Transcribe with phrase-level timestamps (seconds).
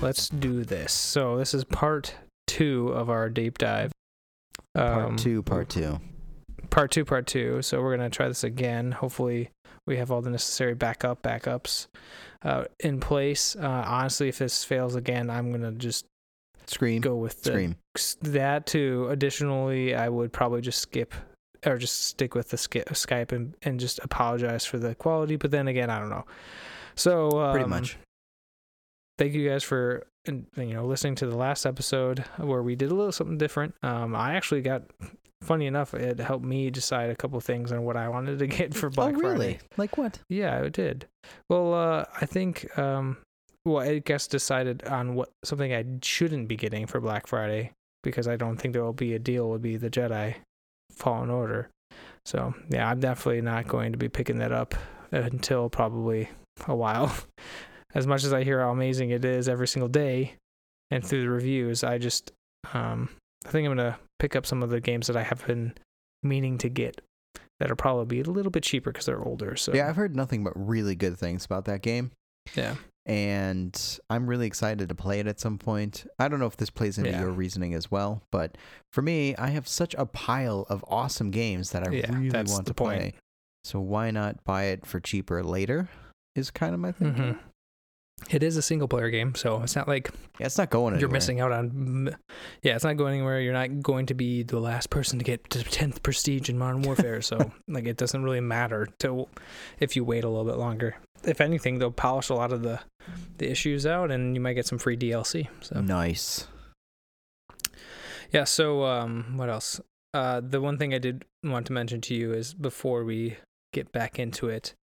[0.00, 0.92] let's do this.
[0.92, 2.14] So this is part
[2.46, 3.92] two of our deep dive.
[4.74, 6.00] Part Um, two, part two.
[6.70, 7.62] part two, part two.
[7.62, 8.92] So we're gonna try this again.
[8.92, 9.50] Hopefully,
[9.86, 11.88] we have all the necessary backup backups
[12.42, 13.56] uh, in place.
[13.56, 16.06] Uh, honestly, if this fails again, I'm gonna just
[16.66, 17.00] Scream.
[17.00, 17.76] go with the, Scream.
[18.22, 19.08] that too.
[19.10, 21.12] Additionally, I would probably just skip
[21.66, 25.36] or just stick with the skip, Skype and, and just apologize for the quality.
[25.36, 26.24] But then again, I don't know.
[26.94, 27.98] So um, Pretty much.
[29.20, 32.94] Thank you guys for you know listening to the last episode where we did a
[32.94, 33.74] little something different.
[33.82, 34.82] Um, I actually got
[35.42, 38.74] funny enough it helped me decide a couple things on what I wanted to get
[38.74, 39.52] for Black oh, really?
[39.54, 39.60] Friday.
[39.76, 40.20] Like what?
[40.30, 41.06] Yeah, it did.
[41.50, 43.18] Well, uh, I think um,
[43.66, 48.26] well, I guess decided on what something I shouldn't be getting for Black Friday because
[48.26, 49.50] I don't think there will be a deal.
[49.50, 50.36] Would be the Jedi
[50.92, 51.68] Fallen Order.
[52.24, 54.74] So yeah, I'm definitely not going to be picking that up
[55.12, 56.30] until probably
[56.66, 57.12] a while.
[57.94, 60.34] As much as I hear how amazing it is every single day,
[60.90, 62.32] and through the reviews, I just
[62.74, 63.08] um,
[63.46, 65.74] I think I'm gonna pick up some of the games that I have been
[66.22, 67.00] meaning to get
[67.58, 69.56] that'll probably be a little bit cheaper because they're older.
[69.56, 72.10] So Yeah, I've heard nothing but really good things about that game.
[72.54, 72.76] yeah.
[73.06, 76.06] and I'm really excited to play it at some point.
[76.18, 77.20] I don't know if this plays into Yeah.
[77.20, 78.56] your reasoning as well, but
[78.92, 82.52] for me, I have such a pile of awesome games that I Yeah, really that's
[82.52, 82.98] want the to point.
[83.00, 83.14] play.
[83.64, 85.88] So why not buy it for cheaper later?
[86.36, 87.34] Is kind of my thinking.
[87.34, 87.38] hmm
[88.28, 91.00] It is a single player game, so it's not like Yeah, it's not going anywhere.
[91.00, 92.16] you're missing out on.
[92.62, 93.40] Yeah, it's not going anywhere.
[93.40, 96.82] You're not going to be the last person to get to tenth prestige in Modern
[96.82, 97.22] Warfare.
[97.22, 99.26] so like, it doesn't really matter to
[99.80, 100.96] if you wait a little bit longer.
[101.24, 102.80] If anything, they'll polish a lot of the
[103.38, 105.48] the issues out, and you might get some free DLC.
[105.60, 106.46] So Nice.
[108.32, 108.44] yeah.
[108.44, 109.80] So um, what else?
[110.14, 113.36] Uh, the one thing I did want to mention to you is before we
[113.72, 114.74] get back into it,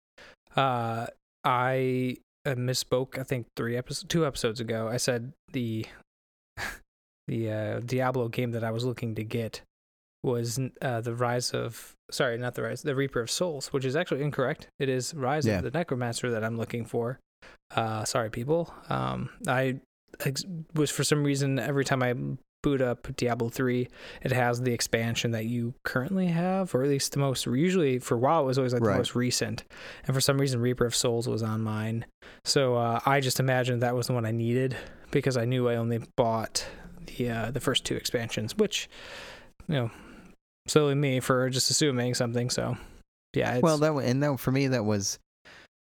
[0.57, 1.07] uh,
[1.45, 2.17] I
[2.47, 3.19] uh, misspoke.
[3.19, 5.85] I think three episodes, two episodes ago, I said the
[7.29, 9.63] the uh, Diablo game that I was looking to get
[10.23, 13.97] was uh, the Rise of sorry, not the Rise, the Reaper of Souls, which is
[13.97, 14.69] actually incorrect.
[14.79, 15.59] It is Rise Yeah.
[15.59, 17.19] of the Necromancer that I'm looking for.
[17.75, 18.73] Uh, sorry, people.
[18.89, 19.81] Um, I
[20.25, 22.15] ex- was for some reason every time I
[22.67, 23.87] boot up Diablo 3,
[24.23, 27.47] it has the expansion that you currently have, or at least the most.
[27.47, 28.95] Usually, for a while, it was always like Right.
[28.95, 29.63] the most recent,
[30.05, 32.07] and for some reason, Reaper of Souls was on mine.
[32.45, 34.77] So uh, I just imagined that was the one I needed
[35.13, 36.67] because I knew I only bought
[37.07, 38.89] the uh, the first two expansions, which
[39.69, 39.91] you know,
[40.67, 42.51] silly me for just assuming something.
[42.51, 42.77] So
[43.33, 45.21] yeah, it's, well, that and that for me that was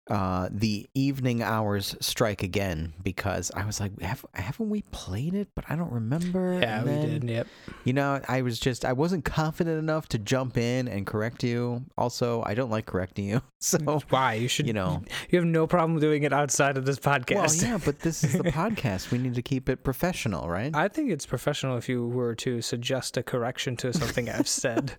[0.09, 5.50] uh the evening hours strike again because I was like, Have, haven't we played it?
[5.56, 6.57] But I don't remember.
[6.59, 7.29] yeah, And we then, did.
[7.29, 7.47] Yep.
[7.85, 11.85] You know, I was just I wasn't confident enough to jump in and correct you.
[11.97, 15.03] Also, I don't like correcting you, so Why you should you know.
[15.29, 17.61] you have no problem doing it outside of this podcast.
[17.61, 19.11] Well, yeah, but this is the podcast.
[19.11, 20.75] We need to keep it professional, right?
[20.75, 24.95] I think it's professional if you were to suggest a correction to something I've said.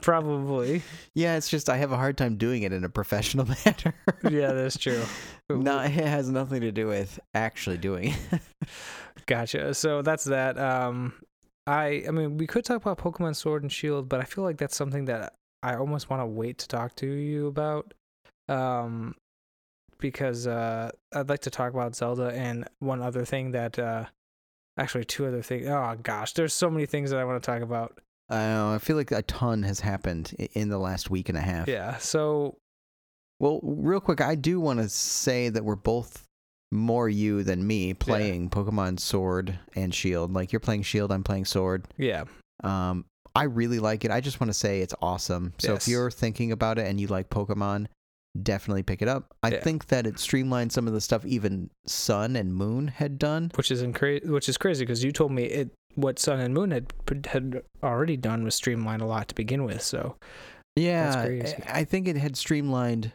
[0.00, 0.82] Probably.
[1.14, 3.94] yeah, it's just I have a hard time doing it in a professional manner.
[4.28, 5.02] Yeah, that's true.
[5.48, 8.14] no, it has nothing to do with actually doing.
[9.26, 9.74] Gotcha.
[9.74, 10.58] So that's that.
[10.58, 11.14] Um,
[11.66, 14.58] I I mean, we could talk about Pokemon Sword and Shield, but I feel like
[14.58, 17.94] that's something that I almost want to wait to talk to you about.
[18.48, 19.14] Um,
[20.00, 24.06] because uh, I'd like to talk about Zelda and one other thing that uh,
[24.78, 25.68] actually two other things.
[25.68, 28.00] Oh gosh, there's so many things that I want to talk about.
[28.30, 31.68] Uh, I feel like a ton has happened in the last week and a half.
[31.68, 31.98] Yeah.
[31.98, 32.56] So
[33.40, 36.26] Well, real quick, I do want to say that we're both
[36.70, 40.32] more you than me playing Pokemon Sword and Shield.
[40.32, 41.88] Like you're playing Shield, I'm playing Sword.
[41.96, 42.24] yeah,
[42.62, 44.10] Um, I really like it.
[44.10, 45.54] I just want to say it's awesome.
[45.58, 45.82] So Yes.
[45.86, 47.86] if you're thinking about it and you like Pokemon,
[48.40, 49.34] definitely pick it up.
[49.42, 49.60] I Yeah.
[49.62, 53.50] think that it streamlined some of the stuff even Sun and Moon had done.
[53.56, 56.70] which is incra- which is crazy because you told me it what Sun and Moon
[56.70, 56.92] had
[57.26, 59.82] had already done was streamline a lot to begin with.
[59.82, 60.16] So
[60.76, 61.26] Yeah,
[61.68, 63.12] I think it had streamlined.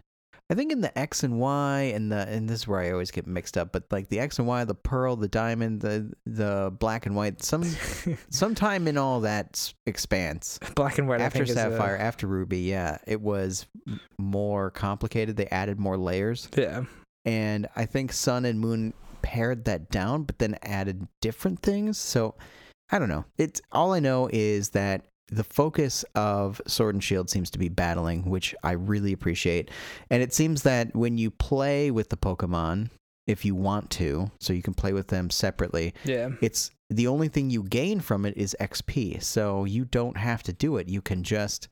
[0.50, 3.10] I think in the X and Y and the and this is where I always
[3.10, 6.72] get mixed up, but like the X and Y, the pearl, the diamond, the the
[6.78, 7.64] black and white, some
[8.30, 13.22] sometime in all that expanse black and white after uh, Sapphire, after Ruby, yeah, it
[13.22, 13.66] was
[14.20, 15.36] more complicated.
[15.36, 16.84] They added more layers, yeah,
[17.26, 18.94] and I think Sun and Moon
[19.24, 21.98] pared that down, but then added different things.
[21.98, 22.36] So
[22.92, 23.26] I don't know.
[23.40, 27.70] It's all I know is that the focus of Sword and Shield seems to be
[27.70, 29.72] battling, which I really appreciate.
[30.10, 32.90] And it seems that when you play with the Pokemon,
[33.28, 36.30] if you want to, so you can play with them separately, yeah.
[36.42, 39.24] it's the only thing you gain from it is XP.
[39.24, 40.88] So you don't have to do it.
[40.90, 41.70] You can just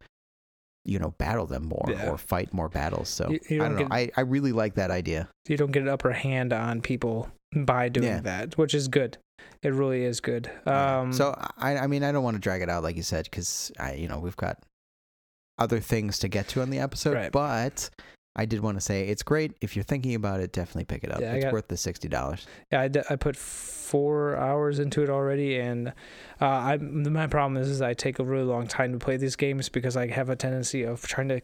[0.86, 2.10] you know battle them more Yeah.
[2.10, 3.08] or fight more battles.
[3.08, 3.88] So You- you I don't know.
[3.90, 5.30] I, I really like that idea.
[5.48, 8.20] You don't get an upper hand on people by doing Yeah.
[8.22, 9.18] that, which is good.
[9.62, 10.52] It really is good.
[10.66, 13.26] Um, so I, I mean, I don't want to drag it out like you said,
[13.26, 14.58] because I, you know, we've got
[15.58, 17.14] other things to get to on the episode.
[17.14, 17.32] Right.
[17.32, 17.90] But
[18.36, 20.52] I did want to say it's great if you're thinking about it.
[20.52, 21.22] Definitely pick it up.
[21.22, 22.46] Yeah, it's got- worth the sixty dollars.
[22.72, 25.90] yeah, I, d- I put four hours into it already, and
[26.42, 29.36] uh, I my problem is, is I take a really long time to play these
[29.36, 31.42] games because I have a tendency of trying to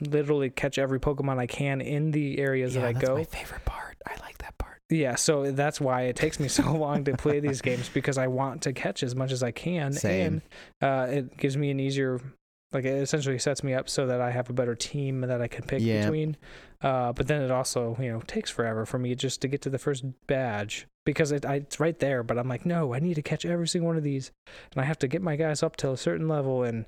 [0.00, 2.98] literally catch every Pokemon I can in the areas that I go.
[2.98, 3.16] that's go.
[3.16, 3.96] my favorite part.
[4.06, 4.80] I like that part.
[4.90, 8.26] Yeah, so that's why it takes me so long to play these games because I
[8.28, 10.42] want to catch as much as I can, Same.
[10.80, 12.20] and uh, it gives me an easier,
[12.72, 15.48] like it essentially sets me up so that I have a better team that I
[15.48, 16.02] can pick Yeah.
[16.02, 16.36] between.
[16.80, 19.68] Uh, but then it also, you know, takes forever for me just to get to
[19.70, 22.22] the first badge because it, I, it's right there.
[22.22, 24.30] But I'm like, no, I need to catch every single one of these,
[24.72, 26.86] and I have to get my guys up to a certain level, and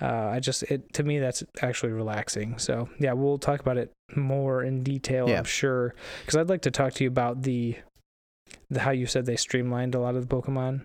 [0.00, 2.58] uh, I just it to me that's actually relaxing.
[2.58, 5.38] So yeah, we'll talk about it more in detail, Yeah.
[5.38, 7.76] I'm sure, because I'd like to talk to you about the,
[8.70, 10.82] the how you said they streamlined a lot of the Pokemon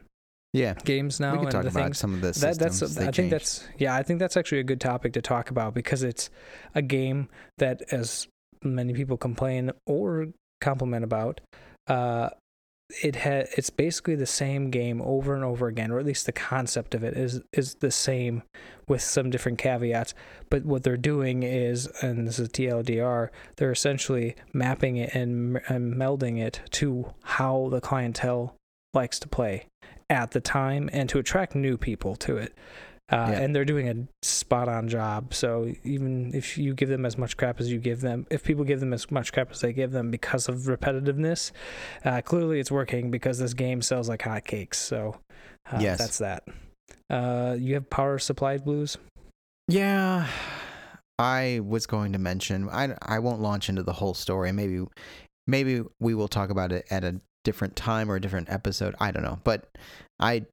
[0.54, 1.98] Yeah, games now we can and talk the about things.
[2.00, 4.82] some of the That, that's I think that's yeah I think that's actually a good
[4.82, 6.30] topic to talk about because it's
[6.76, 8.28] a game that as
[8.64, 10.28] many people complain or
[10.62, 11.42] compliment about
[11.88, 12.30] uh
[13.04, 16.32] it had it's basically the same game over and over again or at least the
[16.32, 18.44] concept of it is is the same
[18.88, 20.14] with some different caveats
[20.52, 25.96] but what they're doing is and this is TLDR they're essentially mapping it and, and
[25.96, 28.56] melding it to how the clientele
[28.94, 29.66] likes to play
[30.10, 32.54] at the time and to attract new people to it.
[33.12, 33.40] Uh, Yeah.
[33.42, 35.34] And they're doing a spot on job.
[35.34, 38.64] So even if you give them as much crap as you give them, if people
[38.64, 41.52] give them as much crap as they give them because of repetitiveness,
[42.04, 44.76] uh, clearly it's working because this game sells like hotcakes.
[44.76, 45.18] So
[45.72, 46.00] uh, Yes.
[46.00, 46.44] that's that.
[47.10, 48.98] Uh, you have power supply blues.
[49.68, 50.28] Yeah,
[51.20, 52.70] I was going to mention.
[52.70, 54.52] I I won't launch into the whole story.
[54.52, 54.84] Maybe
[55.48, 58.96] maybe we will talk about it at a different time or a different episode.
[59.00, 59.40] I don't know.
[59.44, 59.68] But
[60.20, 60.46] I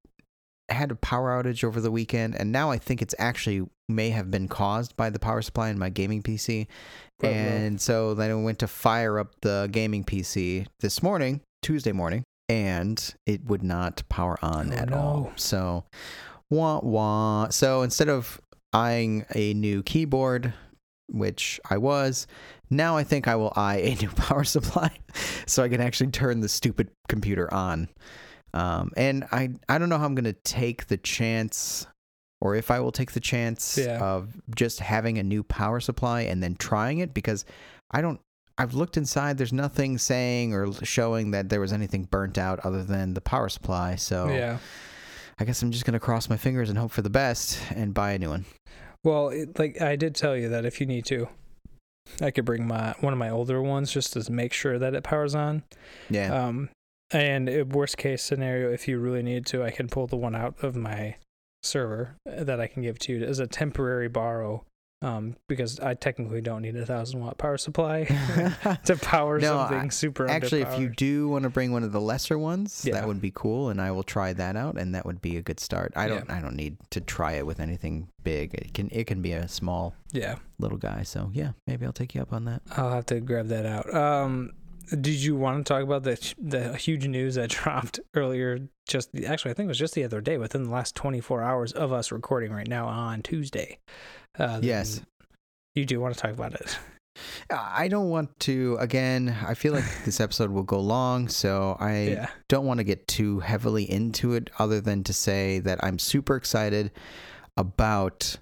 [0.72, 4.30] had a power outage over the weekend, and now I think it's actually may have
[4.30, 6.66] been caused by the power supply in my gaming PC.
[7.22, 7.34] Ruh-roh.
[7.34, 12.24] And so then I went to fire up the gaming PC this morning, Tuesday morning,
[12.48, 14.96] and it would not power on Oh, at no.
[14.96, 15.32] all.
[15.36, 15.84] So,
[16.50, 17.48] wah wah.
[17.50, 18.40] So instead of
[18.72, 20.52] eyeing a new keyboard,
[21.08, 22.26] which I was,
[22.70, 24.90] now I think I will eye a new power supply
[25.46, 27.88] so I can actually turn the stupid computer on.
[28.54, 31.86] Um, and I, I don't know how I'm going to take the chance
[32.40, 33.98] or if I will take the chance Yeah.
[34.00, 37.44] of just having a new power supply and then trying it because
[37.90, 38.20] I don't.
[38.58, 39.38] I've looked inside.
[39.38, 43.48] There's nothing saying or showing that there was anything burnt out other than the power
[43.48, 43.94] supply.
[43.96, 44.58] So Yeah.
[45.38, 48.12] I guess I'm just gonna cross my fingers and hope for the best and buy
[48.12, 48.44] a new one.
[49.04, 51.28] Well, it, like I did tell you that if you need to,
[52.20, 55.02] I could bring my one of my older ones just to make sure that it
[55.02, 55.62] powers on.
[56.10, 56.32] Yeah.
[56.46, 56.68] Um,
[57.12, 60.54] and worst case scenario, if you really need to, I can pull the one out
[60.62, 61.16] of my
[61.62, 64.64] server that I can give to you as a temporary borrow.
[65.00, 68.04] Um, because I technically don't need a thousand watt power supply
[68.84, 70.28] to power No, something I- super.
[70.28, 72.94] Actually, if you do want to bring one of the lesser ones, Yeah.
[72.94, 75.42] that would be cool, and I will try that out, and that would be a
[75.42, 75.92] good start.
[75.96, 76.36] I don't, Yeah.
[76.36, 78.54] I don't need to try it with anything big.
[78.54, 81.02] It can, it can be a small yeah, little guy.
[81.02, 82.62] So yeah, maybe I'll take you up on that.
[82.76, 83.92] I'll have to grab that out.
[83.92, 84.52] Um,
[84.90, 88.58] did you want to talk about the the huge news that dropped earlier?
[88.88, 91.72] Just actually, I think it was just the other day, within the last 24 hours
[91.72, 93.78] of us recording right now on Tuesday.
[94.38, 95.00] Uh, Yes.
[95.74, 96.78] you do want to talk about it.
[97.50, 98.76] I don't want to.
[98.80, 102.84] Again, I feel like this episode will go long, so I yeah, don't want to
[102.84, 106.90] get too heavily into it other than to say that I'm super excited
[107.58, 108.38] about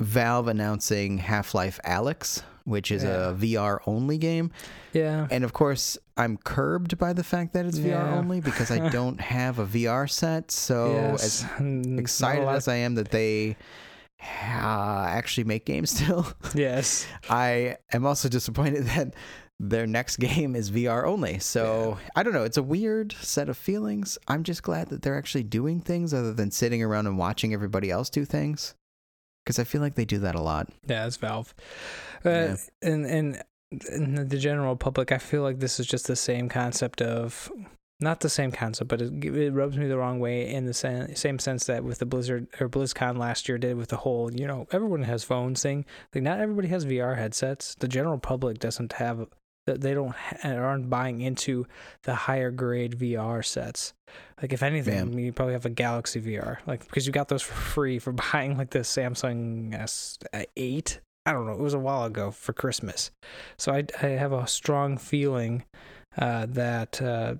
[0.00, 3.30] Valve announcing Half-Life Alyx, which is Yeah.
[3.30, 4.50] a VR only game.
[4.92, 8.88] yeah, And of course, I'm curbed by the fact that it's VR only because I
[8.98, 10.50] don't have a VR set.
[10.50, 11.24] So yes.
[11.44, 13.56] as N- not a excited as I am that they
[14.22, 19.14] uh, actually make games still, yes, I am also disappointed that
[19.58, 21.38] their next game is VR only.
[21.38, 22.44] So I don't know.
[22.44, 24.16] It's a weird set of feelings.
[24.28, 27.90] I'm just glad that they're actually doing things other than sitting around and watching everybody
[27.90, 28.74] else do things.
[29.44, 30.68] Because I feel like they do that a lot.
[30.86, 31.54] yeah, it's Valve.
[32.24, 32.56] Uh, Yeah.
[32.82, 33.42] and and
[33.90, 37.50] in the general public, I feel like this is just the same concept of
[38.00, 41.14] not the same concept, but it, it rubs me the wrong way in the same,
[41.14, 44.46] same sense that with the Blizzard or BlizzCon last year did with the whole, you
[44.46, 45.84] know, everyone has phones thing.
[46.14, 47.74] Like not everybody has VR headsets.
[47.78, 49.26] The general public doesn't have
[49.66, 51.66] that they don't ha- aren't buying into
[52.04, 53.94] the higher grade VR sets.
[54.40, 57.54] Like if anything, you probably have a Galaxy VR, like because you got those for
[57.54, 60.98] free for buying like the Samsung S8.
[61.26, 61.52] I don't know.
[61.52, 63.10] It was a while ago for Christmas,
[63.58, 65.64] so I I have a strong feeling
[66.18, 67.34] uh, that uh,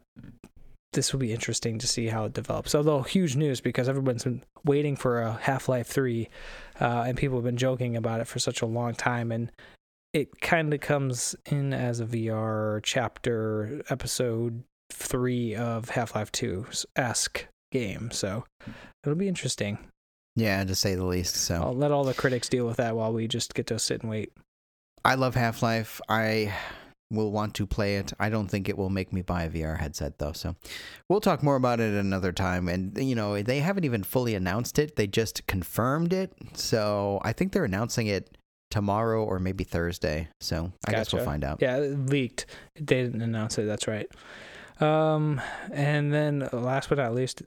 [0.92, 2.74] this will be interesting to see how it develops.
[2.74, 6.28] Although huge news because everyone's been waiting for a Half Life Three,
[6.80, 9.50] uh, and people have been joking about it for such a long time, and
[10.12, 14.62] it kind of comes in as a VR chapter episode
[14.92, 18.10] three of Half Life Two esque game.
[18.10, 18.44] So
[19.04, 19.78] it'll be interesting.
[20.36, 21.36] Yeah, to say the least.
[21.36, 24.02] So I'll let all the critics deal with that while we just get to sit
[24.02, 24.32] and wait.
[25.04, 26.00] I love Half Life.
[26.08, 26.54] I
[27.10, 28.12] will want to play it.
[28.20, 30.32] I don't think it will make me buy a VR headset though.
[30.32, 30.54] So
[31.08, 32.68] we'll talk more about it another time.
[32.68, 34.96] And you know, they haven't even fully announced it.
[34.96, 36.32] They just confirmed it.
[36.54, 38.36] So I think they're announcing it
[38.70, 40.28] tomorrow or maybe Thursday.
[40.40, 41.58] So I guess we'll find out.
[41.60, 42.46] Yeah, it leaked.
[42.76, 43.64] They didn't announce it.
[43.64, 44.08] That's right.
[44.80, 45.40] Um,
[45.72, 47.42] and then last but not least,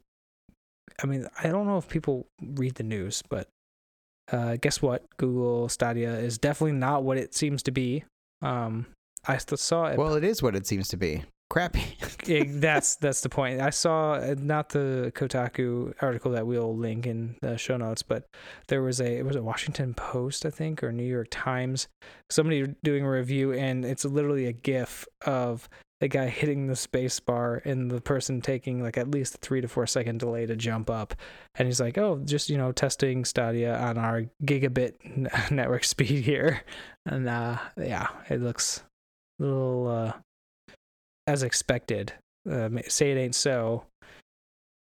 [1.01, 3.47] I mean, I don't know if people read the news, but
[4.31, 5.03] uh, guess what?
[5.17, 8.03] Google Stadia is definitely not what it seems to be.
[8.41, 8.85] Um,
[9.27, 9.97] I saw it.
[9.97, 11.23] Well, it is what it seems to be.
[11.53, 11.83] Crappy.
[12.25, 13.59] Yeah, that's that's the point.
[13.59, 18.29] I saw not the Kotaku article that we'll link in the show notes, but
[18.69, 21.89] there was a it was a Washington Post, I think, or New York Times.
[22.29, 25.67] Somebody doing a review, and it's literally a GIF of
[25.99, 29.59] the guy hitting the space bar and the person taking like at least a three
[29.59, 31.13] to four second delay to jump up,
[31.55, 36.23] and he's like, "Oh, just you know, testing Stadia on our gigabit n- network speed
[36.23, 36.63] here,"
[37.05, 38.81] and uh, yeah, it looks
[39.41, 39.87] a little.
[39.89, 40.13] Uh,
[41.27, 42.13] as expected.
[42.49, 43.85] Uh, say it ain't so.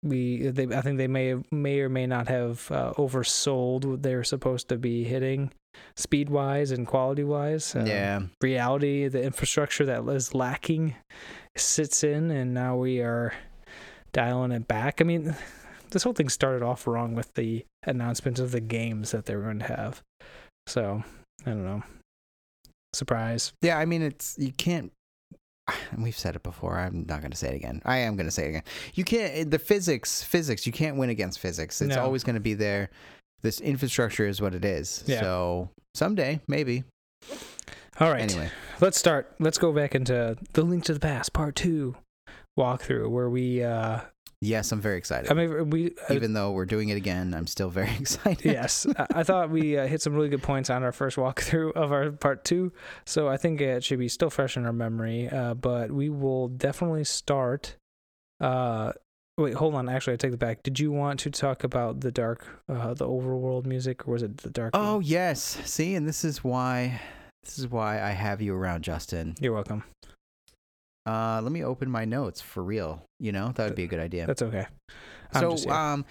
[0.01, 4.23] We, they, I think they may may or may not have uh, oversold what they're
[4.23, 5.51] supposed to be hitting,
[5.97, 7.75] speed wise and quality wise.
[7.75, 8.21] yeah.
[8.41, 10.95] reality, the infrastructure that is lacking,
[11.57, 13.33] sits in, and now we are
[14.13, 15.01] dialing it back.
[15.01, 15.35] I mean,
[15.91, 19.43] this whole thing started off wrong with the announcements of the games that they were
[19.43, 20.01] going to have.
[20.67, 21.03] So
[21.45, 21.83] I don't know.
[22.93, 23.53] Surprise.
[23.61, 24.91] Yeah, I mean, it's you can't.
[25.91, 26.77] And we've said it before.
[26.79, 27.81] I'm not going to say it again.
[27.85, 28.63] I am going to say it again.
[28.93, 29.49] You can't.
[29.51, 30.65] The physics, physics.
[30.65, 31.81] You can't win against physics.
[31.81, 32.01] It's No.
[32.03, 32.89] always going to be there.
[33.41, 35.03] This infrastructure is what it is.
[35.07, 35.21] Yeah.
[35.21, 36.83] So someday, maybe.
[37.99, 38.21] All right.
[38.21, 38.49] Anyway,
[38.81, 39.33] let's start.
[39.39, 41.95] Let's go back into the Link to the Past Part Two
[42.57, 43.63] walkthrough, where we.
[43.63, 44.01] uh
[44.41, 45.31] yes, I'm very excited.
[45.31, 45.91] I mean, we.
[46.09, 48.45] Uh, Even though we're doing it again, I'm still very excited.
[48.45, 51.71] yes, I, I thought we uh, hit some really good points on our first walkthrough
[51.75, 52.71] of our Part Two,
[53.05, 55.29] so I think it should be still fresh in our memory.
[55.29, 57.75] Uh, but we will definitely start.
[58.39, 58.93] Uh,
[59.37, 59.89] wait, hold on.
[59.89, 60.63] Actually, I take it back.
[60.63, 64.37] Did you want to talk about the dark, uh, the overworld music, or was it
[64.37, 64.71] the dark?
[64.73, 65.41] Oh yes.
[65.65, 67.01] See, and this is why.
[67.43, 69.33] This is why I have you around, Justin.
[69.39, 69.83] you're welcome.
[71.09, 73.03] Uh, let me open my notes for real.
[73.19, 74.27] You know that would be a good idea.
[74.27, 74.65] That's okay.
[75.33, 75.73] I'm so just here.
[75.73, 76.05] um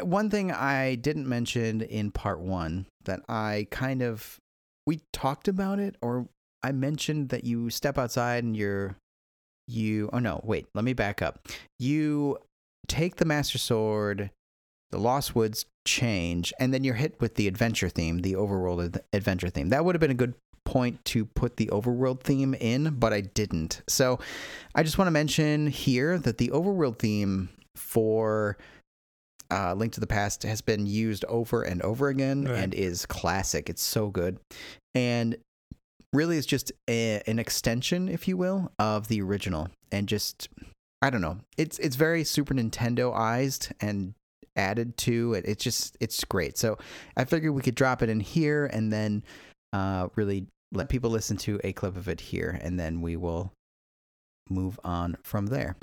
[0.00, 4.38] one thing i didn't mention in part one that i kind of
[4.86, 6.26] we talked about it or
[6.62, 8.96] i mentioned that you step outside and you're
[9.68, 11.46] you oh no wait let me back up
[11.78, 12.38] you
[12.88, 14.30] take the master sword
[14.90, 19.50] the lost woods change and then you're hit with the adventure theme the overworld adventure
[19.50, 20.34] theme that would have been a good
[20.64, 24.18] point to put the overworld theme in but i didn't so
[24.74, 28.56] i just want to mention here that the overworld theme for
[29.50, 32.58] uh, Link to the Past has been used over and over again Right.
[32.58, 33.68] and is classic.
[33.68, 34.38] It's so good.
[34.94, 35.36] And
[36.14, 39.68] really, it's just a, an extension, if you will, of the original.
[39.90, 40.48] And just,
[41.02, 41.36] I don't know.
[41.58, 44.14] It's it's very Super Nintendo-ized and
[44.56, 45.44] added to it.
[45.46, 46.56] It's just, it's great.
[46.56, 46.78] So
[47.14, 49.22] I figured we could drop it in here and then
[49.74, 52.58] uh, really let people listen to a clip of it here.
[52.62, 53.52] And then we will
[54.48, 55.76] move on from there.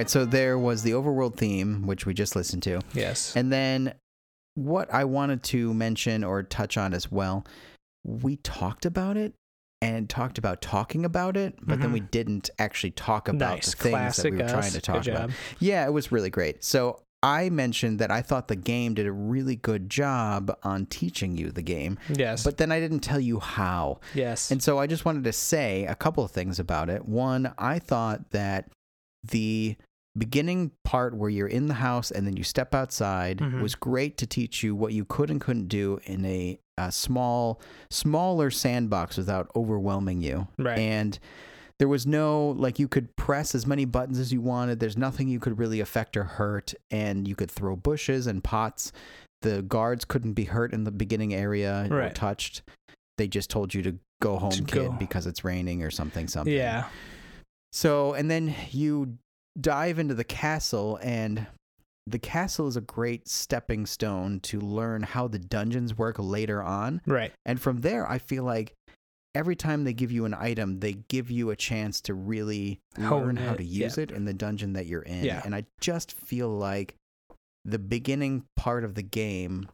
[0.00, 2.80] Right, so there was the overworld theme, which we just listened to.
[2.92, 3.34] yes.
[3.36, 3.94] And then
[4.54, 7.46] what I wanted to mention or touch on as well,
[8.04, 9.32] we talked about it
[9.82, 11.94] and talked about talking about it, but then Mhm.
[11.94, 13.70] we didn't actually talk about nice.
[13.70, 14.50] the things Classic that we were us.
[14.52, 15.30] trying to talk about.
[15.58, 16.62] Yeah, it was really great.
[16.64, 21.36] So I mentioned that I thought the game did a really good job on teaching
[21.36, 22.42] you the game, Yes.
[22.44, 24.00] but then I didn't tell you how.
[24.14, 24.50] yes.
[24.50, 27.06] And so I just wanted to say a couple of things about it.
[27.06, 28.70] One, I thought that
[29.22, 29.76] the
[30.20, 33.60] beginning part where you're in the house and then you step outside Mhm.
[33.62, 37.60] was great to teach you what you could and couldn't do in a, a small,
[37.90, 40.46] smaller sandbox without overwhelming you.
[40.58, 40.78] right.
[40.78, 41.18] And
[41.78, 44.78] there was no, like, you could press as many buttons as you wanted.
[44.80, 46.74] There's nothing you could really affect or hurt.
[46.90, 48.92] And you could throw bushes and pots
[49.42, 52.14] the guards couldn't be hurt in the beginning area or Right.
[52.14, 52.60] touched.
[53.16, 54.92] They just told you to go home, To kid, go.
[54.92, 56.28] because it's raining or something.
[56.28, 56.52] Something.
[56.52, 56.84] Yeah.
[57.72, 59.16] So, and then you
[59.58, 61.46] dive into the castle, and
[62.06, 67.00] the castle is a great stepping stone to learn how the dungeons work later on.
[67.06, 67.32] Right.
[67.46, 68.74] And from there, I feel like
[69.34, 73.26] every time they give you an item, they give you a chance to really Hone
[73.26, 74.04] learn how to use yeah.
[74.04, 75.24] it in the dungeon that you're in.
[75.24, 75.42] Yeah.
[75.44, 76.96] And I just feel like
[77.64, 79.68] the beginning part of the game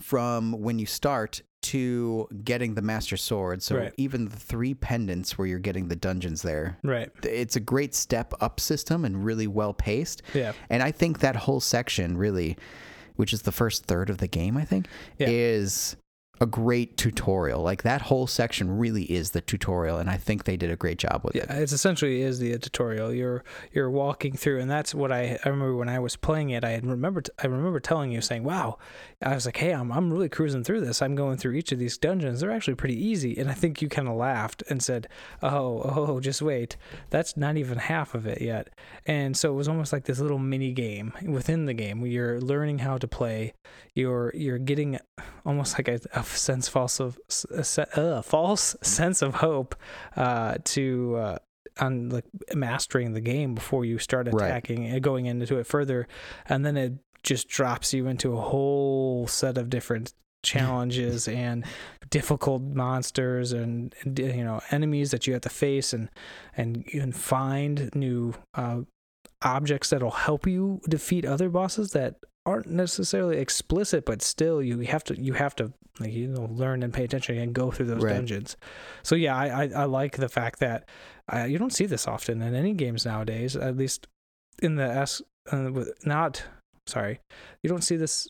[0.00, 3.94] from when you start to getting the master sword so Right.
[3.96, 7.10] even the three pendants where you're getting the dungeons there Right.
[7.22, 10.52] it's a great step up system and really well paced Yeah.
[10.70, 12.56] and i think that whole section really
[13.16, 14.86] which is the first third of the game i think
[15.18, 15.28] Yeah.
[15.30, 15.96] is
[16.40, 20.56] a great tutorial like that whole section really is the tutorial and i think they
[20.56, 23.12] did a great job with Yeah, it it's essentially is the tutorial.
[23.12, 26.64] You're you're walking through, and that's what I, I remember when I was playing it.
[26.64, 28.78] I had remembered I remember telling you saying, "Wow,"
[29.20, 31.02] I was like, "Hey, I'm I'm really cruising through this.
[31.02, 32.40] I'm going through each of these dungeons.
[32.40, 35.08] They're actually pretty easy." And I think you kind of laughed and said,
[35.42, 36.76] "Oh, oh, just wait.
[37.10, 38.68] That's not even half of it yet."
[39.06, 42.40] And so it was almost like this little mini game within the game where you're
[42.40, 43.54] learning how to play.
[43.94, 45.00] You're you're getting
[45.44, 47.18] almost like a, a sense false of
[47.50, 49.74] a uh, false sense of hope
[50.16, 51.38] uh, to uh,
[51.78, 54.46] on like mastering the game before you start Right.
[54.46, 56.08] attacking and going into it further,
[56.48, 61.64] and then it just drops you into a whole set of different challenges and
[62.10, 66.08] difficult monsters and and, you know enemies that you have to face and
[66.56, 68.80] and and find new uh,
[69.42, 72.16] objects that'll help you defeat other bosses that
[72.46, 76.82] aren't necessarily explicit but still you have to you have to like you know learn
[76.82, 78.14] and pay attention and go through those Right.
[78.14, 78.56] dungeons
[79.02, 80.88] so yeah I, I i like the fact that
[81.32, 84.06] uh, you don't see this often in any games nowadays at least
[84.62, 85.70] in the s uh,
[86.04, 86.44] not
[86.86, 87.20] sorry
[87.62, 88.28] you don't see this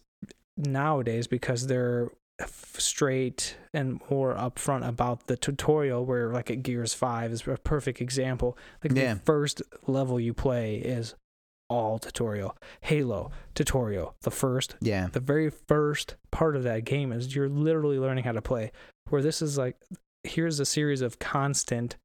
[0.57, 2.11] nowadays because they're
[2.45, 8.01] straight and more upfront about the tutorial where like at gears 5 is a perfect
[8.01, 8.57] example.
[8.85, 9.15] Like Yeah.
[9.15, 11.15] the first level you play is
[11.69, 12.57] all tutorial.
[12.83, 14.15] Halo tutorial.
[14.23, 15.09] The first yeah.
[15.11, 18.71] the very first part of that game is you're literally learning how to play.
[19.09, 19.77] Where this is like
[20.23, 21.97] here's a series of constant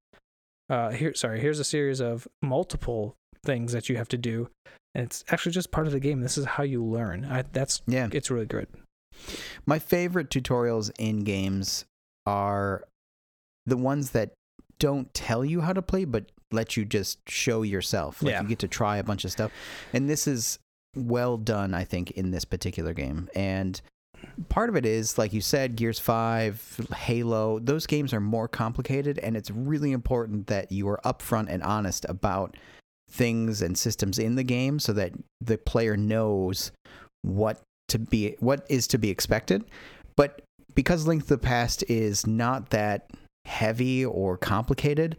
[0.70, 4.50] uh here sorry here's a series of multiple things that you have to do.
[4.94, 6.22] And it's actually just part of the game.
[6.22, 7.26] This is how you learn.
[7.26, 8.10] I, that's yeah.
[8.12, 8.68] it's really good
[9.66, 11.86] My favorite tutorials in games
[12.26, 12.84] are
[13.66, 14.32] the ones that
[14.80, 18.22] don't tell you how to play, but let you just show yourself.
[18.22, 18.42] Like Yeah.
[18.42, 19.52] you get to try a bunch of stuff.
[19.94, 20.60] And this is
[20.96, 23.30] well done, I think, in this particular game.
[23.36, 23.80] And
[24.50, 29.18] part of it is, like you said, Gears 5, Halo, those games are more complicated.
[29.20, 32.58] And it's really important that you are upfront and honest about
[33.10, 36.72] things and systems in the game so that the player knows
[37.22, 37.62] what
[37.92, 39.64] to be what is to be expected.
[40.16, 40.42] But
[40.76, 43.10] because link to the past is not that
[43.46, 45.18] heavy or complicated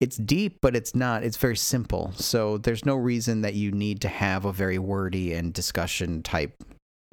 [0.00, 1.24] it's deep but it's not.
[1.24, 2.12] It's very simple.
[2.14, 6.62] So there's no reason that you need to have a very wordy and discussion type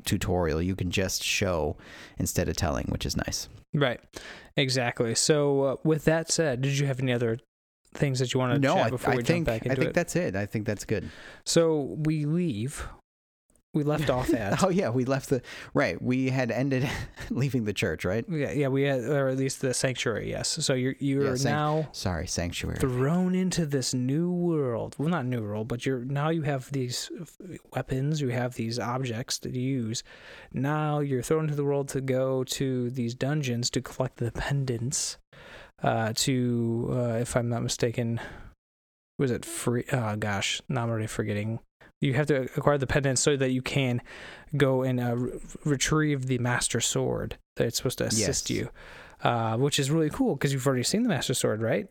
[0.06, 0.62] tutorial.
[0.62, 1.78] You can just show
[2.18, 3.50] instead of telling which is nice.
[3.74, 4.00] Right.
[4.56, 5.16] Exactly.
[5.16, 7.40] So uh, with that said did you have any other
[7.94, 9.70] things that you want to no chat I, before I we think jump back into
[9.70, 9.72] it?
[9.72, 9.94] i think it?
[9.94, 10.36] that's it.
[10.36, 11.10] I think that's good.
[11.46, 12.88] So we leave
[13.76, 15.42] we left off at oh yeah we left the
[15.76, 16.90] right we had ended
[17.30, 20.74] leaving the church right yeah, yeah we had or at least the sanctuary yes so
[20.74, 24.96] you're you're Yeah, sanct- now sorry sanctuary thrown into this new world.
[24.98, 27.12] Well, not new world, but you're now you have these
[27.74, 30.04] weapons, you have these objects to use.
[30.54, 35.18] Now you're thrown into the world to go to these dungeons to collect the pendants.
[35.84, 38.20] Uh, to uh, if I'm not mistaken,
[39.20, 39.84] was it free?
[39.92, 41.60] Oh gosh, now I'm already forgetting.
[42.02, 44.02] You have to acquire the pendant so that you can
[44.58, 48.58] go and uh, re- retrieve the master sword that's supposed to assist Yes.
[48.58, 48.70] you.
[49.24, 51.88] Uh, which is really cool because you've already seen the master sword, right?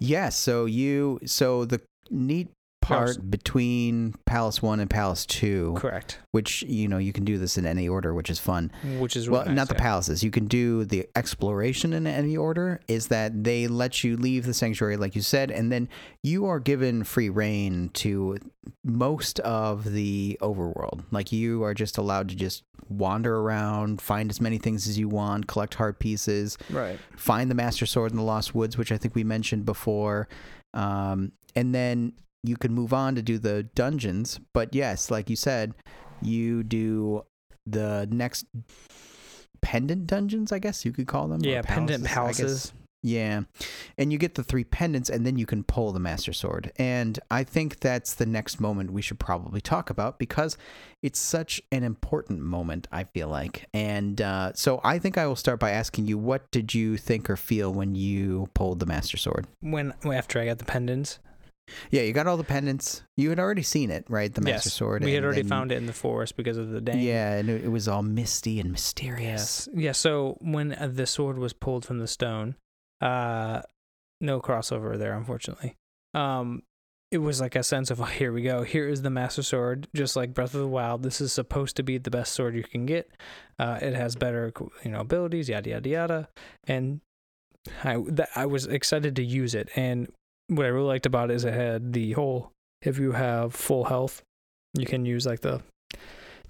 [0.00, 0.36] Yes.
[0.36, 2.48] So you so the neat
[2.84, 6.18] part between Palace One and Palace Two, Correct.
[6.32, 8.70] which you know you can do this in any order, which is fun.
[8.98, 9.80] Which is really well, nice, not the yeah.
[9.80, 10.22] palaces.
[10.22, 12.80] You can do the exploration in any order.
[12.88, 15.88] Is that they let you leave the sanctuary, like you said, and then
[16.22, 18.38] you are given free reign to
[18.84, 21.04] most of the overworld.
[21.10, 25.08] Like you are just allowed to just wander around, find as many things as you
[25.08, 26.98] want, collect heart pieces, Right.
[27.16, 30.28] find the master sword in the lost woods which i think we mentioned before
[30.74, 32.12] um, and then
[32.44, 35.74] you can move on to do the dungeons but yes like you said
[36.22, 37.24] you do
[37.66, 38.46] the next
[39.60, 42.72] pendant dungeons i guess you could call them Yeah, pendant palaces.
[43.06, 43.42] Yeah.
[43.98, 46.72] And you get the three pendants and then you can pull the Master Sword.
[46.76, 50.56] And I think that's the next moment we should probably talk about because
[51.02, 53.66] it's such an important moment, I feel like.
[53.74, 57.28] And uh, so I think I will start by asking you what did you think
[57.28, 59.46] or feel when you pulled the Master Sword?
[59.60, 61.18] When after I got the pendants,
[61.90, 63.02] Yeah, you got all the pendants.
[63.16, 64.32] You had already seen it, right?
[64.32, 65.02] The Master yes, Sword.
[65.02, 67.00] we had already then- found it in the forest because of the dang.
[67.00, 69.68] Yeah, and it was all misty and mysterious.
[69.72, 69.82] Yes.
[69.82, 69.92] Yeah.
[69.92, 72.56] So when uh, the sword was pulled from the stone,
[73.00, 73.62] uh,
[74.20, 75.76] no crossover there, unfortunately.
[76.12, 76.62] Um,
[77.10, 78.62] it was like a sense of, oh, here we go.
[78.62, 81.02] Here is the Master Sword, just like Breath of the Wild.
[81.02, 83.10] This is supposed to be the best sword you can get.
[83.58, 84.52] Uh, it has better,
[84.84, 86.28] you know, abilities, yada yada yada.
[86.66, 87.00] And
[87.82, 89.70] I that, I was excited to use it.
[89.76, 90.08] And
[90.48, 92.52] what I really liked about it is it had the whole.
[92.82, 94.22] If you have full health,
[94.74, 95.62] you can use like the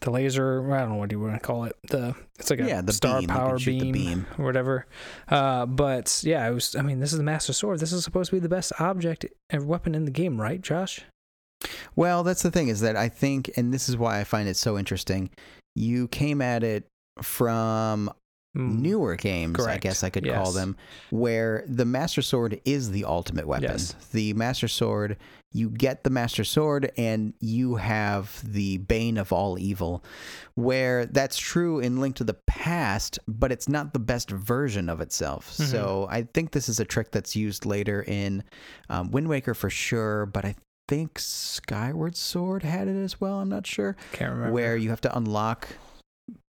[0.01, 0.75] the laser.
[0.75, 1.77] I don't know what you want to call it.
[1.89, 3.29] The it's like a yeah, the star beam.
[3.29, 4.27] Power beam, the beam.
[4.39, 4.87] or whatever.
[5.29, 6.75] Uh, but yeah, it was.
[6.77, 7.81] I mean, this is the Master Sword.
[7.81, 11.05] This is supposed to be the best object and weapon in the game, right, Josh?
[11.97, 14.57] Well, that's the thing is that I think, and this is why I find it
[14.57, 15.31] so interesting.
[15.75, 16.85] You came at it
[17.23, 18.11] from
[18.55, 20.77] newer games, I guess I could call them,
[21.11, 23.71] where the Master Sword is the ultimate weapon.
[23.71, 23.95] Yes.
[24.13, 25.17] The Master Sword,
[25.53, 30.05] you get the Master Sword and you have the Bane of all evil,
[30.55, 35.01] where that's true in Link to the Past, but it's not the best version of
[35.01, 35.57] itself.
[35.57, 35.65] Mhm.
[35.67, 38.43] So I think this is a trick that's used later in
[38.89, 40.55] um, Wind Waker for sure, but I
[40.87, 43.39] think Skyward Sword had it as well.
[43.41, 44.53] I'm not sure Can't remember.
[44.53, 45.69] where you have to unlock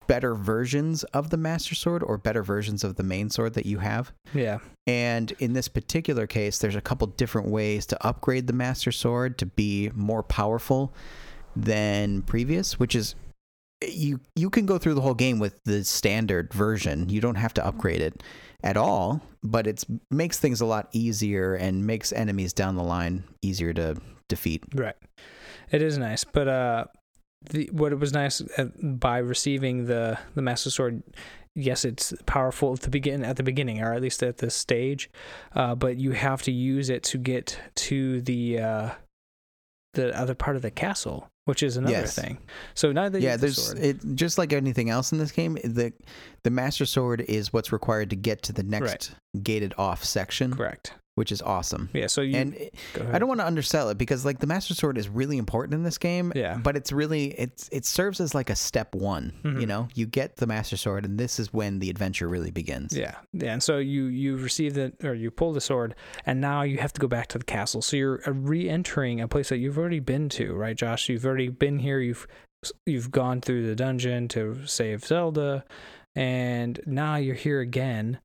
[0.07, 3.79] better versions of the master sword or better versions of the main sword that you
[3.79, 4.11] have.
[4.33, 4.59] Yeah.
[4.87, 9.37] And in this particular case, there's a couple different ways to upgrade the master sword
[9.39, 10.93] to be more powerful
[11.55, 13.15] than previous, which is
[13.87, 17.09] you you can go through the whole game with the standard version.
[17.09, 18.23] You don't have to upgrade it
[18.63, 23.23] at all, but it makes things a lot easier and makes enemies down the line
[23.41, 23.97] easier to
[24.29, 24.63] defeat.
[24.73, 24.95] Right.
[25.71, 26.85] It is nice, but uh,
[27.49, 31.03] the what it was nice uh, by receiving the the Master Sword.
[31.55, 35.09] Yes, it's powerful at the begin at the beginning, or at least at this stage.
[35.53, 38.89] Uh, but you have to use it to get to the uh,
[39.93, 42.15] the other part of the castle, which is another Yes.
[42.15, 42.39] thing.
[42.73, 45.53] So now that yeah, the there's sword, it just like anything else in this game.
[45.63, 45.93] The
[46.41, 49.11] the master sword is what's required to get to the next
[49.43, 50.93] gated off section, correct.
[51.15, 51.89] Which is awesome.
[51.93, 52.07] Yeah.
[52.07, 52.35] So you.
[52.37, 52.57] and
[53.11, 55.83] I don't want to undersell it because like the master sword is really important in
[55.83, 56.33] this game.
[56.35, 56.57] Yeah.
[56.57, 59.33] But it's really it's it serves as like a step one.
[59.43, 59.67] You Mhm.
[59.67, 62.97] know, you get the master sword, and this is when the adventure really begins.
[62.97, 65.93] Yeah, yeah, and so you you receive it or you pull the sword,
[66.25, 67.81] and now you have to go back to the castle.
[67.81, 71.09] So you're uh, re-entering a place that you've already been to, right, Josh?
[71.09, 71.99] You've already been here.
[71.99, 72.25] You've
[72.85, 75.65] you've gone through the dungeon to save Zelda,
[76.15, 78.19] and now you're here again.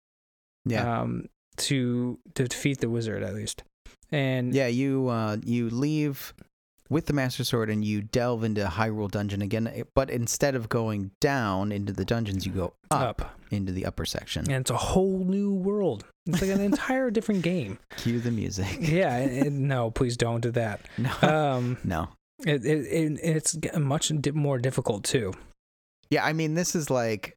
[0.65, 1.01] Yeah.
[1.03, 1.27] Um,
[1.59, 3.63] to to defeat the wizard at least,
[4.13, 6.35] and yeah, you uh, you leave
[6.91, 11.11] with the Master Sword and you delve into Hyrule Dungeon again, but instead of going
[11.21, 14.47] down into the dungeons, you go up, up, into the upper section.
[14.51, 16.05] and it's a whole new world.
[16.25, 17.79] It's like an entire different game.
[17.99, 18.79] Cue the music.
[18.81, 20.81] Yeah, and, and no, please don't do that.
[20.99, 22.09] No, Um, no.
[22.47, 25.35] it, it, it it's much more difficult too.
[26.09, 27.37] Yeah, I mean, this is like,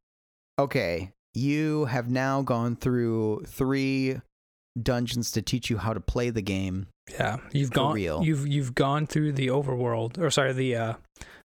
[0.57, 4.19] okay, you have now gone through three
[4.81, 6.87] dungeons to teach you how to play the game.
[7.11, 8.23] Yeah, you've gone real.
[8.23, 10.93] you've you've gone through the overworld, or sorry, the uh,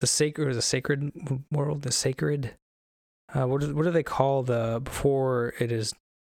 [0.01, 1.11] the sacred, the sacred
[1.51, 2.53] world, the sacred.
[3.33, 5.93] Uh, what do, what do they call the before it is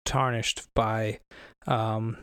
[0.05, 1.19] tarnished by,
[1.67, 2.17] um,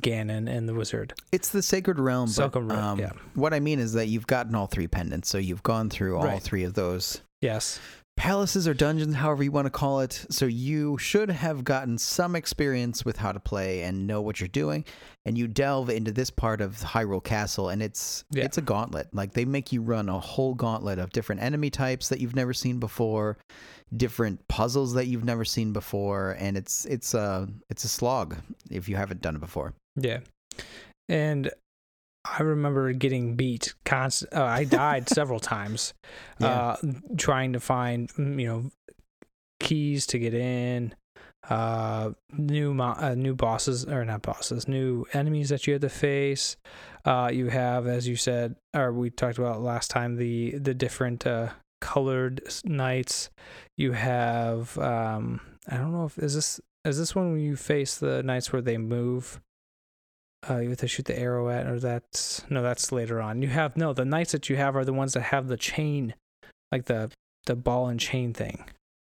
[0.00, 1.12] Ganon and the wizard?
[1.32, 3.10] It's the sacred realm, but Silken Road, um, yeah.
[3.34, 6.24] what I mean is that you've gotten all three pendants, so you've gone through all
[6.24, 6.42] Right.
[6.42, 7.78] three of those Yes.
[8.20, 10.26] Palaces or dungeons, however you want to call it.
[10.28, 14.48] So you should have gotten some experience with how to play and know what you're
[14.48, 14.84] doing.
[15.24, 18.44] And you delve into this part of Hyrule Castle, and it's Yeah.
[18.44, 19.08] it's a gauntlet.
[19.14, 22.52] Like they make you run a whole gauntlet of different enemy types that you've never
[22.52, 23.38] seen before,
[23.96, 28.36] different puzzles that you've never seen before, and it's it's a it's a slog
[28.70, 29.72] if you haven't done it before.
[29.96, 30.18] Yeah,
[31.08, 31.50] and
[32.24, 33.74] I remember getting beat.
[33.84, 35.94] Const- uh, I died several times,
[36.38, 36.48] Yeah.
[36.48, 36.76] uh,
[37.16, 38.70] trying to find mm, you know
[39.58, 40.94] keys to get in,
[41.48, 45.88] uh, new mo- uh, new bosses or not bosses, new enemies that you had to
[45.88, 46.56] face.
[47.04, 51.26] Uh, you have, as you said, or we talked about last time, the the different
[51.26, 51.48] uh,
[51.80, 53.30] colored knights.
[53.78, 57.96] You have, um, I don't know if is this is this one when you face
[57.96, 59.40] the knights where they move.
[60.48, 63.42] Uh, you have to shoot the arrow at, or that's no, that's later on.
[63.42, 66.14] You have no, the knights that you have are the ones that have the chain,
[66.72, 67.10] like the
[67.46, 68.64] the ball and chain thing.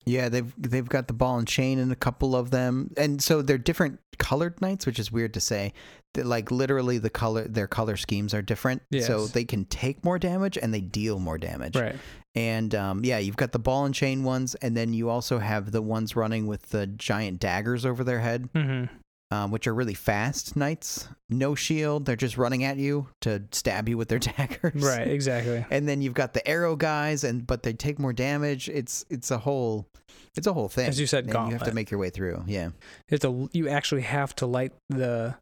[0.06, 3.42] Yeah, they've they've got the ball and chain in a couple of them, and so
[3.42, 5.72] they're different colored knights, which is weird to say.
[6.14, 10.18] That like literally the color their color schemes are different, so they can take more
[10.18, 11.76] damage and they deal more damage.
[11.76, 11.94] Right.
[12.34, 15.70] And um, yeah, you've got the ball and chain ones, and then you also have
[15.70, 18.92] the ones running with the giant daggers over their head, Mm-hmm.
[19.30, 21.08] Um, which are really fast knights.
[21.28, 24.82] No shield, they're just running at you to stab you with their daggers.
[24.82, 25.08] Right.
[25.08, 25.64] Exactly.
[25.70, 28.68] And then you've got the arrow guys, and but they take more damage.
[28.68, 29.88] It's it's a whole
[30.36, 30.88] it's a whole thing.
[30.88, 32.44] As you said, you have to make your way through.
[32.46, 32.66] Yeah.
[32.66, 32.72] You
[33.12, 33.50] have to.
[33.52, 35.36] You actually have to light the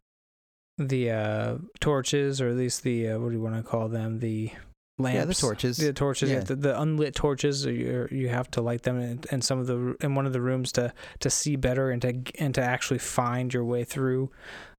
[0.77, 4.19] the uh, torches, or at least the uh, what do you want to call them?
[4.19, 4.51] The
[4.99, 5.15] lamps.
[5.15, 5.77] Yeah, the torches.
[5.77, 6.29] The torches.
[6.29, 6.41] Yeah.
[6.41, 7.65] to- the unlit torches.
[7.65, 10.41] You you have to light them in, in some of the in one of the
[10.41, 14.29] rooms to to see better and to and to actually find your way through.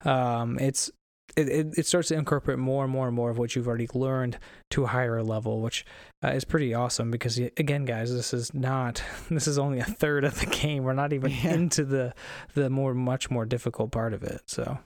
[0.04, 0.90] Um, it's
[1.36, 3.86] it, it, it starts to incorporate more and more and more of what you've already
[3.94, 4.36] learned
[4.70, 5.86] to a higher level, which
[6.24, 10.24] uh, is pretty awesome because again, guys, this is not this is only a third
[10.24, 10.82] of the game.
[10.82, 11.54] We're not even Yeah.
[11.54, 12.14] into the
[12.54, 14.40] the more much more difficult part of it.
[14.46, 14.78] So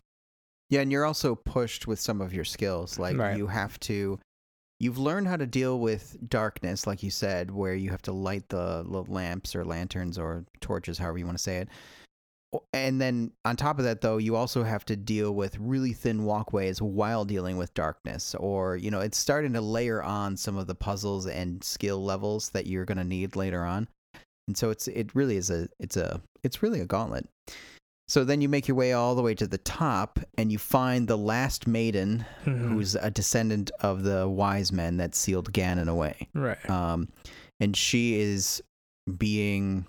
[0.69, 2.99] Yeah, and you're also pushed with some of your skills.
[2.99, 3.39] Like Right.
[3.39, 4.19] you have to
[4.85, 8.47] you've learned how to deal with darkness, like you said, where you have to light
[8.51, 11.69] the, lamps or lanterns or torches, however you want to say it.
[12.75, 16.25] And then on top of that though, you also have to deal with really thin
[16.25, 18.35] walkways while dealing with darkness.
[18.39, 22.51] Or, you know, it's starting to layer on some of the puzzles and skill levels
[22.51, 23.89] that you're gonna need later on.
[24.47, 27.27] And so it's it really is a it's a it's really a gauntlet.
[28.15, 31.09] So then you make your way all the way to the top and you find
[31.09, 32.69] the last maiden mhm.
[32.69, 36.29] who's a descendant of the wise men that sealed Ganon away.
[36.33, 36.71] right.
[36.71, 37.09] Um,
[37.59, 38.63] and she is
[39.19, 39.87] being,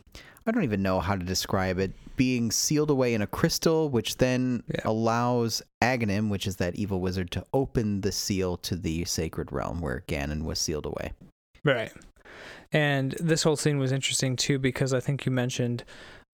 [0.47, 4.17] I don't even know how to describe it, being sealed away in a crystal, which
[4.17, 4.81] then Yeah.
[4.85, 9.81] allows Aghanim, which is that evil wizard, to open the seal to the sacred realm
[9.81, 11.11] where Ganon was sealed away.
[11.63, 11.91] Right.
[12.71, 15.83] And this whole scene was interesting too because I think you mentioned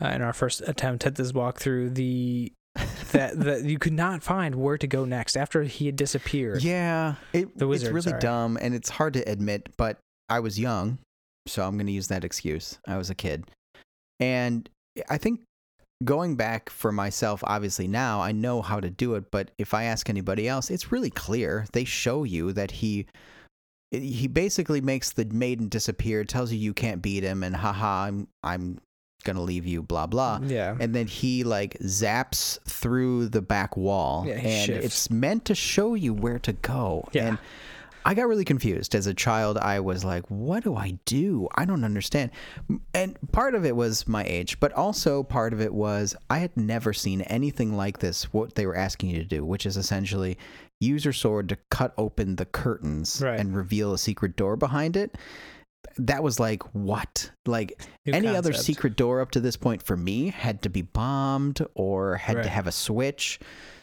[0.01, 2.51] uh, in our first attempt at this walkthrough the
[3.11, 6.63] that that you could not find where to go next after he had disappeared.
[6.63, 8.21] Yeah, it, The wizard, it's really sorry.
[8.21, 9.97] dumb and it's hard to admit, but
[10.29, 10.99] I was young,
[11.47, 12.79] so I'm going to use that excuse.
[12.87, 13.45] I was a kid.
[14.19, 14.69] And
[15.09, 15.41] I think
[16.05, 19.83] going back for myself, obviously now I know how to do it, but if I
[19.83, 21.65] ask anybody else, it's really clear.
[21.73, 23.07] They show you that he.
[23.93, 28.29] He basically makes the maiden disappear, tells you you can't beat him, and haha, I'm
[28.41, 28.79] I'm
[29.23, 30.75] gonna leave you, blah blah Yeah.
[30.79, 34.86] and then he like zaps through the back wall Yeah, and shifts.
[34.86, 37.27] it's meant to show you where to go Yeah.
[37.27, 37.38] and
[38.03, 41.65] i got really confused as a child i was like what do i do i
[41.65, 42.31] don't understand
[42.95, 46.55] and part of it was my age but also part of it was i had
[46.57, 50.36] never seen anything like this what they were asking you to do which is essentially
[50.79, 53.39] use your sword to cut open the curtains Right.
[53.39, 55.15] and reveal a secret door behind it
[55.98, 59.98] that was like what like New any other secret door up to this point for
[59.98, 62.44] me had to be bombed or had Right.
[62.44, 63.39] to have a switch.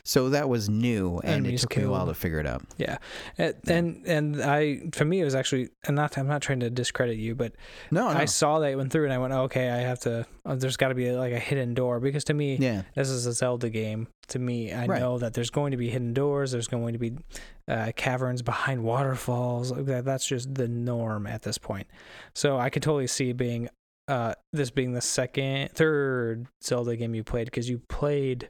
[0.09, 2.62] So that was new and Enemies it took me a while to figure it out.
[2.79, 2.97] Yeah.
[3.37, 6.71] And, and and I for me it was actually and not I'm not trying to
[6.71, 7.53] discredit you, but
[7.90, 8.18] No, no.
[8.18, 10.25] I saw that went through and I went, okay, I have to.
[10.47, 12.85] Oh, there's got to be like a hidden door because to me, yeah.
[12.94, 14.09] this is a Zelda game.
[14.29, 14.99] To me, I Right.
[14.99, 16.53] know that there's going to be hidden doors.
[16.53, 17.18] There's going to be
[17.68, 19.75] uh, caverns behind waterfalls.
[19.77, 21.87] That's just the norm at this point.
[22.35, 23.68] So I could totally see being
[24.09, 28.49] uh, this being the second, third Zelda game you played because you played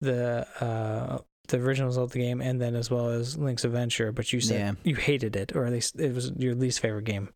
[0.00, 4.12] the uh, the original Zelda game and then as well as Link's Adventure.
[4.12, 4.72] But you said Yeah.
[4.84, 7.28] you hated it, or at least it was your least favorite game.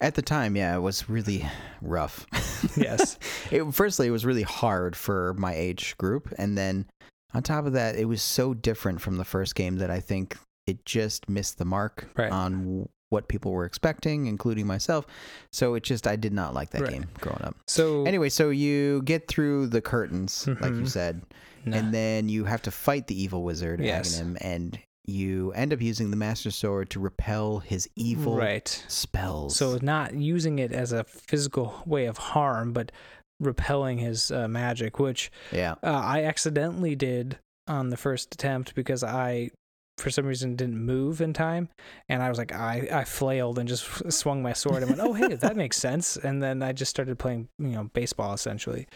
[0.00, 1.46] At the time, yeah, it was really
[1.82, 2.26] rough.
[2.76, 3.18] Yes.
[3.50, 6.32] it, firstly, it was really hard for my age group.
[6.38, 6.86] And then
[7.34, 10.36] on top of that, it was so different from the first game that I think
[10.66, 12.30] it just missed the mark Right.
[12.30, 15.06] on what people were expecting, including myself.
[15.52, 16.90] So it just, I did not like that Right.
[16.92, 17.56] game growing up.
[17.66, 20.88] So Anyway, so you get through the curtains, like you Mhm.
[20.88, 21.22] said,
[21.64, 24.20] and then you have to fight the evil wizard, Yes.
[24.20, 28.68] Aghanim, and you end up using the Master Sword to repel his evil right.
[28.88, 29.56] spells.
[29.56, 32.92] So not using it as a physical way of harm, but
[33.40, 39.02] repelling his uh, magic, which yeah, uh, I accidentally did on the first attempt because
[39.02, 39.50] I,
[39.98, 41.70] for some reason, didn't move in time,
[42.08, 45.14] and I was like, I, I flailed and just swung my sword and went, oh
[45.14, 48.86] hey, that makes sense, and then I just started playing, you know, baseball essentially.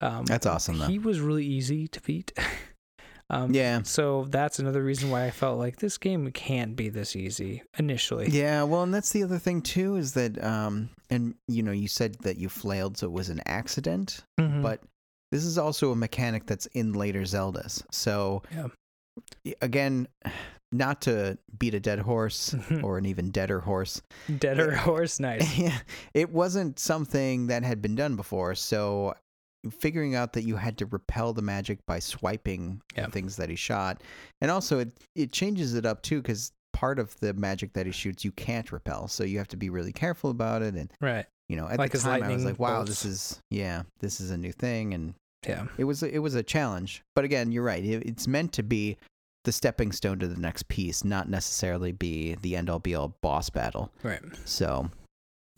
[0.00, 0.86] Um, that's awesome though.
[0.86, 2.32] he was really easy to beat.
[3.30, 3.82] um, yeah.
[3.82, 8.28] So that's another reason why I felt like this game can't be this easy initially.
[8.30, 11.88] Yeah, well, and that's the other thing too is that, um, and you know, you
[11.88, 14.62] said that you flailed, so it was an accident, Mhm.
[14.62, 14.80] but
[15.32, 17.82] this is also a mechanic that's in later Zeldas.
[17.92, 18.68] So, Yeah.
[19.60, 20.08] again,
[20.72, 24.00] not to beat a dead horse or an even deader horse,
[24.38, 25.58] Deader horse, nice.
[25.58, 25.78] yeah,
[26.14, 28.54] it wasn't something that had been done before.
[28.54, 29.14] So
[29.70, 33.06] figuring out that you had to repel the magic by swiping Yeah.
[33.06, 34.02] the things that he shot,
[34.40, 37.92] and also it it changes it up too because part of the magic that he
[37.92, 40.74] shoots you can't repel, so you have to be really careful about it.
[40.74, 41.26] And Right.
[41.48, 42.90] you know, at Like the time I was like, wow, bolts.
[42.90, 45.14] this is yeah, this is a new thing, and
[45.46, 45.66] Yeah.
[45.76, 47.02] it was a- it was a challenge.
[47.14, 47.84] But again, you're right.
[47.84, 48.96] It, it's meant to be
[49.44, 53.16] the stepping stone to the next piece, not necessarily be the end all be all
[53.22, 53.90] boss battle.
[54.02, 54.20] Right.
[54.44, 54.90] So,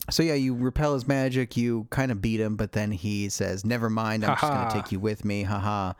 [0.09, 3.63] so yeah, you repel his magic, you kind of beat him, but then he says,
[3.65, 4.65] "Never mind, I'm just Ha-ha.
[4.65, 5.93] gonna take you with me." Haha.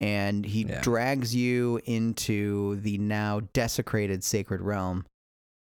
[0.00, 0.80] And he Yeah.
[0.80, 5.04] drags you into the now desecrated sacred realm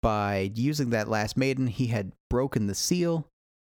[0.03, 1.67] by using that last maiden.
[1.69, 3.27] He had broken the seal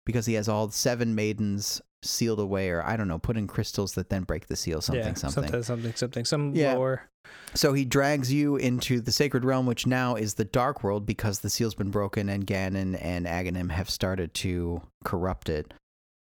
[0.05, 3.93] because he has all seven maidens sealed away, or I don't know, put in crystals
[3.95, 4.81] that then break the seal.
[4.81, 5.15] Something, yeah.
[5.15, 5.43] something.
[5.45, 5.63] Something.
[5.63, 5.95] Something.
[5.95, 6.25] Something.
[6.25, 6.75] Some Yeah.
[6.75, 7.09] lore.
[7.55, 11.41] So he drags you into the sacred realm, which now is the dark world because
[11.41, 15.73] the seal's been broken and Ganon and Aghanim have started to corrupt it.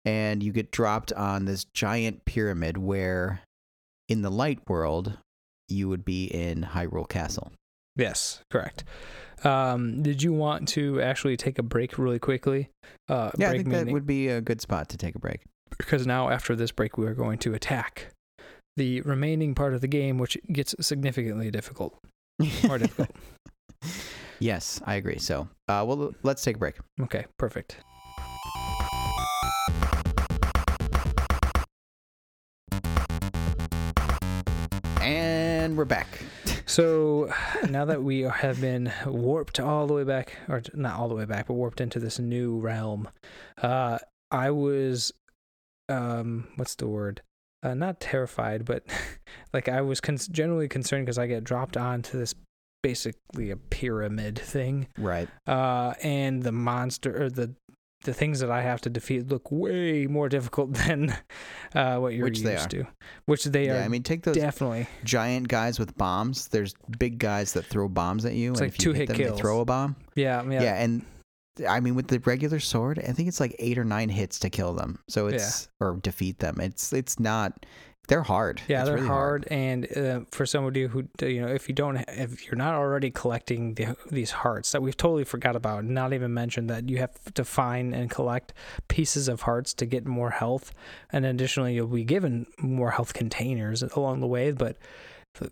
[0.04, 3.42] And you get dropped on this giant pyramid where
[4.08, 5.18] in the light world
[5.68, 7.52] you would be in Hyrule Castle.
[7.96, 8.42] Yes.
[8.52, 8.84] Correct.
[9.44, 12.70] Um, did you want to actually take a break really quickly?
[13.10, 15.42] Uh, Yeah, I break think that would be a good spot to take a break.
[15.78, 18.08] Because now after this break we are going to attack
[18.78, 21.98] the remaining part of the game, which gets significantly difficult.
[22.68, 23.10] More difficult.
[24.40, 25.20] yes, I agree.
[25.20, 26.76] So, uh, well, let's take a break.
[27.02, 27.26] Okay.
[27.38, 27.78] Perfect.
[35.02, 36.20] And we're back.
[36.66, 37.32] So
[37.70, 41.26] now that we have been warped all the way back, or not all the way
[41.26, 43.08] back, but warped into this new realm,
[43.62, 44.00] uh,
[44.32, 45.14] I was,
[45.90, 47.22] um, what's the word?
[47.64, 48.84] Uh, not terrified, but
[49.54, 52.36] like I was con- generally concerned because I get dropped onto this
[52.84, 55.28] basically a pyramid thing, Right.
[55.48, 57.56] uh, and the monster or the
[58.04, 61.18] the things that I have to defeat look way more difficult than
[61.74, 62.86] uh, what you're Which they used to.
[63.26, 64.86] Which they Yeah, are I mean, take those definitely.
[65.04, 66.48] giant guys with bombs.
[66.50, 69.08] There's big guys that throw bombs at you, It's and like if you two-hit hit
[69.08, 69.38] them, kills.
[69.38, 69.96] they throw a bomb.
[70.16, 70.62] Yeah, Yeah.
[70.62, 71.04] yeah, and
[71.68, 74.50] I mean, with the regular sword, I think it's like eight or nine hits to
[74.50, 75.00] kill them.
[75.08, 76.60] So it's or defeat them.
[76.60, 77.66] It's it's not.
[78.08, 78.62] They're hard.
[78.68, 81.98] Yeah, It's they're really hard, and uh, for somebody who you know, if you don't,
[82.08, 86.32] if you're not already collecting the, these hearts that we've totally forgot about, not even
[86.32, 88.54] mentioned that you have to find and collect
[88.90, 90.72] pieces of hearts to get more health,
[91.12, 94.52] and additionally, you'll be given more health containers along the way.
[94.52, 94.78] But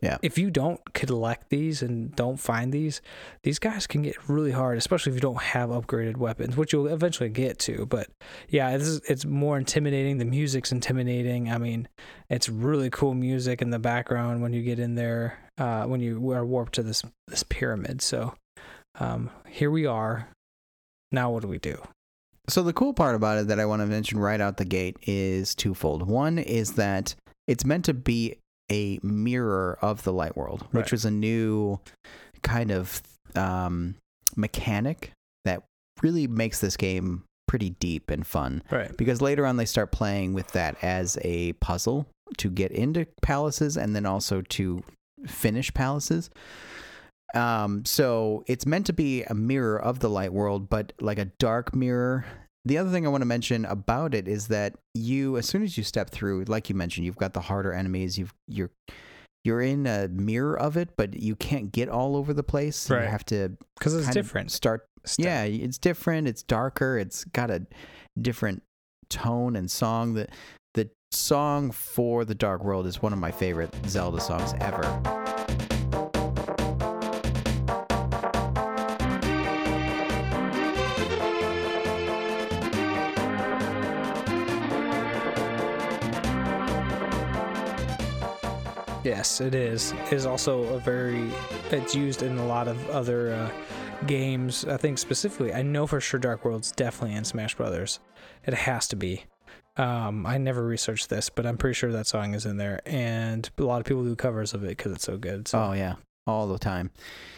[0.01, 0.17] Yeah.
[0.21, 3.01] if you don't collect these and don't find these,
[3.43, 6.87] these guys can get really hard, especially if you don't have upgraded weapons, which you'll
[6.87, 7.85] eventually get to.
[7.85, 8.07] But
[8.49, 10.17] yeah, this is, it's more intimidating.
[10.17, 11.51] The music's intimidating.
[11.51, 11.87] I mean,
[12.29, 16.31] it's really cool music in the background when you get in there, uh, when you
[16.31, 18.01] are warped to this this pyramid.
[18.01, 18.35] So
[18.99, 20.29] um, here we are.
[21.11, 21.81] Now what do we do?
[22.49, 24.97] So the cool part about it that I want to mention right out the gate
[25.03, 26.07] is twofold.
[26.07, 27.15] One is that
[27.47, 28.37] it's meant to be
[28.73, 30.91] a mirror of the light world, which Right.
[30.91, 31.79] was a new
[32.41, 33.01] kind of
[33.35, 33.95] um,
[34.35, 35.11] mechanic
[35.45, 35.63] that
[36.01, 38.63] really makes this game pretty deep and fun.
[38.71, 38.95] Right.
[38.97, 42.07] Because later on they start playing with that as a puzzle
[42.37, 44.83] to get into palaces and then also to
[45.27, 46.29] finish palaces.
[47.35, 51.25] Um, so it's meant to be a mirror of the light world, but like a
[51.39, 52.25] dark mirror.
[52.65, 55.77] The other thing I want to mention about it is that you, as soon as
[55.77, 58.17] you step through, like you mentioned, you've got the harder enemies.
[58.17, 58.71] You've you're
[59.43, 62.89] you're in a mirror of it, but you can't get all over the place.
[63.05, 64.51] You have to Because it's different.
[64.51, 66.27] Start yeah, it's different.
[66.27, 66.97] It's darker.
[66.97, 67.65] It's got a
[68.19, 68.63] different
[69.09, 70.13] tone and song.
[70.13, 70.29] That
[70.73, 75.22] the song for the Dark World is one of my favorite Zelda songs ever.
[89.23, 89.93] Yes, it is.
[89.93, 91.31] It is also a very.
[91.71, 93.49] It's used in a lot of other uh,
[94.05, 94.65] games.
[94.65, 98.01] I think specifically, I know for sure Dark World's definitely in Smash Brothers.
[98.45, 99.23] It has to be.
[99.77, 103.49] Um, I never researched this, but I'm pretty sure that song is in there, and
[103.57, 105.47] a lot of people do covers of it because it's so good.
[105.47, 105.95] So Oh yeah,
[106.27, 106.91] all the time.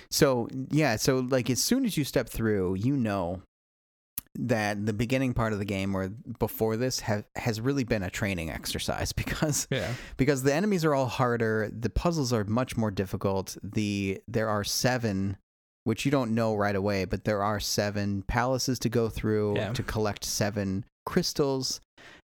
[0.09, 3.43] So yeah, so like as soon as you step through, you know
[4.37, 6.09] that the beginning part of the game or
[6.39, 10.93] before this have, has really been a training exercise because yeah, because the enemies are
[10.93, 15.37] all harder the puzzles are much more difficult the there are seven
[15.85, 19.71] which you don't know right away but there are seven palaces to go through Yeah.
[19.73, 21.79] to collect seven crystals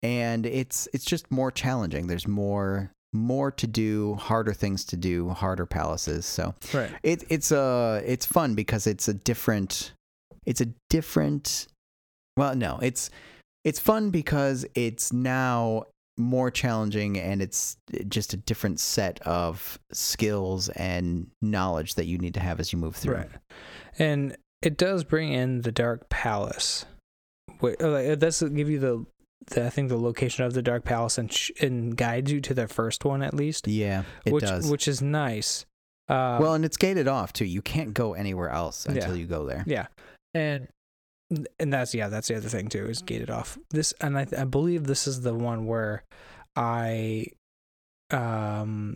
[0.04, 5.30] and it's it's just more challenging there's more more to do, harder things to do,
[5.30, 6.26] harder palaces.
[6.26, 6.92] So Right.
[7.04, 9.94] it it's uh it's fun because it's a different
[10.46, 11.68] it's a different
[12.38, 13.10] well no it's
[13.66, 15.84] it's fun because it's now
[16.20, 17.78] more challenging and it's
[18.08, 22.80] just a different set of skills and knowledge that you need to have as you
[22.80, 23.30] move through Right.
[24.00, 26.86] And it does bring in the Dark Palace.
[27.62, 29.06] Wait, uh, like, it does give you the,
[29.48, 32.54] the I think the location of the Dark Palace and sh- and guides you to
[32.56, 35.66] the first one at least, yeah it which does which is nice.
[36.10, 39.20] Uh, well and it's gated off too you can't go anywhere else until Yeah.
[39.22, 39.88] you go there yeah,
[40.34, 40.68] and
[41.60, 43.58] and that's yeah that's the other thing too is gated off.
[43.72, 46.04] This and I I believe this is the one where
[46.56, 47.28] I
[48.12, 48.96] um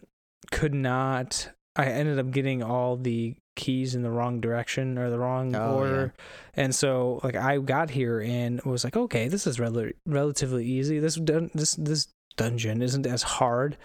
[0.52, 1.50] could not.
[1.76, 5.76] I ended up getting all the keys in the wrong direction or the wrong Oh,
[5.76, 6.14] order.
[6.54, 11.00] And so like I got here and was like, okay, this is rel- relatively easy.
[11.00, 12.08] This dun- this this
[12.38, 13.78] dungeon isn't as hard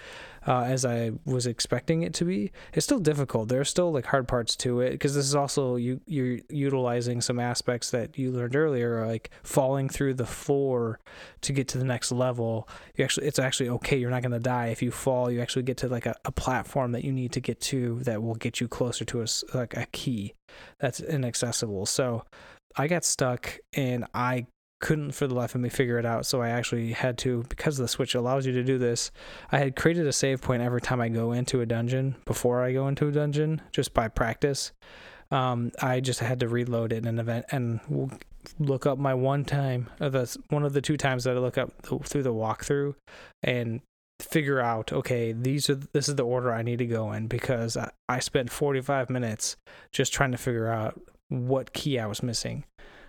[0.47, 2.53] uh, as I was expecting it to be.
[2.73, 3.49] It's still difficult.
[3.49, 7.21] There are still like hard parts to it because this is also you you're utilizing
[7.21, 11.01] some aspects that you learned earlier, like falling through the floor
[11.43, 12.69] to get to the next level.
[12.95, 13.97] You actually it's actually okay.
[13.97, 15.31] You're not gonna die if you fall.
[15.31, 18.23] You actually get to like a, a platform that you need to get to that
[18.23, 20.35] will get you closer to a like a key
[20.79, 21.87] that's inaccessible.
[21.87, 22.25] So
[22.77, 24.47] I got stuck and I
[24.81, 26.27] couldn't for the life of me figure it out.
[26.27, 29.11] So I actually had to, because the Switch allows you to do this,
[29.51, 32.73] I had created a save point every time I go into a dungeon before I
[32.73, 34.73] go into a dungeon, just by practice.
[35.31, 38.21] Um, I just had to reload it in an event and
[38.59, 41.59] look up my one time, uh, the one of the two times that I look
[41.59, 42.95] up th- through the walkthrough,
[43.43, 43.81] and
[44.21, 47.77] figure out okay these are this is the order I need to go in because
[47.77, 49.57] I, I spent 45 minutes
[49.93, 50.99] just trying to figure out
[51.29, 52.65] what key I was missing.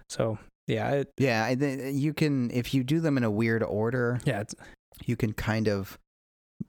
[0.09, 0.37] So
[0.67, 3.63] yeah, it, yeah I thi- uh, you can if you do them in a weird
[3.63, 4.43] order yeah,
[5.05, 5.97] you can kind of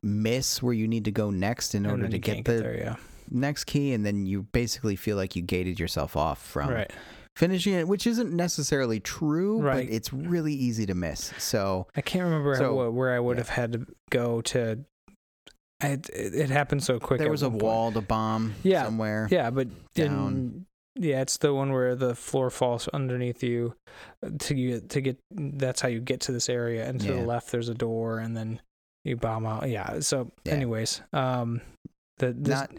[0.03, 2.77] miss where you need to go next in order to get the there.
[2.77, 2.97] Yeah,
[3.31, 6.93] next key and then you basically feel like you gated yourself off from right.
[7.37, 9.87] finishing it which isn't necessarily true Right.
[9.87, 13.37] but it's really easy to miss so I can't remember So, how, where I would
[13.39, 13.41] yeah.
[13.45, 14.79] have had to go to.
[15.81, 17.21] It, it, it happened so quick.
[17.21, 17.63] there was a one point.
[17.63, 20.67] wall to bomb Yeah, somewhere Yeah, but down.
[20.99, 23.75] Yeah, it's the one where the floor falls underneath you
[24.25, 25.19] uh, to get to get.
[25.31, 27.15] That's how you get to this area, and to Yeah.
[27.15, 28.61] the left there's a door, and then
[29.05, 29.69] you bomb out.
[29.69, 30.01] Yeah.
[30.01, 30.55] So, Yeah.
[30.55, 31.61] anyways, um,
[32.19, 32.71] the this, not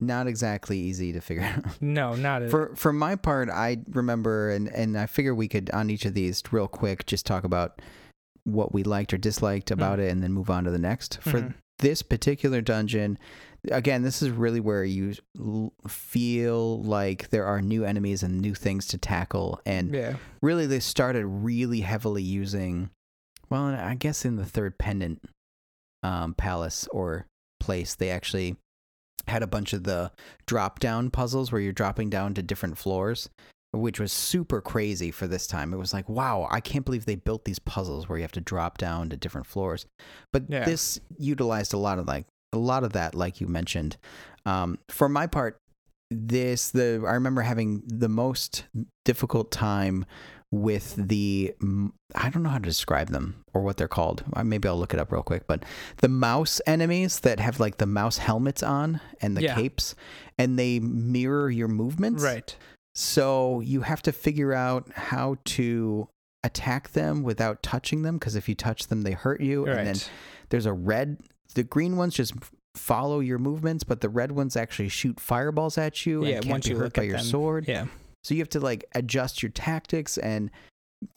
[0.00, 2.50] not exactly easy to figure out no, not it.
[2.50, 6.12] for for my part i remember and and i figure we could on each of
[6.12, 7.80] these real quick just talk about
[8.44, 11.40] what we liked or disliked about it and then move on to the next for
[11.40, 11.54] Mhm.
[11.78, 13.18] this particular dungeon
[13.70, 15.14] again this is really where you
[15.88, 20.80] feel like there are new enemies and new things to tackle and yeah, really they
[20.80, 22.90] started really heavily using
[23.50, 25.20] well i guess in the third pendant
[26.02, 27.26] um, palace or
[27.60, 28.56] place they actually
[29.26, 30.12] had a bunch of the
[30.46, 33.28] drop down puzzles where you're dropping down to different floors
[33.72, 35.74] which was super crazy for this time.
[35.74, 38.40] It was like wow i can't believe they built these puzzles where you have to
[38.40, 39.84] drop down to different floors.
[40.32, 40.64] But Yeah.
[40.64, 43.96] this utilized a lot of like a lot of that like you mentioned
[44.44, 45.58] um, for my part
[46.10, 48.64] this the i remember having the most
[49.04, 50.04] difficult time
[50.52, 51.52] with the
[52.14, 54.22] I don't know how to describe them or what they're called.
[54.44, 55.48] Maybe I'll look it up real quick.
[55.48, 55.64] But
[55.96, 59.56] the mouse enemies that have like the mouse helmets on and the Yeah.
[59.56, 59.96] capes,
[60.38, 62.22] and they mirror your movements.
[62.22, 62.56] right.
[62.94, 66.08] So you have to figure out how to
[66.44, 69.66] attack them without touching them because if you touch them, they hurt you.
[69.66, 69.78] Right.
[69.78, 69.96] And then
[70.50, 71.18] there's a red.
[71.56, 72.34] The green ones just
[72.76, 76.52] follow your movements, but the red ones actually shoot fireballs at you yeah, and can't
[76.52, 77.66] once be you hurt look by your them, sword.
[77.66, 77.86] Yeah.
[78.22, 80.50] So you have to like adjust your tactics and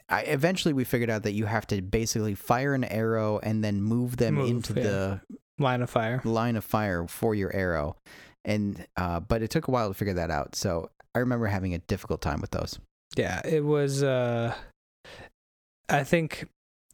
[0.10, 3.82] I eventually we figured out that you have to basically fire an arrow and then
[3.82, 4.84] move them Move, into yeah.
[4.84, 5.22] the
[5.60, 6.22] Line of fire.
[6.24, 7.96] line of fire for your arrow.
[8.46, 10.56] And uh but it took a while to figure that out.
[10.56, 12.80] So I remember having a difficult time with those.
[13.18, 14.04] Yeah, it was.
[14.04, 14.54] uh
[15.90, 16.48] I think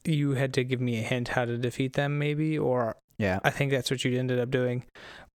[0.05, 3.39] you had to give me a hint how to defeat them, maybe, or Yeah.
[3.43, 4.85] I think that's what you ended up doing.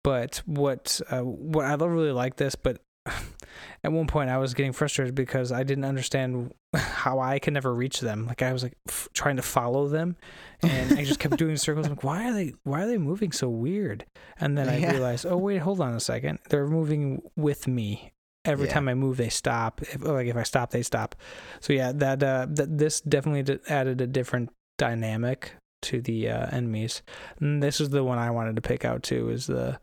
[0.03, 2.81] But what uh, what I don't really like this, but
[3.85, 7.75] at one point I was getting frustrated because I didn't understand how I could never
[7.75, 8.27] reach them.
[8.27, 10.17] Like I was like f- trying to follow them,
[10.63, 11.87] and I just kept doing circles.
[11.87, 14.05] I'm like, why are they why are they moving so weird?
[14.39, 14.93] And then I Yeah.
[14.93, 18.13] realized, oh wait, hold on a second, they're moving with me.
[18.47, 18.73] Every Yeah.
[18.73, 19.83] time I move, they stop.
[19.83, 21.15] If, like if I stop, they stop.
[21.61, 25.53] So yeah, that uh, that this definitely d- added a different dynamic
[25.83, 27.03] to the uh, enemies.
[27.39, 29.31] And this is the one I wanted to pick out too.
[29.31, 29.79] Is the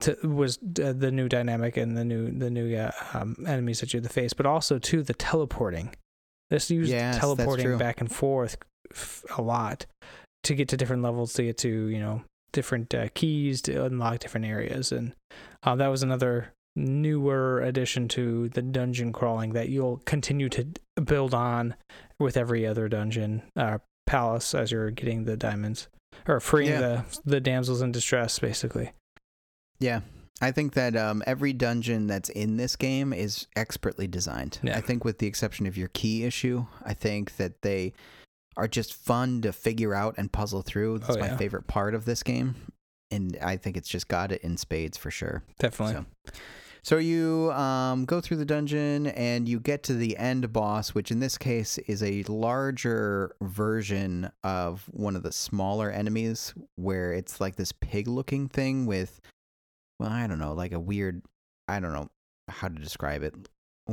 [0.00, 3.92] to, was uh, the new dynamic and the new the new uh, um, enemies that
[3.92, 5.94] you have to face, but also too the teleporting.
[6.50, 8.56] This used Yes, teleporting back and forth
[8.92, 9.86] f- a lot
[10.44, 14.20] to get to different levels to get to you know different uh, keys to unlock
[14.20, 15.14] different areas, and
[15.62, 20.66] uh, that was another newer addition to the dungeon crawling that you'll continue to
[21.02, 21.74] build on
[22.20, 25.88] with every other dungeon uh, palace as you're getting the diamonds
[26.26, 26.80] or freeing Yeah.
[26.80, 28.92] the the damsels in distress, basically.
[29.78, 30.00] Yeah.
[30.40, 34.58] I think that um, every dungeon that's in this game is expertly designed.
[34.62, 34.76] Yeah.
[34.76, 37.94] I think, with the exception of your key issue, I think that they
[38.56, 40.98] are just fun to figure out and puzzle through.
[40.98, 42.54] That's Oh, my favorite part of this game.
[43.10, 45.42] And I think it's just got it in spades for sure.
[45.58, 46.04] Definitely.
[46.26, 46.32] So,
[46.86, 51.10] so you um, go through the dungeon and you get to the end boss, which
[51.10, 57.40] in this case is a larger version of one of the smaller enemies, where it's
[57.40, 59.20] like this pig-looking thing with,
[59.98, 61.22] well, I don't know, like a weird,
[61.66, 62.08] I don't know
[62.46, 63.34] how to describe it,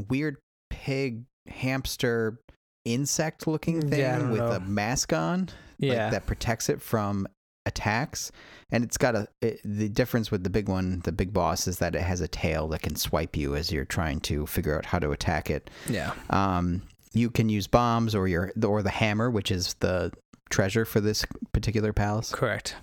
[0.07, 0.37] weird
[0.69, 2.39] pig hamster
[2.85, 4.51] insect-looking Mm, Yeah, thing with know.
[4.51, 6.03] a mask on Yeah.
[6.03, 7.27] like, that protects it from
[7.65, 8.31] attacks
[8.71, 11.79] and it's got a it, the difference with the big one the big boss is
[11.79, 14.85] that it has a tail that can swipe you as you're trying to figure out
[14.85, 16.13] how to attack it yeah.
[16.29, 16.81] um
[17.13, 20.11] you can use bombs or your or the hammer which is the
[20.49, 22.75] treasure for this particular palace Correct.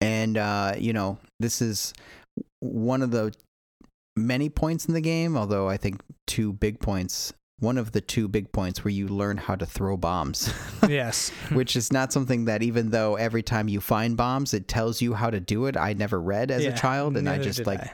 [0.00, 1.94] and uh you know this is
[2.60, 3.32] one of the
[4.16, 8.28] many points in the game although i think two big points one of the two
[8.28, 10.52] big points where you learn how to throw bombs
[10.88, 11.30] yes.
[11.52, 15.14] which is not something that even though every time you find bombs it tells you
[15.14, 17.80] how to do it i never read as Yeah, a child and i just like
[17.80, 17.90] I.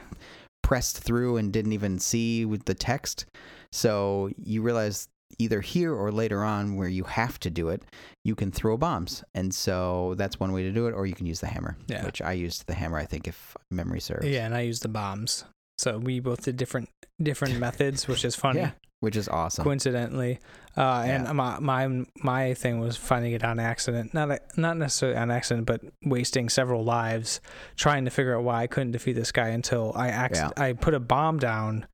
[0.63, 3.25] pressed through and didn't even see with the text
[3.71, 5.07] so you realize
[5.39, 7.81] either here or later on where you have to do it
[8.23, 11.25] you can throw bombs and so that's one way to do it or you can
[11.25, 12.05] use the hammer Yeah.
[12.05, 14.89] which i used the hammer i think if memory serves Yeah, and I used the
[14.89, 15.45] bombs.
[15.83, 16.89] So we both did different
[17.21, 18.59] different methods, which is funny.
[18.61, 18.71] Yeah,
[19.01, 20.39] which is awesome coincidentally.
[20.77, 25.17] Uh, and my my my thing was finding it on accident, not a, not necessarily
[25.17, 27.41] on accident, but wasting several lives
[27.75, 30.93] trying to figure out why I couldn't defeat this guy until I acc- I put
[30.93, 31.85] a bomb down.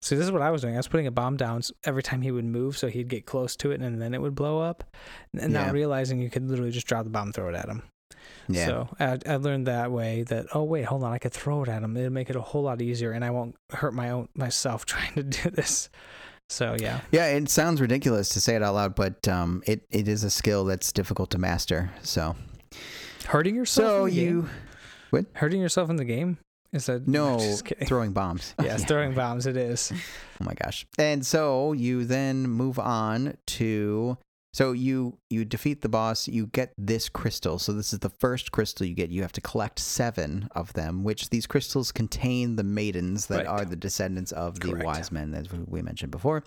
[0.00, 0.74] So this is what I was doing.
[0.74, 3.56] I was putting a bomb down every time he would move, so he'd get close
[3.56, 4.84] to it, and then it would blow up,
[5.36, 5.64] and Yeah.
[5.64, 7.82] not realizing you could literally just drop the bomb, and throw it at him.
[8.48, 11.62] Yeah So I, I learned that way that oh wait, hold on, I could throw
[11.62, 11.96] it at him.
[11.96, 15.14] It'll make it a whole lot easier, and I won't hurt my own myself trying
[15.14, 15.88] to do this.
[16.48, 20.08] So yeah, yeah it sounds ridiculous to say it out loud but um it, it
[20.08, 22.34] is a skill that's difficult to master so
[23.26, 23.86] hurting yourself.
[23.86, 24.50] so in the game?
[25.12, 26.38] you hurting yourself in the game
[26.72, 27.38] is that No,
[27.86, 28.54] throwing bombs.
[28.62, 28.86] yes, Yeah.
[28.88, 29.46] throwing bombs.
[29.46, 29.92] It is.
[30.40, 30.86] Oh my gosh.
[30.98, 34.18] And so you then move on to
[34.58, 37.58] so you you defeat the boss, you get this crystal.
[37.58, 39.10] So this is the first crystal you get.
[39.10, 43.46] You have to collect 7 of them, which these crystals contain the maidens that Right.
[43.46, 44.84] are the descendants of the Correct.
[44.84, 46.42] wise men as we mentioned before.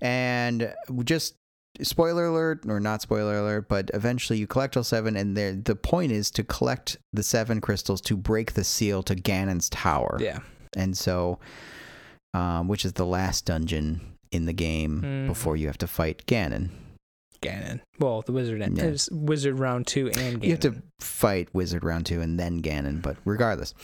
[0.00, 0.74] And
[1.04, 1.34] just
[1.80, 6.12] spoiler alert or not spoiler alert, but eventually you collect all 7 and the point
[6.12, 10.40] is to collect the 7 crystals to break the seal to Ganon's tower Yeah.
[10.76, 11.38] and so
[12.34, 15.26] um, which is the last dungeon in the game Mhm.
[15.26, 16.70] before you have to fight Ganon.
[17.42, 17.80] Ganon.
[17.98, 18.60] Well, the wizard.
[18.60, 18.84] Yeah.
[18.84, 20.44] It's wizard round two and Ganon.
[20.44, 23.74] You have to fight Wizard round two and then Ganon, but regardless.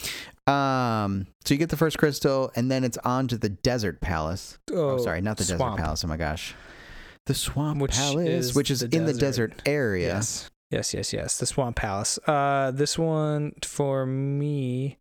[0.46, 4.58] Um, so you get the first crystal, and then it's on to the desert palace.
[4.72, 5.76] Oh, sorry, not the swamp.
[5.76, 6.04] desert palace.
[6.04, 6.54] Oh my gosh,
[7.26, 9.50] the swamp Which palace, is which is the in the desert.
[9.50, 10.08] desert area.
[10.08, 10.50] Yes.
[10.70, 11.38] Yes, yes, yes.
[11.38, 12.18] The Swamp Palace.
[12.26, 14.98] Uh, this one for me.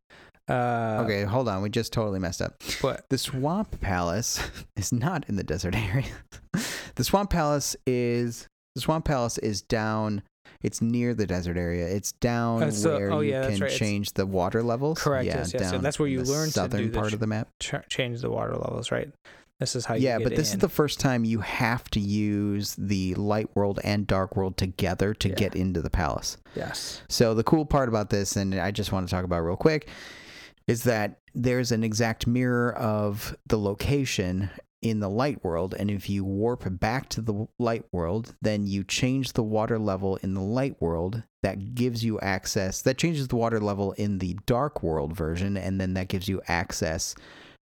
[0.49, 1.61] Uh, Okay, hold on.
[1.61, 2.61] We just totally messed up.
[2.81, 3.05] What?
[3.09, 4.39] The swamp palace
[4.75, 6.05] is not in the desert area.
[6.95, 10.21] the swamp palace is the swamp palace is down.
[10.63, 11.87] It's near the desert area.
[11.87, 13.61] It's down Uh, so- where oh, you yeah, can right.
[13.63, 14.99] It's- change the water levels.
[14.99, 17.19] Correct, Yeah, yes, yes, That's where you learn to do southern the part ch- of
[17.19, 17.49] the map.
[17.59, 19.11] Ch- change the water levels, right?
[19.59, 22.75] This is how you Yeah, but this is the first time you have to use
[22.77, 25.35] the light world and dark world together to Yeah.
[25.35, 26.37] get into the palace.
[26.55, 27.01] yes.
[27.09, 29.55] So the cool part about this, and I just want to talk about it real
[29.55, 29.89] quick,
[30.67, 34.49] is that there's an exact mirror of the location
[34.81, 38.83] in the light world, and if you warp back to the light world, then you
[38.83, 41.23] change the water level in the light world.
[41.43, 42.81] That gives you access.
[42.81, 46.41] That changes the water level in the dark world version, and then that gives you
[46.47, 47.15] access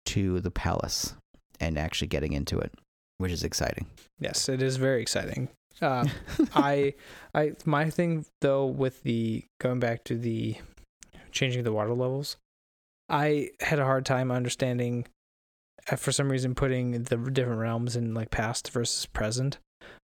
[0.06, 1.14] to the palace
[1.60, 2.72] and actually getting into it,
[3.18, 3.86] which is exciting.
[4.18, 5.48] Yes, it is very exciting.
[5.80, 6.10] Um,
[6.54, 6.94] I,
[7.34, 10.56] I, my thing though with the going back to the
[11.30, 12.36] changing the water levels,
[13.12, 15.06] I had a hard time understanding,
[15.90, 19.58] uh, for some reason, putting the different realms in like past versus present,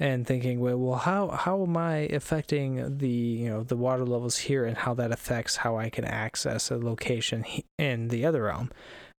[0.01, 4.37] and thinking, well, well, how how am I affecting the you know the water levels
[4.37, 7.45] here, and how that affects how I can access a location
[7.79, 8.71] in the other realm,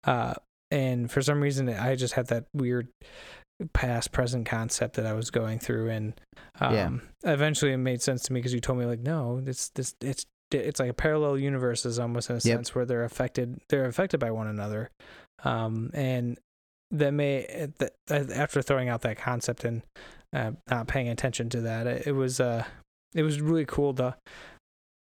[0.04, 0.34] uh,
[0.70, 2.90] and for some reason, I just had that weird
[3.74, 6.14] past present concept that I was going through and
[6.62, 7.34] um Yeah.
[7.34, 10.26] eventually it made sense to me because you told me like no it's this it's
[10.52, 12.58] it's like a parallel universes almost in a Yep.
[12.58, 14.90] sense where they're affected they're affected by one another
[15.44, 16.38] um and
[16.92, 17.94] that may that,
[18.32, 19.84] after throwing out that concept and
[20.34, 22.64] uh, not paying attention to that it, it was uh
[23.16, 24.16] it was really cool to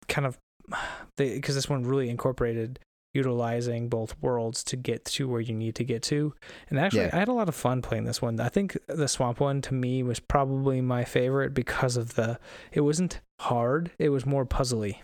[0.08, 0.38] kind of
[1.16, 2.78] because this one really incorporated
[3.12, 6.34] utilizing both worlds to get to where you need to get to
[6.68, 7.10] and actually Yeah.
[7.12, 9.74] i had a lot of fun playing this one i think the swamp one to
[9.74, 12.40] me was probably my favorite because of the
[12.72, 14.96] it wasn't hard it was more puzzly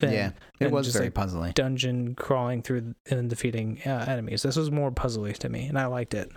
[0.00, 0.30] than yeah,
[0.60, 1.52] it was very like, puzzling.
[1.52, 5.86] dungeon crawling through and defeating uh, enemies this was more puzzly to me and i
[5.86, 6.30] liked it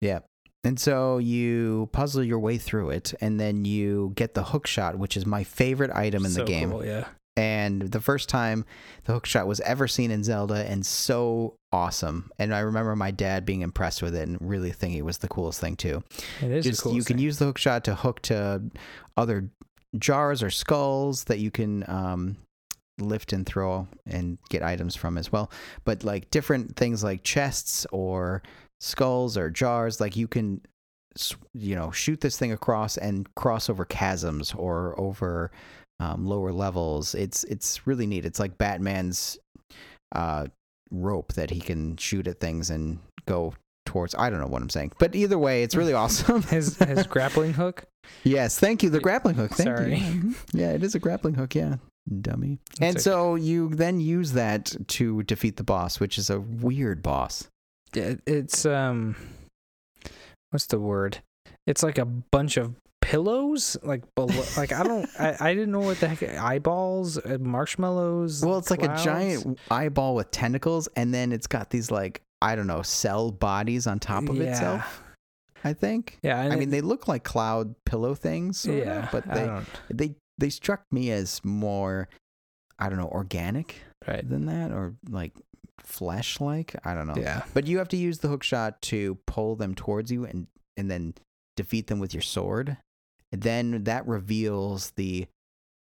[0.00, 0.20] Yeah.
[0.66, 4.98] And so you puzzle your way through it, and then you get the hook shot,
[4.98, 6.70] which is my favorite item in So the game.
[6.70, 7.04] cool, yeah
[7.36, 8.64] And the first time
[9.04, 12.30] the hook shot was ever seen in Zelda, and so awesome.
[12.38, 15.28] And I remember my dad being impressed with it and really thinking it was the
[15.28, 16.02] coolest thing too.
[16.40, 17.24] it is Just you can thing.
[17.24, 18.62] use the hook shot to hook to
[19.18, 19.50] other
[19.98, 22.38] jars or skulls that you can um,
[22.98, 25.50] lift and throw and get items from as well.
[25.84, 28.42] But like different things like chests or
[28.80, 30.60] skulls or jars, like you can,
[31.54, 35.50] you know, shoot this thing across and cross over chasms or over
[36.00, 37.14] um, lower levels.
[37.14, 38.24] It's it's really neat.
[38.24, 39.38] It's like Batman's
[40.14, 40.46] uh,
[40.90, 43.54] rope that he can shoot at things and go
[43.86, 44.14] towards.
[44.16, 46.42] I don't know what I'm saying, but either way, it's really awesome.
[46.42, 47.84] his his grappling hook
[48.22, 48.90] Yes, thank you.
[48.90, 49.52] The grappling hook.
[49.52, 49.96] Thank Sorry.
[49.98, 50.34] you.
[50.52, 51.54] Yeah, it is a grappling hook.
[51.54, 51.76] Yeah,
[52.20, 52.58] dummy.
[52.80, 53.02] and okay.
[53.02, 57.48] so you then use that to defeat the boss, which is a weird boss.
[57.94, 59.16] it, it's um
[60.50, 61.18] what's the word
[61.66, 65.80] it's like a bunch of pillows like below, like i don't I, I didn't know
[65.80, 71.12] what the heck eyeballs uh, marshmallows Well, it's like a giant eyeball with tentacles, and
[71.12, 74.50] then it's got these like I don't know cell bodies on top of yeah.
[74.52, 75.02] itself.
[75.62, 76.18] I think.
[76.22, 79.26] yeah and I it- mean, they look like cloud pillow things, sort of, yeah but
[79.32, 79.50] they
[79.90, 82.08] they they struck me as more,
[82.78, 83.76] I don't know, organic
[84.06, 85.32] right than that, or like
[85.80, 86.74] flesh like.
[86.84, 87.16] I don't know.
[87.16, 90.46] yeah But you have to use the hook shot to pull them towards you and
[90.76, 91.14] and then
[91.56, 92.76] defeat them with your sword.
[93.32, 95.26] And then that reveals the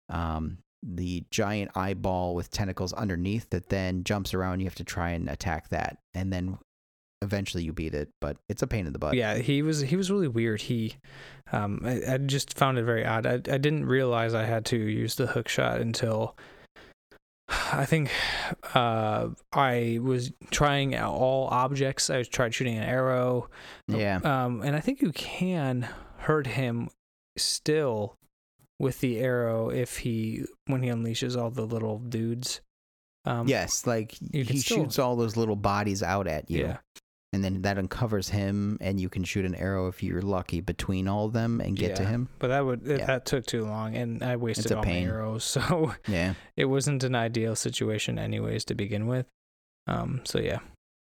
[0.09, 4.61] um the giant eyeball with tentacles underneath that then jumps around.
[4.61, 6.59] You have to try and attack that, and then
[7.23, 8.09] eventually you beat it.
[8.21, 9.15] But it's a pain in the butt.
[9.15, 10.97] yeah he was he was really weird he
[11.53, 14.77] um I, I just found it very odd I, I didn't realize i had to
[14.77, 16.37] use the hook shot until
[17.73, 18.11] I think
[18.75, 22.11] uh, I was trying out all objects.
[22.11, 23.49] I tried shooting an arrow.
[23.87, 25.89] yeah, Um, and I think you can
[26.19, 26.91] hurt him
[27.39, 28.17] still
[28.79, 32.61] with the arrow if he when he unleashes all the little dudes.
[33.25, 33.87] Um, yes.
[33.87, 36.77] Like he still- shoots all those little bodies out at you, Yeah.
[37.33, 41.07] And then that uncovers him, and you can shoot an arrow if you're lucky between
[41.09, 42.29] all of them and get to him.
[42.39, 43.05] But that would Yeah.
[43.07, 45.07] that took too long, and I wasted a all pain.
[45.07, 46.35] my arrows, so Yeah.
[46.57, 49.27] it wasn't an ideal situation, anyways, to begin with.
[49.87, 50.59] Um, so yeah,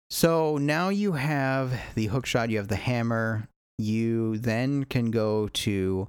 [0.10, 3.48] So now you have the hook shot, you have the hammer.
[3.78, 6.08] You then can go to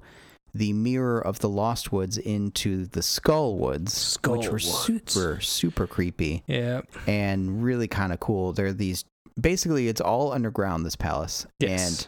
[0.55, 4.65] the mirror of the Lost Woods into the Skull Woods, which were Woods.
[4.83, 8.53] super, super creepy yeah, and really kind of cool.
[8.53, 9.03] They're these
[9.39, 11.45] basically, it's all underground, this palace.
[11.59, 12.07] yes,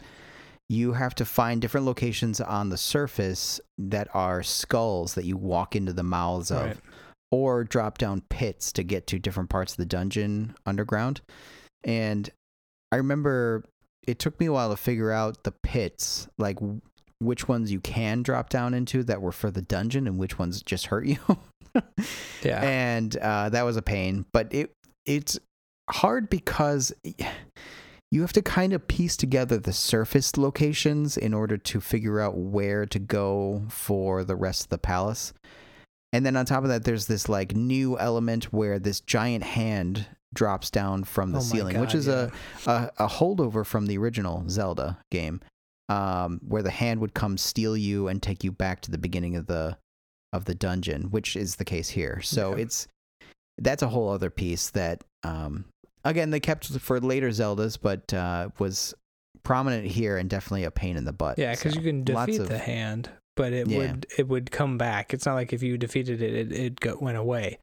[0.68, 5.76] you have to find different locations on the surface that are skulls that you walk
[5.76, 6.76] into the mouths of right.
[7.30, 11.20] or drop down pits to get to different parts of the dungeon underground.
[11.84, 12.30] And
[12.90, 13.64] I remember
[14.06, 16.58] it took me a while to figure out the pits, like
[17.20, 20.62] which ones you can drop down into that were for the dungeon and which ones
[20.62, 21.18] just hurt you.
[22.42, 24.26] yeah, and uh, that was a pain.
[24.32, 24.72] But it
[25.06, 25.38] it's
[25.92, 26.92] hard because
[28.10, 32.36] you have to kind of piece together the surface locations in order to figure out
[32.36, 35.32] where to go for the rest of the palace.
[36.12, 40.06] And then on top of that, there's this like new element where this giant hand
[40.34, 42.30] drops down from the Oh ceiling, which God, is a,
[42.66, 45.40] a a holdover from the original Zelda game,
[45.88, 49.36] um, where the hand would come steal you and take you back to the beginning
[49.36, 49.78] of the
[50.34, 52.20] of the dungeon, which is the case here.
[52.22, 52.62] So Yeah.
[52.64, 52.88] it's
[53.58, 55.66] that's a whole other piece that um,
[56.04, 58.94] again they kept for later Zeldas, but uh, was
[59.42, 61.38] prominent here and definitely a pain in the butt.
[61.38, 63.78] Yeah, because So, you can defeat of- the hand, but it Yeah.
[63.78, 65.12] would it would come back.
[65.14, 67.58] It's not like if you defeated it, it it go, went away.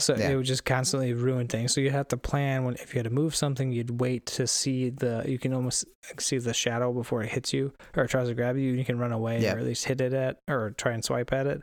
[0.00, 0.28] So Yeah.
[0.30, 1.74] it would just constantly ruin things.
[1.74, 4.46] So you have to plan when if you had to move something, you'd wait to
[4.46, 5.86] see the you can almost
[6.20, 8.72] see the shadow before it hits you or tries to grab you.
[8.74, 9.54] You can run away Yeah.
[9.54, 11.62] or at least hit it at or try and swipe at it.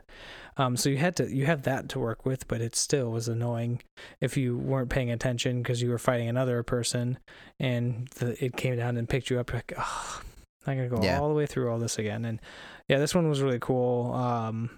[0.58, 3.28] Um, so you had to you have that to work with, but it still was
[3.28, 3.82] annoying
[4.20, 7.18] if you weren't paying attention because you were fighting another person
[7.60, 9.52] and the, it came down and picked you up.
[9.52, 10.22] Like, oh,
[10.66, 11.20] I'm gonna go Yeah.
[11.20, 12.24] all the way through all this again.
[12.24, 12.40] And
[12.88, 14.12] yeah, this one was really cool.
[14.14, 14.70] Um,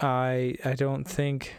[0.00, 1.54] I I don't think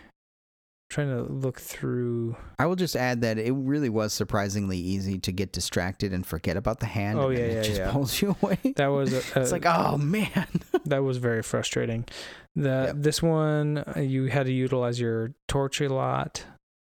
[0.91, 2.35] trying to look through.
[2.59, 6.57] I will just add that it really was surprisingly easy to get distracted and forget
[6.57, 7.17] about the hand.
[7.17, 7.91] Oh, then yeah, it yeah, just yeah.
[7.91, 8.59] pulls you away.
[8.75, 10.47] That was a, it's like, oh man.
[10.85, 12.05] that was very frustrating.
[12.55, 12.95] The Yep.
[12.97, 16.43] this one uh, you had to utilize your torch a lot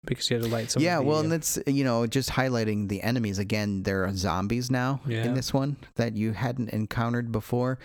[0.06, 0.82] because you had to light some.
[0.82, 3.84] yeah, the, well, and that's you know just highlighting the enemies again.
[3.84, 5.26] There are zombies now Yeah.
[5.26, 7.78] in this one that you hadn't encountered before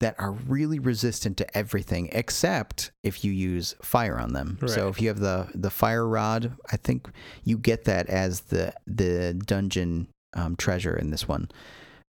[0.00, 4.58] that are really resistant to everything except if you use fire on them.
[4.66, 7.08] So if you have the the fire rod, I think
[7.42, 11.48] you get that as the the dungeon um, treasure in this one.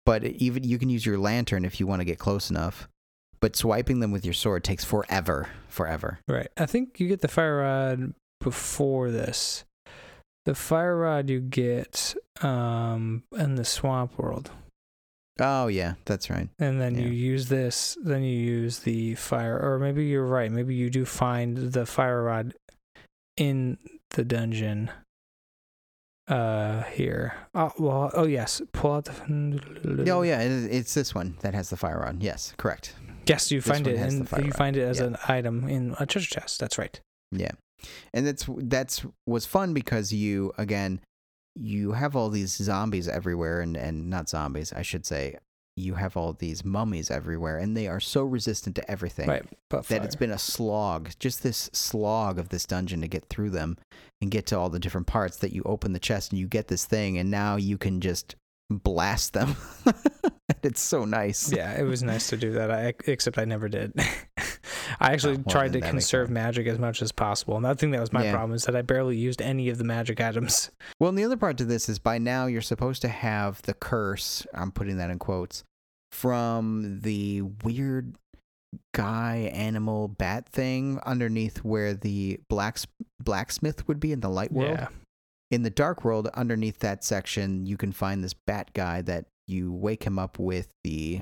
[0.04, 2.88] But even you can use your lantern if you want to get close enough.
[3.40, 6.20] But swiping them with your sword takes forever, forever.
[6.28, 6.46] Right.
[6.56, 9.64] I think you get the fire rod before this.
[10.44, 14.50] The fire rod you get um in the swamp world.
[15.40, 16.48] Oh yeah, that's right.
[16.58, 20.50] And then you use this, then you use the fire or maybe you're right.
[20.52, 22.54] Maybe you do find the fire rod
[23.36, 23.78] in
[24.10, 24.90] the dungeon
[26.28, 27.34] uh here.
[27.54, 28.60] Oh well oh yes.
[28.72, 32.22] Pull out the Oh yeah, it's this one that has the fire rod.
[32.22, 32.94] Yes, correct.
[33.26, 34.54] Yes, you This find it and you rod.
[34.56, 35.06] find it as Yeah.
[35.06, 36.58] an item in a treasure chest.
[36.60, 37.00] That's right.
[37.30, 37.52] Yeah,
[38.12, 41.00] and that's that's was fun because you again
[41.54, 45.36] you have all these zombies everywhere, and and not zombies, I should say.
[45.74, 49.44] You have all these mummies everywhere, and they are so resistant to everything Right.
[49.88, 53.78] That it's been a slog, just this slog of this dungeon to get through them
[54.20, 55.38] and get to all the different parts.
[55.38, 58.36] That you open the chest and you get this thing, and now you can just
[58.70, 59.56] blast them.
[60.62, 61.52] it's so nice.
[61.52, 62.70] yeah, it was nice to do that.
[62.70, 63.92] I except I never did.
[65.00, 67.92] I actually Oh, well, tried to conserve magic as much as possible, and I think
[67.92, 68.32] that was my Yeah.
[68.32, 70.70] problem is that I barely used any of the magic items.
[71.00, 73.74] Well, and the other part to this is by now you're supposed to have the
[73.74, 75.64] curse, I'm putting that in quotes,
[76.12, 78.14] from the weird
[78.94, 82.86] guy animal bat thing underneath where the blacks
[83.22, 84.76] blacksmith would be in the light world.
[84.78, 84.88] Yeah,
[85.50, 89.72] In the dark world, underneath that section, you can find this bat guy that you
[89.72, 91.20] wake him up with the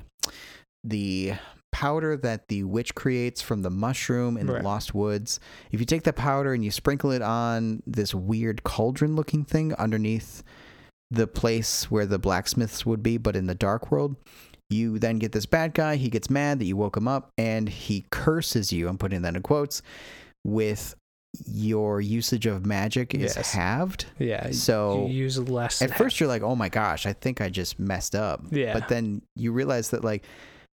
[0.83, 1.33] the
[1.71, 4.57] powder that the witch creates from the mushroom in Right.
[4.57, 5.39] the Lost Woods.
[5.71, 9.73] If you take the powder and you sprinkle it on this weird cauldron looking thing
[9.75, 10.43] underneath
[11.09, 14.15] the place where the blacksmiths would be, but in the dark world,
[14.69, 15.97] you then get this bad guy.
[15.97, 18.87] He gets mad that you woke him up and he curses you.
[18.87, 19.81] I'm putting that in quotes
[20.43, 20.95] with
[21.45, 23.53] your usage of magic is Yes.
[23.53, 24.05] halved.
[24.19, 24.51] yeah.
[24.51, 25.81] So you use less.
[25.81, 28.73] at first you're like, "Oh my gosh, I think I just messed up." Yeah.
[28.73, 30.25] But then you realize that like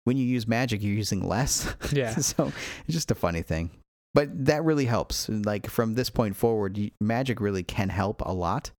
[0.06, 1.74] when you use magic, you're using less.
[1.92, 2.16] Yeah.
[2.16, 2.52] so
[2.86, 3.72] it's just a funny thing.
[4.14, 5.28] But that really helps.
[5.28, 8.70] Like from this point forward, magic really can help a lot,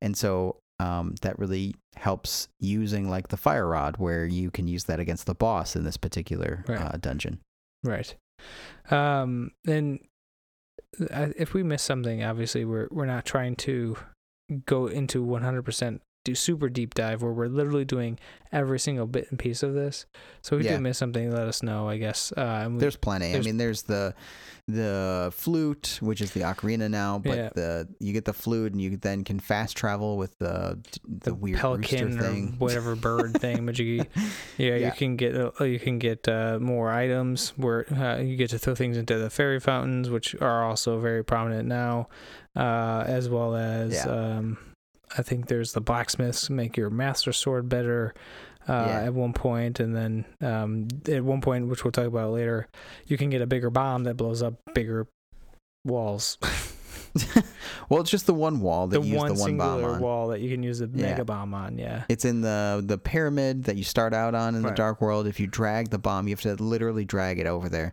[0.00, 4.84] and so um, that really helps using like the fire rod, where you can use
[4.84, 6.80] that against the boss in this particular Right.
[6.80, 7.40] uh, dungeon.
[7.82, 8.14] Right.
[8.90, 9.98] Um, and
[11.10, 13.96] Uh, if we miss something, obviously we're we're not trying to
[14.66, 18.18] go into 100% do super deep dive where we're literally doing
[18.50, 20.06] every single bit and piece of this.
[20.42, 20.76] So if Yeah.
[20.76, 21.88] do miss something, let us know.
[21.88, 22.32] I guess.
[22.32, 23.26] Uh, we- There's plenty.
[23.32, 24.14] there's- I mean, there's the
[24.66, 27.48] the flute, which is the ocarina now, but Yeah.
[27.54, 31.34] the you get the flute, and you then can fast travel with the the, the,
[31.34, 32.54] weird pelican thing.
[32.58, 34.04] whatever bird thing, but you
[34.56, 38.48] yeah, you can get uh, you can get uh, more items where uh, you get
[38.50, 42.08] to throw things into the fairy fountains, which are also very prominent now,
[42.56, 44.06] uh, as well as Yeah.
[44.38, 44.56] um,
[45.16, 48.14] I think there's the blacksmiths make your master sword better.
[48.66, 49.00] Uh, Yeah.
[49.02, 52.66] At one point, and then um, at one point, which we'll talk about later,
[53.06, 55.06] you can get a bigger bomb that blows up bigger
[55.84, 56.38] walls.
[57.88, 60.00] well, it's just the one wall that the you use one the one bomb on.
[60.00, 61.10] wall that you can use the Yeah.
[61.10, 61.78] mega bomb on.
[61.78, 62.04] Yeah.
[62.08, 65.26] It's in the the pyramid that you start out on in the dark world.
[65.26, 67.92] If you drag the bomb, you have to literally drag it over there,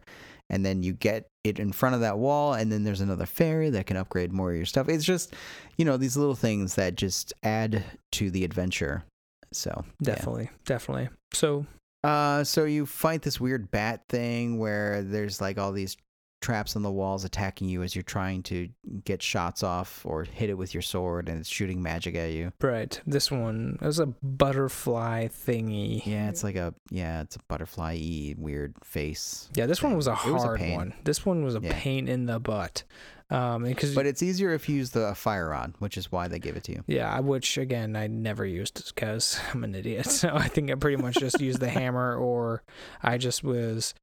[0.49, 2.53] and then you get it in front of that wall.
[2.53, 4.89] And then there's another fairy that can upgrade more of your stuff.
[4.89, 5.33] It's just,
[5.77, 7.83] you know, these little things that just add
[8.13, 9.03] to the adventure.
[9.51, 10.15] So yeah.
[10.15, 11.09] Definitely, definitely.
[11.33, 11.65] So
[12.03, 15.97] Uh, so you fight this weird bat thing where there's like all these
[16.41, 18.67] traps on the walls attacking you as you're trying to
[19.05, 22.51] get shots off or hit it with your sword, and it's shooting magic at you.
[22.61, 24.07] right, this one it was a
[24.51, 26.05] butterfly thingy.
[26.05, 29.49] Yeah, it's like a yeah, it's a butterfly weird face.
[29.55, 30.93] Yeah, this one was a It was a hard one.
[31.03, 31.71] This one was a Yeah.
[31.79, 32.83] pain in the butt.
[33.29, 36.37] Um, because But it's easier if you use the fire rod, which is why they
[36.37, 36.83] give it to you.
[36.85, 40.05] yeah, which again I never used because I'm an idiot.
[40.11, 42.63] So I think I pretty much just used the hammer, or
[43.01, 43.93] I just was.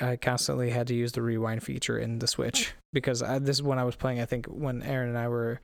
[0.00, 3.62] I constantly had to use the rewind feature in the Switch because I, this is
[3.62, 4.20] when I was playing.
[4.20, 5.60] I think when Aaron and I were,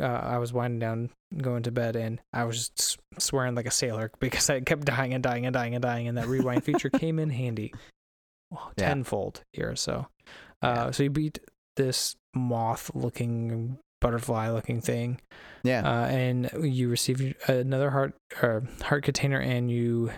[0.00, 3.70] uh, I was winding down, going to bed, and I was just swearing like a
[3.70, 6.90] sailor because I kept dying and dying and dying and dying, and that rewind feature
[6.90, 7.72] came in handy,
[8.54, 8.88] oh, Yeah.
[8.88, 9.74] tenfold here.
[9.74, 10.06] So,
[10.62, 10.90] uh, Yeah.
[10.90, 11.38] so you beat
[11.76, 15.18] this moth looking butterfly looking thing
[15.64, 15.80] Yeah.
[15.80, 20.10] uh, and you receive another heart or heart container and you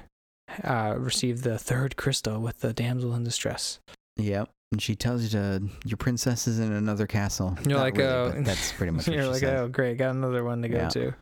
[0.64, 3.80] uh, receive the third crystal with the damsel in distress
[4.16, 4.50] Yep.
[4.72, 7.56] And she tells you to your princess is in another castle.
[7.64, 8.42] You're Not like, really, oh.
[8.42, 9.60] that's pretty much you're like says.
[9.60, 10.88] oh great got another one to go Yeah.
[10.88, 11.14] to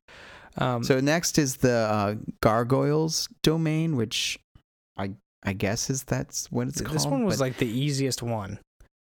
[0.59, 4.39] um, So next is the uh, gargoyles domain, which
[4.97, 5.12] I
[5.45, 6.95] I guess is that's what it's called.
[6.97, 8.59] this one was like the easiest one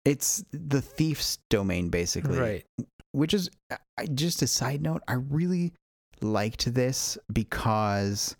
[0.05, 2.65] it's the thief's domain basically, right
[3.11, 3.49] Which is
[3.97, 5.01] I, just a side note.
[5.07, 5.73] I really
[6.21, 8.35] liked this because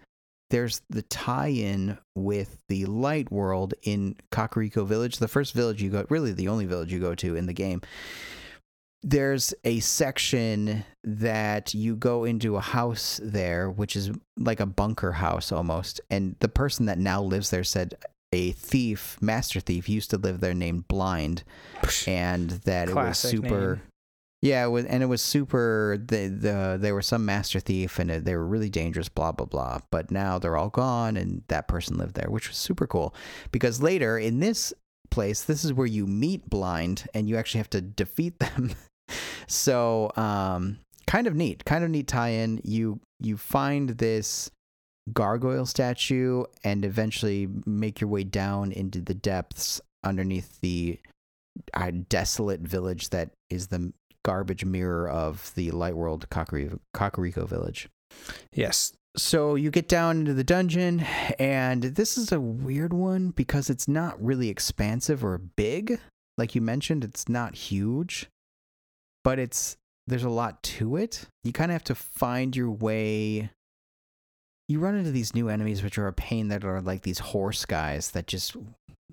[0.49, 6.05] there's the tie-in with the light world in Kakariko Village, the first village you go,
[6.09, 7.81] really the only village you go to in the game.
[9.01, 15.13] There's a section that you go into a house there, which is like a bunker
[15.13, 16.01] house almost.
[16.09, 17.95] And the person that now lives there said
[18.33, 21.43] a thief, master thief, used to live there named Blind,
[22.07, 23.75] and that Classic it was super.
[23.75, 23.81] name.
[24.41, 25.97] Yeah, it was, and it was super.
[25.99, 29.09] The the there was some master thief, and they were really dangerous.
[29.09, 29.79] Blah blah blah.
[29.91, 33.13] But now they're all gone, and that person lived there, which was super cool.
[33.51, 34.73] Because later in this
[35.11, 38.75] place, this is where you meet Blind, and you actually have to defeat them.
[39.47, 42.61] so, um, kind of neat, kind of neat tie-in.
[42.63, 44.49] You you find this
[45.11, 50.97] gargoyle statue, and eventually make your way down into the depths underneath the
[51.73, 53.91] uh, desolate village that is the
[54.29, 57.89] garbage mirror of the light world Kakariko, Kakariko village.
[58.53, 60.99] yes So you get down into the dungeon,
[61.39, 65.99] and this is a weird one because it's not really expansive or big.
[66.37, 68.29] Like you mentioned, it's not huge,
[69.23, 71.25] but it's there's a lot to it.
[71.43, 73.49] You kind of have to find your way.
[74.69, 77.65] You run into these new enemies, which are a pain that are like these horse
[77.65, 78.55] guys that just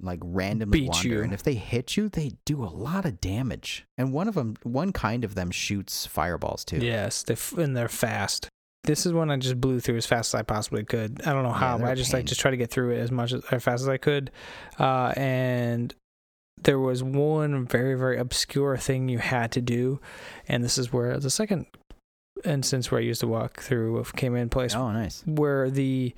[0.01, 1.23] like randomly Beat wander, you.
[1.23, 3.87] and if they hit you, they do a lot of damage.
[3.97, 6.77] And one of them, one kind of them, shoots fireballs too.
[6.79, 8.49] yes they f- and they're fast
[8.85, 11.21] this is one I just blew through as fast as I possibly could.
[11.27, 12.93] I don't know Yeah, how, but they're I just like just try to get through
[12.93, 14.31] it as much as, as fast as I could.
[14.79, 15.93] Uh, and
[16.63, 20.01] there was one very very obscure thing you had to do,
[20.47, 21.67] and this is where the second
[22.47, 25.23] instance where I used to walk through came in place, Oh, nice.
[25.27, 26.15] where the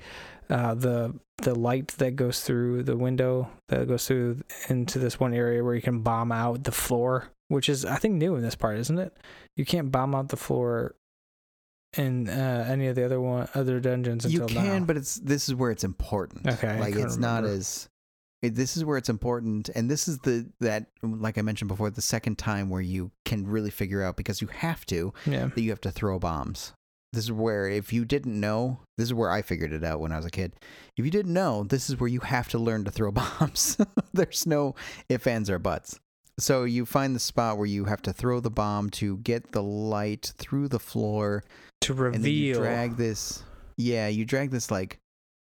[0.49, 1.13] uh, the
[1.43, 5.75] the light that goes through the window that goes through into this one area where
[5.75, 8.97] you can bomb out the floor, which is I think new in this part, isn't
[8.99, 9.15] it?
[9.55, 10.95] You can't bomb out the floor
[11.97, 14.85] in uh, any of the other one other dungeons You until can, now.
[14.85, 16.47] but it's this is where it's important.
[16.47, 17.89] Okay, like it's not as.
[18.41, 22.01] This is where it's important, and this is the that like I mentioned before, the
[22.01, 25.69] second time where you can really figure out because you have to yeah, that you
[25.71, 26.73] have to throw bombs.
[27.11, 30.11] This is where if you didn't know, this is where I figured it out when
[30.11, 30.53] I was a kid.
[30.95, 33.77] If you didn't know, this is where you have to learn to throw bombs.
[34.13, 34.75] There's no
[35.09, 35.99] ifs, ands, or buts.
[36.39, 39.63] So you find the spot where you have to throw the bomb to get the
[39.63, 41.43] light through the floor
[41.81, 42.61] to and then you reveal.
[42.61, 43.43] drag this
[43.77, 44.99] yeah you drag this like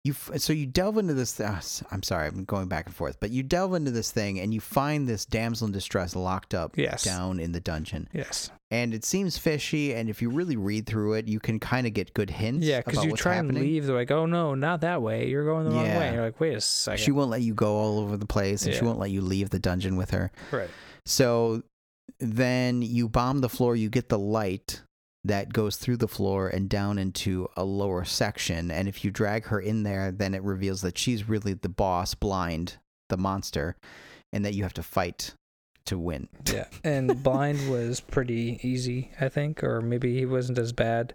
[0.05, 3.30] you so you delve into this uh, i'm sorry i'm going back and forth but
[3.30, 7.03] you delve into this thing and you find this damsel in distress locked up Yes.
[7.05, 8.51] down in the dungeon Yes.
[8.70, 11.94] and it seems fishy and if you really read through it you can kind of
[11.94, 13.57] get good hints Yeah, because you try happening.
[13.57, 15.28] and leave, they're like, "Oh no, not that way.
[15.28, 17.03] You're going the wrong way." And you're like, "Wait a second.
[17.03, 19.51] she won't let you go all over the place and she won't let you leave
[19.51, 20.70] the dungeon with her right.
[21.07, 21.62] So
[22.20, 24.82] then you bomb the floor, you get the light
[25.29, 28.70] that goes through the floor and down into a lower section.
[28.70, 32.14] And if you drag her in there, then it reveals that she's really the boss,
[32.14, 32.76] blind,
[33.09, 33.76] the monster,
[34.33, 35.35] and that you have to fight
[35.87, 36.29] to win.
[36.47, 41.14] Yeah, and blind was pretty easy, I think, or maybe he wasn't as bad,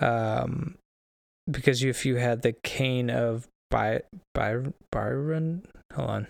[0.00, 0.76] um,
[1.50, 4.02] because if you had the cane of By
[4.34, 4.56] By
[4.90, 6.26] Byron, hold on,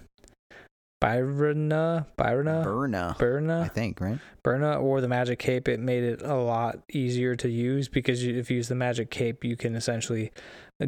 [1.02, 4.18] Byrona, Byrona, Burna, Burna, I think, right?
[4.44, 8.50] Burna, or the magic cape, it made it a lot easier to use because if
[8.50, 10.30] you use the magic cape, you can essentially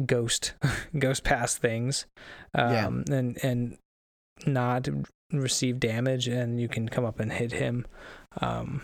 [0.05, 0.53] ghost
[0.99, 2.05] ghost past things,
[2.55, 2.87] Yeah.
[2.87, 3.77] um, and and
[4.45, 4.87] not
[5.31, 7.85] receive damage, and you can come up and hit him,
[8.41, 8.81] um,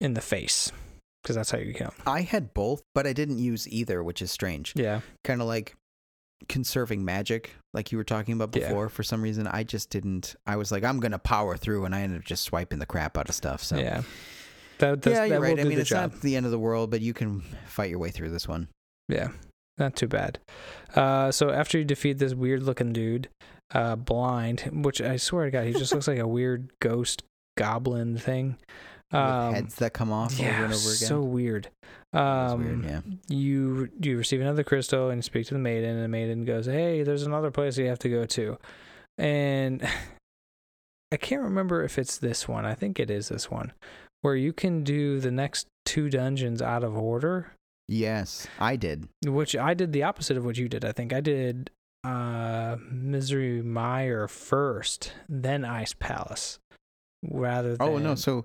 [0.00, 0.72] in the face
[1.22, 1.94] because that's how you count.
[2.06, 4.72] I had both, but I didn't use either, which is strange.
[4.76, 5.74] Yeah, Kind of like
[6.48, 8.68] conserving magic, like you were talking about Yeah.
[8.68, 8.88] before.
[8.88, 10.36] For some reason, I just didn't.
[10.46, 13.16] I was like, I'm to power through, and I ended up just swiping the crap
[13.18, 13.62] out of stuff.
[13.62, 13.76] So.
[13.76, 14.02] yeah.
[14.78, 15.58] That, that's, yeah, you're right.
[15.58, 16.12] I mean, it's job.
[16.12, 18.68] not the end of the world, but you can fight your way through this one.
[19.08, 19.28] Yeah,
[19.78, 20.40] not too bad.
[20.94, 23.28] Uh, so after you defeat this weird looking dude,
[23.72, 27.22] uh, blind, which I swear to God, he just looks like a weird ghost
[27.56, 28.56] goblin thing.
[29.12, 31.08] Um, heads that come off yeah, over and over again.
[31.08, 31.68] so weird.
[32.14, 33.00] Um, weird, yeah.
[33.28, 37.02] you you receive another crystal and speak to the maiden, and the maiden goes, "Hey,
[37.02, 38.56] there's another place you have to go to,"
[39.18, 39.82] and
[41.12, 42.64] I can't remember if it's this one.
[42.64, 43.72] I think it is this one,
[44.20, 47.52] where you can do the next two dungeons out of order.
[47.88, 49.08] Yes, I did.
[49.26, 50.84] Which I did the opposite of what you did.
[50.84, 51.70] I think I did
[52.04, 56.60] uh Misery Mire first, then Ice Palace,
[57.28, 57.88] rather than.
[57.88, 58.44] Oh no, so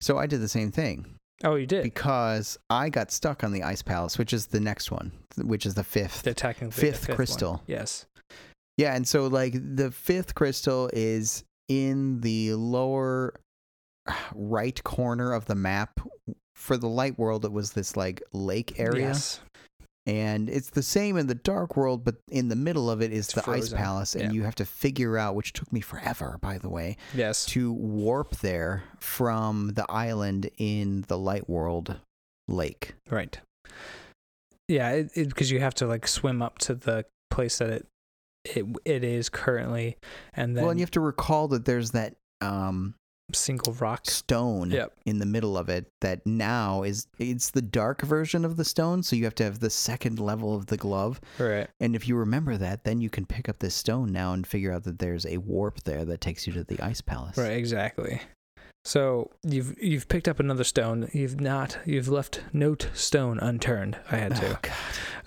[0.00, 1.82] so I did the same thing oh, you did.
[1.82, 5.74] because I got stuck on the ice palace, which is the next one, which is
[5.74, 6.22] the fifth.
[6.22, 7.16] the technically the fifth one.
[7.16, 7.62] crystal.
[7.66, 8.06] Yes.
[8.76, 13.34] Yeah, and so like the fifth crystal is in the lower
[14.34, 16.00] right corner of the map.
[16.54, 19.40] For the light world, it was this like lake area, Yes.
[20.10, 23.26] And it's the same in the dark world, but in the middle of it is
[23.28, 24.30] It's the ice palace, and Yeah.
[24.32, 27.46] you have to figure out, which took me forever, by the way, Yes.
[27.46, 31.96] to warp there from the island in the light world
[32.48, 32.94] lake.
[33.08, 33.38] Right.
[34.68, 37.86] Yeah, because you have to like swim up to the place that it
[38.44, 39.98] it it is currently,
[40.32, 42.94] and then well, and you have to recall that there's that um,
[43.36, 44.06] single rock.
[44.08, 44.92] stone Yep.
[45.06, 49.02] in the middle of it that now is it's the dark version of the stone
[49.02, 51.68] so you have to have the second level of the glove Right.
[51.80, 54.72] and if you remember that then you can pick up this stone now and figure
[54.72, 57.52] out that there's a warp there that takes you to the ice palace Right.
[57.56, 58.20] Exactly.
[58.84, 61.08] So you've you've picked up another stone.
[61.12, 61.78] You've not.
[61.84, 63.98] You've left no stone unturned.
[64.10, 64.52] I had to.
[64.54, 64.72] oh god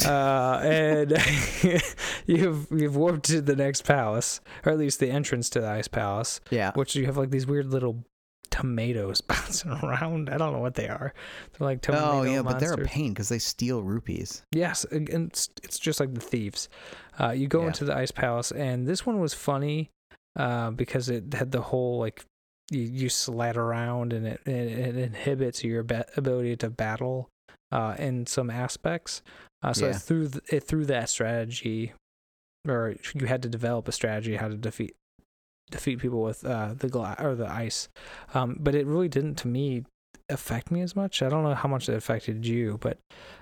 [0.06, 1.12] uh, and
[2.26, 5.88] you've you've warped to the next palace, or at least the entrance to the ice
[5.88, 8.04] palace, yeah which you have like these weird little
[8.50, 10.30] tomatoes bouncing around.
[10.30, 11.14] I don't know what they are.
[11.58, 15.08] They're like tomato oh yeah but they're a pain because they steal rupees Yes, and
[15.10, 16.70] and it's, it's just like the thieves.
[17.20, 17.68] Uh, you go Yeah.
[17.68, 19.92] into the ice palace, and this one was funny
[20.36, 22.26] uh, because it had the whole like
[22.72, 27.30] you, you slide around, and it, it, it inhibits your ba- ability to battle
[27.72, 29.22] uh, in some aspects.
[29.62, 29.92] Uh, so Yeah.
[29.96, 31.94] it threw th- it threw that strategy,
[32.68, 34.96] or you had to develop a strategy how to defeat
[35.72, 37.90] defeat people with uh, the glass or the ice.
[38.34, 39.86] Um, but it really didn't to me
[40.30, 41.22] affect me as much.
[41.22, 42.98] I don't know how much it affected you, but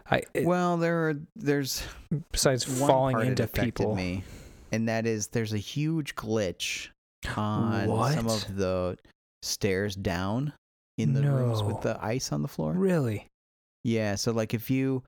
[0.09, 1.84] I it, well there are there's
[2.32, 3.95] besides falling into people.
[3.95, 4.24] me
[4.72, 6.89] and that is there's a huge glitch
[7.36, 8.97] on some of the
[9.42, 10.54] stairs down
[10.98, 13.28] in the rooms with the ice on the floor Really?
[13.84, 15.04] Yeah, so like if you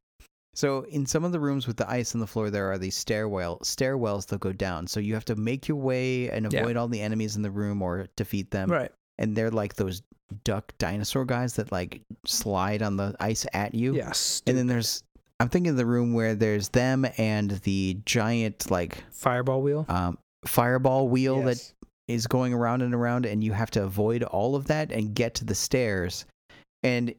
[0.56, 2.96] so in some of the rooms with the ice on the floor there are these
[2.96, 4.88] stairwell stairwells that go down.
[4.88, 6.62] So you have to make your way and Yeah.
[6.62, 8.72] avoid all the enemies in the room or defeat them.
[8.72, 8.92] right.
[9.20, 10.02] And they're like those
[10.44, 13.94] duck dinosaur guys that like slide on the ice at you.
[13.96, 14.42] Yes.
[14.48, 15.04] And then there's
[15.40, 19.86] I'm thinking of the room where there's them and the giant like fireball wheel.
[19.90, 21.74] um fireball wheel that Yes.
[22.14, 25.34] Is going around and around and you have to avoid all of that and get
[25.36, 26.26] to the stairs.
[26.84, 27.14] And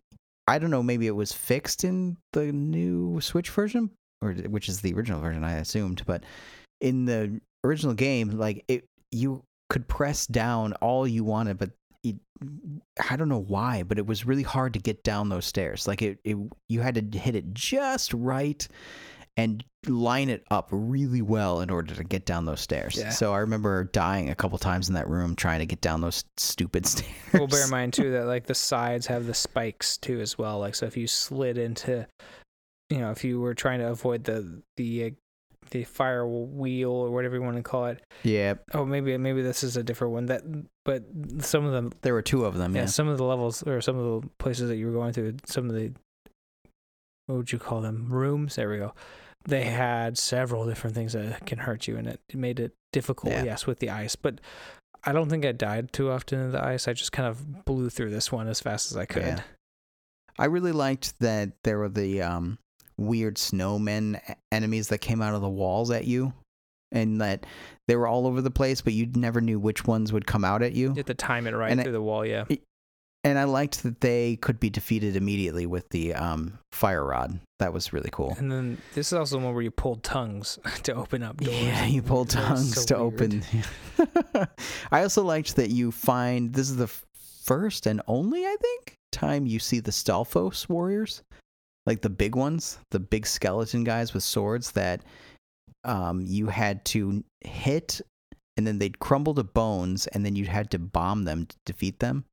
[0.46, 3.90] i don't know maybe it was fixed in the new switch version
[4.20, 6.22] or which is the original version i assumed but
[6.80, 11.70] in the original game like it you could press down all you wanted but
[12.02, 12.16] it,
[13.10, 15.86] i don't know why but it was really hard to get down those stairs.
[15.88, 16.36] Like it, it
[16.68, 18.66] you had to hit it just right
[19.36, 22.96] and line it up really well in order to get down those stairs.
[22.96, 23.10] Yeah.
[23.10, 26.24] So I remember dying a couple times in that room trying to get down those
[26.36, 27.10] stupid stairs.
[27.32, 30.58] Well, bear in mind too that like the sides have the spikes too as well.
[30.60, 32.06] Like so, if you slid into,
[32.90, 35.10] you know, if you were trying to avoid the the uh,
[35.70, 38.02] the fire wheel or whatever you want to call it.
[38.22, 40.26] Yeah, Oh, maybe maybe this is a different one.
[40.26, 40.42] That
[40.84, 41.04] but
[41.40, 42.74] some of them there were two of them.
[42.76, 45.12] yeah, Yeah, some of the levels or some of the places that you were going
[45.12, 45.92] through, some of the
[47.26, 48.56] what would you call them rooms?
[48.56, 48.92] There we go.
[49.46, 53.32] They had several different things that can hurt you, and it made it difficult.
[53.32, 53.44] Yeah.
[53.44, 54.40] Yes, with the ice, but
[55.04, 56.88] I don't think I died too often in the ice.
[56.88, 59.22] I just kind of blew through this one as fast as I could.
[59.22, 59.40] Yeah.
[60.38, 62.58] I really liked that there were the um,
[62.96, 64.20] weird snowmen
[64.50, 66.32] enemies that came out of the walls at you,
[66.90, 67.44] and that
[67.86, 70.62] they were all over the place, but you never knew which ones would come out
[70.62, 70.88] at you.
[70.88, 72.24] You have to time it right And through the wall.
[72.24, 72.44] Yeah.
[73.24, 77.40] And I liked that they could be defeated immediately with the um, fire rod.
[77.58, 78.34] That was really cool.
[78.38, 81.58] And then this is also the one where you pulled tongues to open up doors.
[81.58, 83.44] Yeah, you pull That was tongues so to weird.
[83.98, 84.46] open.
[84.92, 86.90] I also liked that you find this is the
[87.44, 91.22] first and only, I think, time you see the Stalfos warriors,
[91.86, 95.02] like the big ones, the big skeleton guys with swords that
[95.84, 98.00] um, you had to hit,
[98.56, 102.00] and then they'd crumble to bones, and then you had to bomb them to defeat
[102.00, 102.24] them.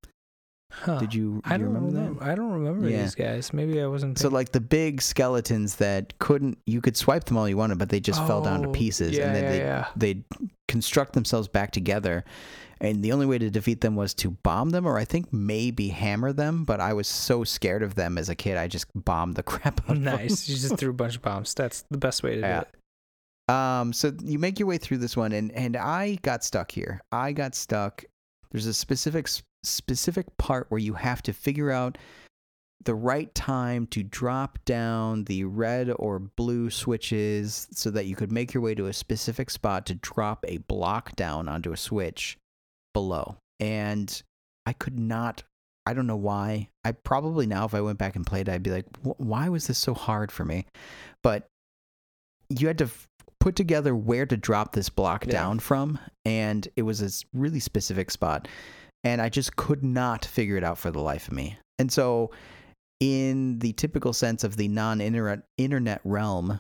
[0.72, 1.00] Huh.
[1.00, 2.24] Did you, I do you don't remember, remember.
[2.24, 3.02] I don't remember Yeah.
[3.04, 3.54] these guys.
[3.54, 4.16] Maybe I wasn't.
[4.16, 4.22] that?
[4.22, 7.90] So like the big skeletons that couldn't, you could swipe them all you wanted, but
[7.90, 10.24] they just fell down to Oh, pieces, Yeah, and then yeah, they they'd
[10.68, 12.24] construct themselves back together
[12.80, 15.90] and the only way to defeat them was to bomb them or i think maybe
[15.90, 19.36] hammer them but i was so scared of them as a kid i just bombed
[19.36, 20.16] the crap out of them.
[20.16, 20.48] Nice.
[20.48, 21.54] you just threw a bunch of bombs.
[21.54, 23.54] That's the best way to do it.
[23.54, 27.02] um so you make your way through this one and and i got stuck here
[27.12, 28.06] i got stuck
[28.52, 29.28] there's a specific
[29.64, 31.98] specific part where you have to figure out
[32.84, 38.32] the right time to drop down the red or blue switches so that you could
[38.32, 42.38] make your way to a specific spot to drop a block down onto a switch
[42.94, 43.36] below.
[43.60, 44.22] And
[44.66, 45.44] I could not
[45.86, 46.70] I don't know why.
[46.86, 49.80] I probably now, if I went back and played, I'd be like, why was this
[49.80, 50.68] so hard for me?
[51.24, 51.48] But
[52.50, 53.08] you had to f-
[53.40, 55.32] put together where to drop this block Yeah.
[55.32, 58.48] down from, and it was a really specific spot.
[59.04, 61.58] And I just could not figure it out for the life of me.
[61.80, 62.32] And so,
[63.00, 66.60] in the typical sense of the non internet internet realm,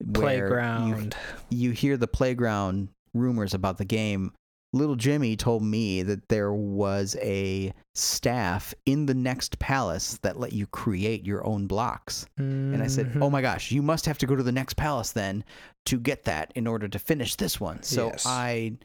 [0.00, 1.16] where you Playground.
[1.50, 4.32] you hear the playground rumors about the game.
[4.72, 10.52] Little Jimmy told me that there was a staff in the next palace that let
[10.52, 12.24] you create your own blocks.
[12.36, 13.06] And I said.
[13.16, 13.32] "Oh mm-hmm.
[13.32, 15.44] my gosh, you must have to go to the next palace then
[15.86, 18.24] to get that in order to finish this one." So Yes.
[18.26, 18.78] I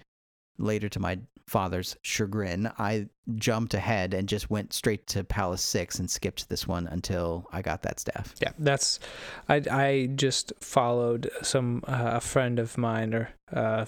[0.58, 6.00] later to my father's chagrin, I jumped ahead and just went straight to Palace 6
[6.00, 8.34] and skipped this one until I got that staff.
[8.42, 9.00] Yeah, that's.
[9.48, 13.86] I I just followed some uh, a friend of mine or uh,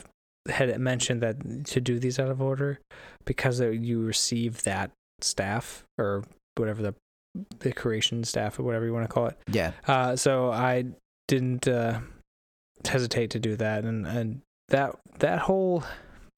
[0.50, 2.80] had mentioned that to do these out of order
[3.26, 4.92] because you receive that
[5.22, 6.24] staff or
[6.56, 6.96] whatever the
[7.60, 9.38] the creation staff or whatever you want to call it.
[9.52, 9.72] Yeah.
[9.88, 10.86] Uh, so I
[11.28, 12.00] didn't uh,
[12.86, 15.84] hesitate to do that, and and that that whole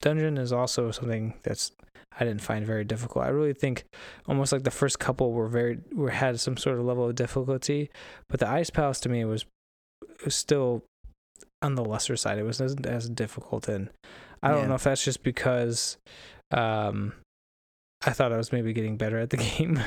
[0.01, 1.71] dungeon is also something that's
[2.19, 3.25] I didn't find very difficult.
[3.25, 3.85] I really think
[4.27, 7.89] almost like the first couple were very were had some sort of level of difficulty,
[8.27, 9.45] but the ice palace to me was,
[10.25, 10.83] was still
[11.61, 12.37] on the lesser side.
[12.37, 13.89] It wasn't as difficult, and
[14.43, 14.67] I don't Yeah.
[14.67, 15.97] know if that's just because
[16.51, 17.13] um,
[18.05, 19.79] I thought I was maybe getting better at the game.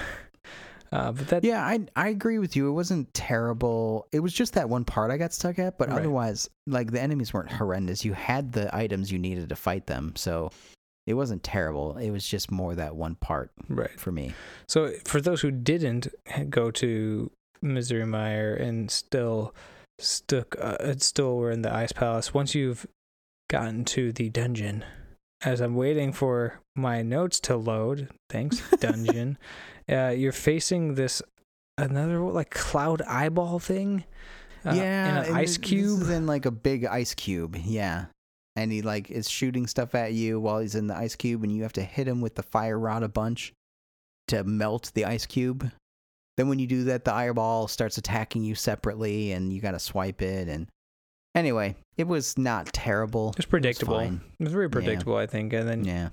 [0.92, 2.68] Uh, but that Yeah, I I agree with you.
[2.68, 4.06] It wasn't terrible.
[4.12, 5.98] It was just that one part I got stuck at, but Right.
[5.98, 8.04] otherwise, like the enemies weren't horrendous.
[8.04, 10.50] You had the items you needed to fight them, so
[11.06, 11.96] it wasn't terrible.
[11.96, 13.98] It was just more that one part right.
[13.98, 14.34] for me.
[14.68, 16.08] So for those who didn't
[16.50, 17.30] go to
[17.62, 19.54] Misery Mire and still
[19.98, 22.34] stuck, uh, still were in the Ice Palace.
[22.34, 22.86] Once you've
[23.48, 24.84] gotten to the dungeon,
[25.44, 29.38] as I'm waiting for my notes to load, thanks dungeon,
[29.92, 31.22] uh, you're facing this
[31.78, 34.04] another like cloud eyeball thing.
[34.64, 35.98] Uh, yeah, in an ice cube.
[35.98, 37.56] This is in like a big ice cube.
[37.56, 38.06] Yeah.
[38.54, 41.54] And he like is shooting stuff at you while he's in the ice cube, and
[41.54, 43.52] you have to hit him with the fire rod a bunch
[44.28, 45.70] to melt the ice cube.
[46.36, 49.78] Then when you do that, the eyeball starts attacking you separately, and you got to
[49.78, 50.48] swipe it.
[50.48, 50.68] And
[51.34, 53.34] anyway, it was not terrible.
[53.36, 53.96] It's predictable.
[53.98, 54.20] fine.
[54.40, 55.52] It was very predictable, I think.
[55.52, 56.08] And then Yeah,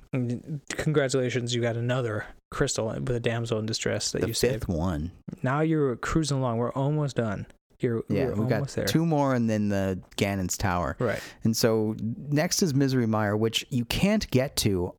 [0.70, 4.68] congratulations, you got another crystal with a damsel in distress that the you fifth saved.
[4.68, 5.12] one.
[5.44, 6.58] Now you're cruising along.
[6.58, 7.46] We're almost done.
[7.80, 8.86] You're Yeah, we got there.
[8.86, 10.98] two more, and then the Ganon's Tower.
[11.00, 11.22] Right.
[11.44, 14.96] And so next is Misery Mire, which you can't get to.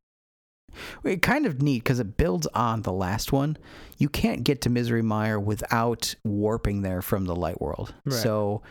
[1.04, 3.58] It kind of neat because it builds on the last one.
[3.98, 7.92] You can't get to Misery Mire without warping there from the light world.
[8.06, 8.14] Right.
[8.14, 8.62] So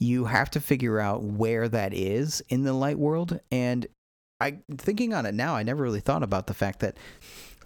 [0.00, 3.40] you have to figure out where that is in the light world.
[3.50, 3.86] And
[4.40, 6.96] I thinking on it now, I never really thought about the fact that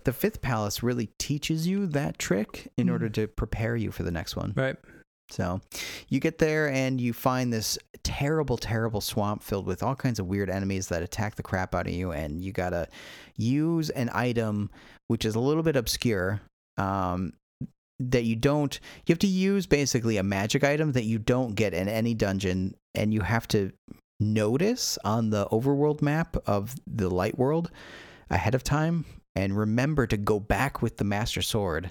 [0.05, 2.93] the fifth palace really teaches you that trick in Mm.
[2.93, 4.53] order to prepare you for the next one.
[4.57, 4.77] Right.
[5.31, 5.61] So
[6.09, 10.27] you get there and you find this terrible, terrible swamp filled with all kinds of
[10.27, 12.13] weird enemies that attack the crap out of you.
[12.13, 12.89] And you got to
[13.37, 14.71] use an item
[15.09, 16.41] which is a little bit obscure.
[16.79, 17.33] Um,
[18.01, 21.75] that you don't, you have to use basically a magic item that you don't get
[21.75, 22.75] in any dungeon.
[22.95, 23.73] And you have to
[24.21, 27.71] notice on the overworld map of the light world
[28.31, 29.05] ahead of time
[29.37, 31.91] and remember to go back with the master sword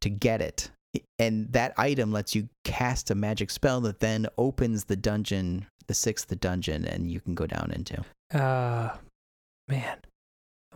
[0.00, 0.70] to get it
[1.18, 5.94] and that item lets you cast a magic spell that then opens the dungeon the
[5.94, 8.04] sixth dungeon and you can go down into
[8.38, 8.90] Uh,
[9.68, 9.98] man,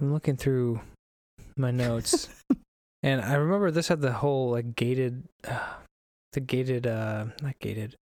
[0.01, 0.81] I'm looking through
[1.57, 2.29] my notes,
[3.07, 5.59] and I remember this had the whole like gated, uh,
[6.33, 7.97] the gated, uh, not gated,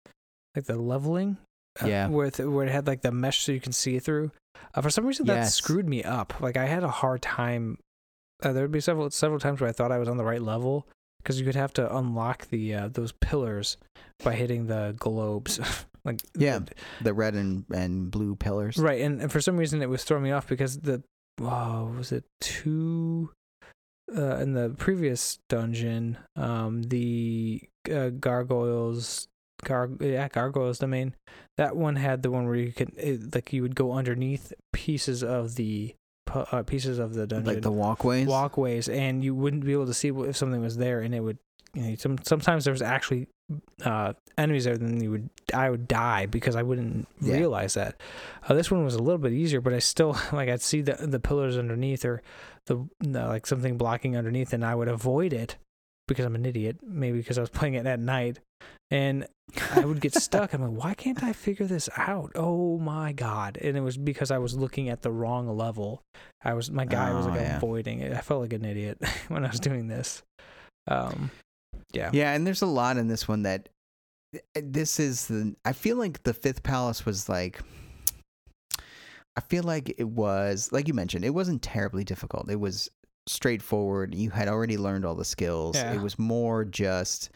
[0.56, 1.38] like the leveling.
[1.82, 2.08] uh, Yeah.
[2.08, 4.32] Where it, where it had like the mesh so you can see through.
[4.74, 5.56] Uh, for some reason, that Yes.
[5.56, 6.40] screwed me up.
[6.42, 7.78] Like I had a hard time.
[8.42, 10.42] Uh, there would be several several times where I thought I was on the right
[10.42, 10.88] level
[11.22, 13.78] because you could have to unlock the uh, those pillars
[14.24, 15.60] by hitting the globes.
[16.06, 16.60] like Yeah.
[17.02, 20.24] the red and, and blue pillars Right, and, and for some reason it was throwing
[20.24, 21.02] me off because the
[21.40, 23.30] wow was it two
[24.16, 27.62] uh, in the previous dungeon, um, the
[27.92, 29.28] uh, gargoyles,
[29.64, 31.16] gar yeah gargoyles domain.
[31.58, 35.24] That one had the one where you could it, like you would go underneath pieces
[35.24, 35.96] of the
[36.34, 39.94] uh, pieces of the dungeon like the walkways walkways, and you wouldn't be able to
[39.94, 41.38] see if something was there, and it would.
[41.76, 43.26] You know, some, sometimes there was actually
[43.84, 47.34] uh, enemies there, then you would I would die because I wouldn't Yeah.
[47.38, 48.00] realize that.
[48.48, 50.94] Uh, this one was a little bit easier, but I still like I'd see the
[50.94, 52.22] the pillars underneath or
[52.68, 55.58] the, the like something blocking underneath, and I would avoid it
[56.08, 56.78] because I'm an idiot.
[56.84, 58.40] Maybe because I was playing it at night,
[58.92, 59.28] and
[59.72, 60.54] I would get stuck.
[60.54, 62.32] I'm like, why can't I figure this out?
[62.36, 63.58] Oh my god!
[63.62, 66.02] And it was because I was looking at the wrong level.
[66.44, 67.58] I was my guy was Oh, like yeah.
[67.58, 68.14] avoiding it.
[68.14, 70.24] I felt like an idiot when I was doing this.
[70.88, 71.32] Um,
[71.94, 72.10] yeah.
[72.14, 73.70] Yeah, and there's a lot in this one that
[74.56, 77.62] eh, this is the I feel like the fifth palace was like
[79.36, 82.50] I feel like it was like you mentioned, it wasn't terribly difficult.
[82.50, 82.90] It was
[83.28, 84.14] straightforward.
[84.14, 85.76] You had already learned all the skills.
[85.76, 85.94] Yeah.
[85.94, 87.30] It was more just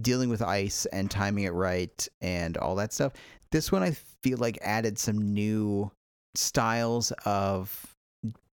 [0.00, 3.12] dealing with ice and timing it right and all that stuff.
[3.52, 3.92] This one I
[4.22, 5.90] feel like added some new
[6.34, 7.94] styles of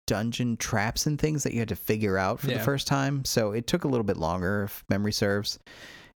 [0.08, 2.60] dungeon traps and things that you had to figure out for Yeah.
[2.60, 3.26] the first time.
[3.26, 5.58] So it took a little bit longer, if memory serves.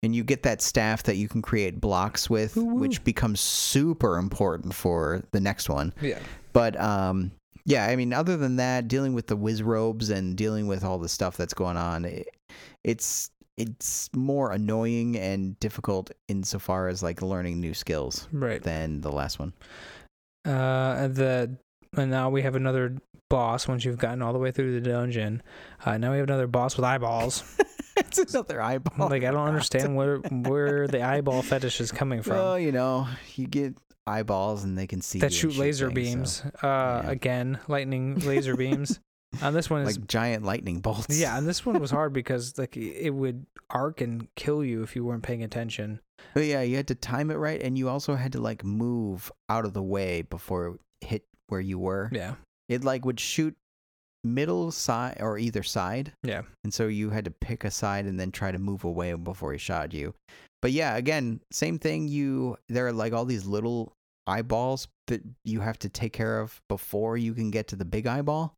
[0.03, 2.75] And you get that staff that you can create blocks with, Woo-woo.
[2.75, 5.93] which becomes super important for the next one.
[6.01, 6.19] Yeah.
[6.57, 7.31] But um,
[7.65, 11.09] yeah, I mean, other than that, dealing with the Wizzrobes and dealing with all the
[11.09, 12.27] stuff that's going on, it,
[12.83, 18.61] it's it's more annoying and difficult insofar as like learning new skills Right.
[18.61, 19.53] than the last one.
[20.47, 21.57] Uh, and the
[21.95, 22.97] and now we have another
[23.29, 25.43] boss once you've gotten all the way through the dungeon.
[25.85, 27.43] Uh, now we have another boss with eyeballs.
[27.97, 29.09] it's another eyeball.
[29.09, 32.35] like I don't understand where where the eyeball fetish is coming from.
[32.37, 33.75] Well, you know, you get
[34.07, 36.63] eyeballs and they can see that shoot laser things, so- beams.
[36.63, 37.11] Uh, yeah.
[37.11, 38.99] again, lightning laser beams.
[39.41, 41.19] And this one is like giant lightning bolts.
[41.19, 44.95] yeah, and this one was hard because like it would arc and kill you if
[44.95, 45.99] you weren't paying attention.
[46.33, 49.31] But yeah, you had to time it right, and you also had to like move
[49.49, 52.09] out of the way before it hit where you were.
[52.11, 52.35] Yeah,
[52.69, 53.55] It like would shoot
[54.23, 58.19] middle side or either side, yeah, and so you had to pick a side and
[58.19, 60.13] then try to move away before he shot you.
[60.61, 62.07] But yeah, again, same thing.
[62.07, 63.93] You there are like all these little
[64.27, 68.07] eyeballs that you have to take care of before you can get to the big
[68.07, 68.53] eyeball.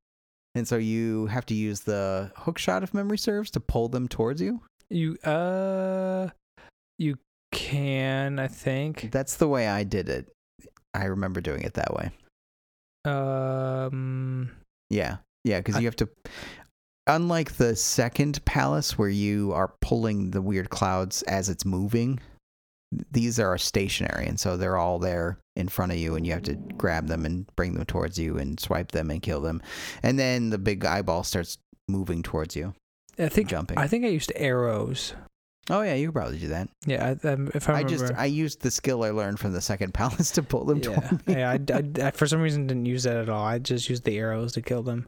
[0.56, 4.08] And so you have to use the hook shot if memory serves to pull them
[4.08, 4.62] towards you.
[4.90, 6.30] you uh,
[6.98, 7.18] you
[7.52, 9.10] can I think.
[9.12, 10.32] That's the way I did it.
[10.94, 12.12] I remember doing it that way.
[13.06, 14.52] Um,
[14.90, 15.18] Yeah.
[15.44, 16.10] Yeah, because you have to.
[17.08, 22.20] Unlike the second palace where you are pulling the weird clouds as it's moving,
[23.12, 24.26] these are stationary.
[24.28, 27.26] And so they're all there in front of you, and you have to grab them
[27.26, 29.62] and bring them towards you and swipe them and kill them.
[30.04, 31.58] And then the big eyeball starts
[31.88, 32.74] moving towards you,
[33.18, 33.78] I think jumping.
[33.78, 35.14] I think I used arrows.
[35.70, 36.70] oh, yeah, you could probably do that.
[36.86, 39.62] Yeah, I, um, if I I just I used the skill I learned from the
[39.62, 41.50] second palace to pull them yeah, yeah.
[41.52, 43.44] I, I- I- for some reason didn't use that at all.
[43.46, 45.08] I just used the arrows to kill them.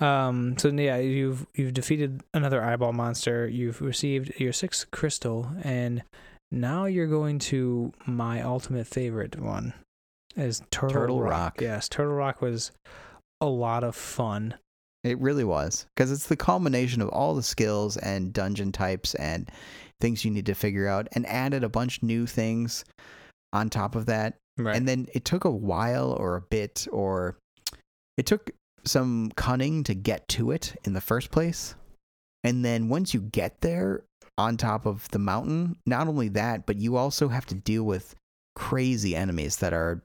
[0.00, 0.56] Um.
[0.58, 3.48] So yeah, you've you've defeated another eyeball monster.
[3.48, 6.02] You've received your sixth crystal, and
[6.50, 9.74] now you're going to my ultimate favorite one,
[10.36, 11.30] is Turtle, Turtle Rock.
[11.30, 11.60] Rock.
[11.60, 12.72] Yes, Turtle Rock was
[13.40, 14.54] a lot of fun.
[15.04, 19.50] It really was because it's the culmination of all the skills and dungeon types and
[20.00, 22.84] things you need to figure out, and added a bunch new things
[23.52, 24.36] on top of that.
[24.56, 24.76] Right.
[24.76, 27.36] And then it took a while or a bit, or
[28.16, 28.50] it took
[28.84, 31.74] some cunning to get to it in the first place.
[32.44, 34.04] And then once you get there
[34.36, 38.14] on top of the mountain, not only that, but you also have to deal with
[38.54, 40.02] crazy enemies that are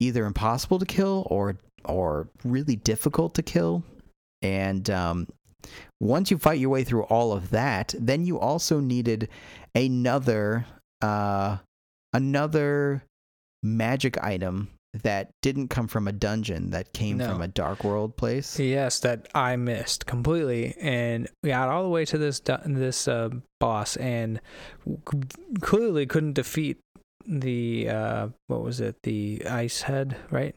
[0.00, 3.82] either impossible to kill or or really difficult to kill.
[4.42, 5.26] And um,
[6.00, 9.28] once you fight your way through all of that, then you also needed
[9.74, 10.66] another
[11.02, 11.58] uh,
[12.12, 13.02] another
[13.62, 14.68] magic item
[15.02, 17.28] that didn't come from a dungeon that came No.
[17.28, 18.58] from a dark world place.
[18.58, 23.28] Yes, that I missed completely, and we got all the way to this this uh,
[23.60, 24.40] boss, and
[24.86, 25.18] c-
[25.60, 26.78] clearly couldn't defeat
[27.26, 28.96] the uh, what was it?
[29.04, 30.54] The ice head, right?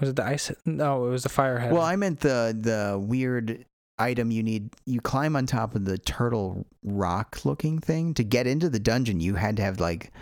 [0.00, 0.50] Was it the ice?
[0.64, 1.72] No, it was the fire head.
[1.72, 3.64] Well, I meant the the weird
[3.98, 4.70] item you need.
[4.86, 9.20] You climb on top of the turtle rock looking thing to get into the dungeon.
[9.20, 10.12] You had to have like,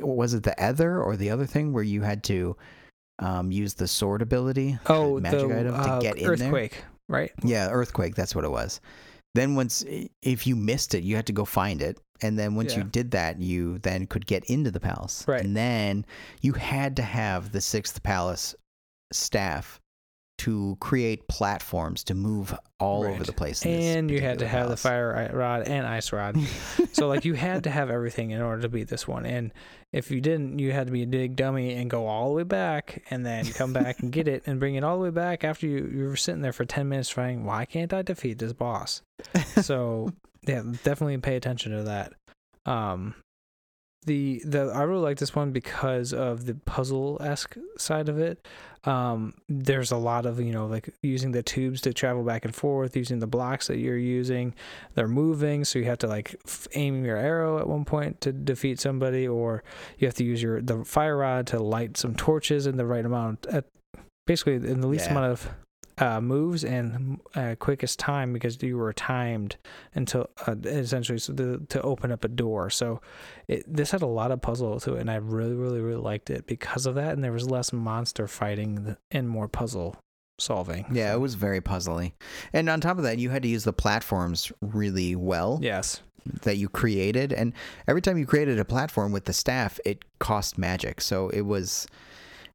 [0.00, 2.56] was it the ether or the other thing where you had to
[3.18, 4.78] um, use the sword ability?
[4.86, 6.32] oh, magic the item to uh, get in there?
[6.32, 7.32] earthquake, right?
[7.42, 8.14] Yeah, earthquake.
[8.14, 8.80] That's what it was.
[9.34, 9.84] Then once,
[10.22, 13.10] if you missed it, you had to go find it, and then once you did
[13.12, 15.24] that, you then could get into the palace.
[15.26, 15.44] Right.
[15.44, 16.06] And then
[16.40, 18.54] you had to have the sixth palace
[19.12, 19.80] staff
[20.44, 23.64] to create platforms to move all over the place.
[23.64, 26.36] And you had to have the fire rod and ice rod.
[26.92, 29.52] so like you had to have everything in order to beat this one and
[29.90, 32.42] if you didn't you had to be a big dummy and go all the way
[32.42, 35.44] back and then come back and get it and bring it all the way back
[35.44, 38.52] after you you were sitting there for 10 minutes trying why can't i defeat this
[38.52, 39.00] boss
[39.62, 40.10] so
[40.46, 42.12] yeah definitely pay attention to that
[42.70, 43.14] um
[44.06, 48.46] the the I really like this one because of the puzzle esque side of it.
[48.84, 52.54] Um, there's a lot of you know like using the tubes to travel back and
[52.54, 54.54] forth, using the blocks that you're using.
[54.94, 58.32] They're moving, so you have to like f- aim your arrow at one point to
[58.32, 59.64] defeat somebody, or
[59.98, 63.04] you have to use your the fire rod to light some torches in the right
[63.06, 63.64] amount at
[64.26, 65.12] basically in the least Yeah.
[65.12, 65.48] amount of
[65.98, 69.56] uh, moves and uh, quickest time because you were timed
[69.94, 72.70] until uh, essentially so to, to open up a door.
[72.70, 73.00] So
[73.48, 76.30] it, this had a lot of puzzle to it, and I really, really, really liked
[76.30, 77.12] it because of that.
[77.12, 79.96] And there was less monster fighting and more puzzle
[80.38, 80.86] solving.
[80.90, 82.12] Yeah, So, it was very puzzly.
[82.52, 86.02] And on top of that, you had to use the platforms really well yes,
[86.42, 87.32] that you created.
[87.32, 87.52] And
[87.86, 91.00] every time you created a platform with the staff, it cost magic.
[91.00, 91.86] So it was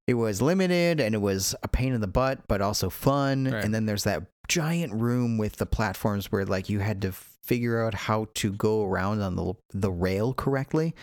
[0.10, 3.46] it was limited and it was a pain in the butt, but also fun.
[3.46, 3.64] Right.
[3.64, 7.86] And then there's that giant room with the platforms where like you had to figure
[7.86, 10.96] out how to go around on the the rail correctly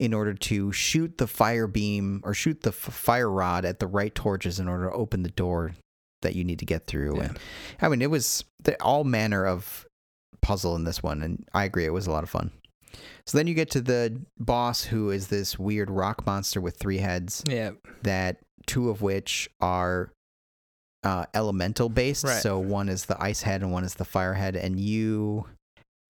[0.00, 3.86] in order to shoot the fire beam or shoot the f- fire rod at the
[3.86, 5.72] right torches in order to open the door
[6.22, 7.16] that you need to get through.
[7.18, 7.24] Yeah.
[7.24, 7.38] And
[7.82, 9.86] I mean, it was the, all manner of
[10.40, 12.50] puzzle in this one, and I agree, it was a lot of fun.
[13.26, 16.98] So then you get to the boss, who is this weird rock monster with three
[16.98, 17.72] heads, yeah,
[18.02, 20.12] that two of which are
[21.02, 22.24] uh, elemental based.
[22.24, 22.42] Right.
[22.42, 25.46] So one is the ice head and one is the fire head, and you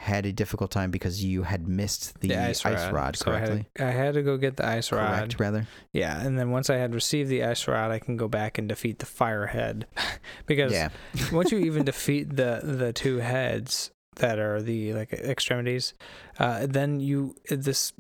[0.01, 3.66] had a difficult time because you had missed the, ice, rod, So I had, correctly.
[3.76, 5.16] to, I had to go get the ice rod.
[5.16, 5.66] Correct, rather.
[5.93, 8.68] Yeah, and then once I had received the ice rod, I can go back and
[8.68, 9.86] defeat the fire head
[10.47, 10.90] because Yeah.
[11.32, 15.94] once you even defeat the the two heads that are the like extremities,
[16.39, 17.93] uh, then you this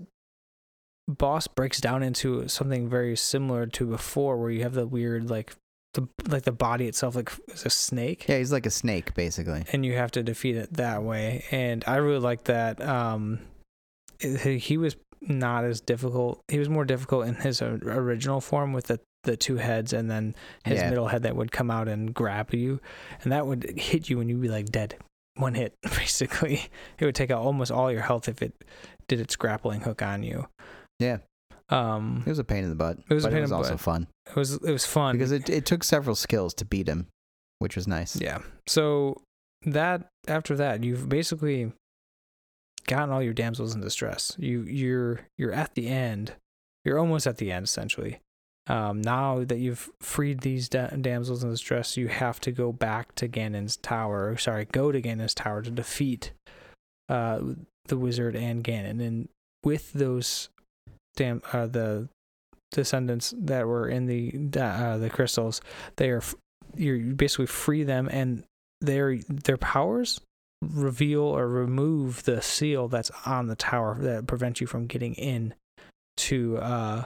[1.08, 5.54] boss breaks down into something very similar to before, where you have the weird like
[5.94, 8.26] the like the body itself like is a snake.
[8.28, 9.64] Yeah, he's like a snake, basically.
[9.72, 12.80] And you have to defeat it that way, and I really like that.
[12.80, 13.40] Um,
[14.20, 16.40] it- he was not as difficult.
[16.48, 20.34] He was more difficult in his original form with the the two heads, and then
[20.64, 20.90] his Yeah.
[20.90, 22.78] middle head that would come out and grab you,
[23.22, 24.96] and that would hit you and you'd be like dead.
[25.36, 26.60] One hit, basically.
[26.98, 28.52] It would take out almost all your health if it
[29.08, 30.46] did its grappling hook on you.
[30.98, 31.18] Yeah.
[31.70, 32.98] Um, It was a pain in the butt.
[33.08, 33.80] It was a pain it was in the also butt.
[33.80, 37.06] fun it was it was fun because it, it took several skills to beat him,
[37.58, 38.16] which was nice.
[38.20, 38.38] Yeah.
[38.66, 39.22] So
[39.64, 41.72] that after that, you've basically
[42.86, 44.36] gotten all your damsels in distress.
[44.38, 46.34] You you're you're at the end.
[46.84, 48.20] You're almost at the end essentially.
[48.66, 53.14] Um, now that you've freed these da- damsels in distress, you have to go back
[53.16, 54.36] to Ganon's tower.
[54.38, 56.32] Sorry, go to Ganon's tower to defeat
[57.10, 57.40] uh,
[57.86, 59.06] the wizard and Ganon.
[59.06, 59.28] And
[59.62, 60.48] with those
[61.16, 62.08] dam uh, the
[62.72, 65.60] descendants that were in the uh, the crystals,
[65.96, 66.22] they are
[66.76, 68.42] you basically free them and
[68.80, 70.20] their their powers
[70.62, 75.54] reveal or remove the seal that's on the tower that prevents you from getting in
[76.16, 77.04] to uh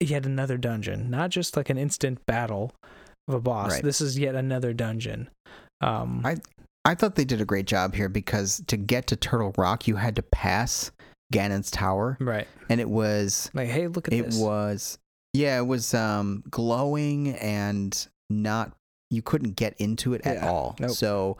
[0.00, 1.08] yet another dungeon.
[1.08, 2.72] Not just like an instant battle
[3.28, 3.72] of a boss.
[3.72, 3.82] Right.
[3.82, 5.28] this is yet another dungeon.
[5.80, 6.36] Um I-
[6.84, 9.96] I thought they did a great job here because to get to Turtle Rock, you
[9.96, 10.92] had to pass
[11.32, 14.98] Ganon's tower, right and it was like hey look at it this It was
[15.32, 18.72] yeah, it was um glowing and not
[19.10, 20.76] you couldn't get into it at Yeah, all.
[20.80, 20.90] nope.
[20.90, 21.36] So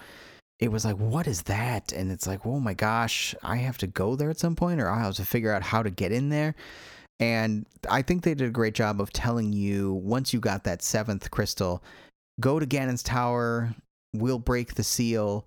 [0.58, 1.92] it was like, what is that?
[1.92, 4.88] And it's like, oh my gosh, I have to go there at some point, or
[4.88, 6.54] I have to figure out how to get in there.
[7.20, 10.82] And I think they did a great job of telling you once you got that
[10.82, 11.82] seventh crystal,
[12.40, 13.74] go to Ganon's tower,
[14.14, 15.44] we'll break the seal.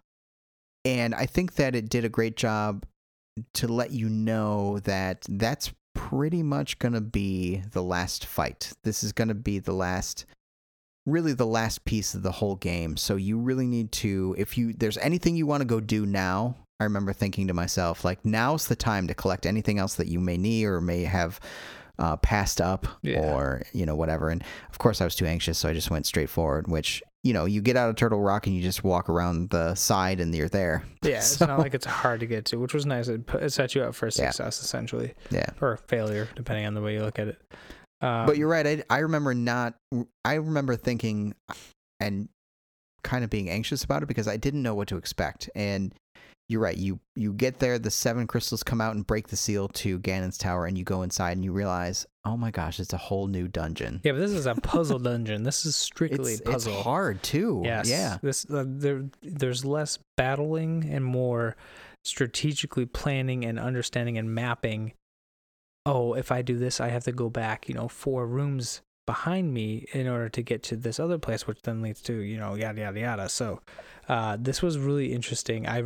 [0.86, 2.86] And I think that it did a great job
[3.54, 8.74] to let you know that that's pretty much going to be the last fight.
[8.84, 10.26] This is going to be the last
[11.06, 12.96] really the last piece of the whole game.
[12.98, 16.56] So you really need to if you there's anything you want to go do now,
[16.80, 20.20] I remember thinking to myself like now's the time to collect anything else that you
[20.20, 21.40] may need or may have
[21.98, 23.20] uh, passed up Yeah.
[23.34, 26.06] or you know whatever and of course I was too anxious so I just went
[26.06, 29.10] straight forward which you know you get out of Turtle Rock and you just walk
[29.10, 32.58] around the side and you're there yeah it's not like it's hard to get to
[32.58, 34.30] which was nice it, put, it set you up for Yeah.
[34.32, 37.42] success essentially yeah or failure depending on the way you look at it
[38.02, 38.66] um, but you're right.
[38.66, 39.76] I, I remember not.
[40.24, 41.36] I remember thinking
[42.00, 42.30] and
[43.04, 45.50] kind of being anxious about it because I didn't know what to expect.
[45.54, 45.94] And
[46.50, 46.76] you're right.
[46.76, 50.38] You you get there, the seven crystals come out and break the seal to Ganon's
[50.38, 53.48] tower, and you go inside and you realize, oh my gosh, it's a whole new
[53.48, 54.02] dungeon.
[54.04, 57.62] yeah but this is a puzzle dungeon this is strictly It's, puzzle it's hard too.
[57.64, 57.88] Yes.
[57.90, 58.18] Yeah.
[58.22, 61.56] This uh, there there's less battling and more
[62.04, 64.94] strategically planning and understanding and mapping.
[65.86, 69.54] Oh, if I do this, I have to go back, you know, four rooms behind
[69.54, 72.56] me in order to get to this other place, which then leads to, you know,
[72.56, 73.30] yada yada yada.
[73.30, 73.62] So,
[74.08, 75.68] uh, this was really interesting.
[75.68, 75.84] I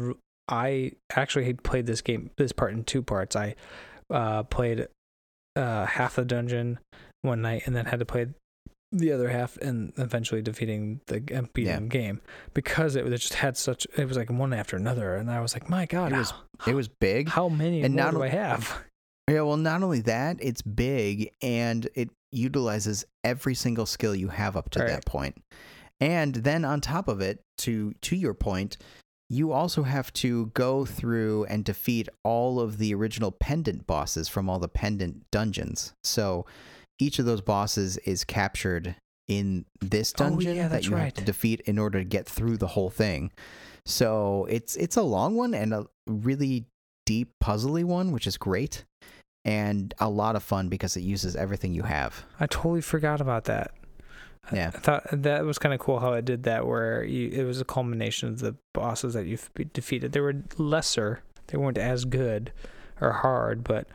[0.48, 3.36] I actually had played this game, this part in two parts.
[3.36, 3.56] I
[4.10, 4.88] uh, played
[5.56, 6.80] uh, half the dungeon
[7.22, 8.28] one night and then had to play
[8.92, 11.20] the other half and eventually defeating the
[11.54, 11.80] beating Yeah.
[11.88, 12.22] game
[12.54, 15.40] because it, was- it just had such it was like one after another and I
[15.40, 17.30] was like my god It was how, It was big.
[17.30, 18.84] how many and more not do o- I have
[19.30, 24.58] Yeah, well, not only that, it's big and it utilizes every single skill you have
[24.58, 24.90] up to Right.
[24.90, 25.42] that point.
[26.02, 28.78] And then on top of it, to to your point,
[29.30, 34.50] you also have to go through and defeat all of the original pendant bosses from
[34.50, 35.94] all the pendant dungeons.
[36.04, 36.46] So
[37.00, 38.96] each of those bosses is captured
[39.28, 42.58] in this Oh, dungeon yeah, that you have to defeat in order to get through
[42.58, 43.32] the whole thing.
[43.86, 46.66] So it's it's a long one and a really
[47.06, 48.86] deep puzzly one, which is great
[49.46, 52.24] and a lot of fun because it uses everything you have.
[52.40, 53.72] I totally forgot about that
[54.52, 54.72] Yeah.
[54.74, 57.62] I thought that was kind of cool how it did that where you, it was
[57.62, 62.52] a culmination of the bosses that you've defeated they were lesser they weren't as good
[63.00, 63.88] or hard but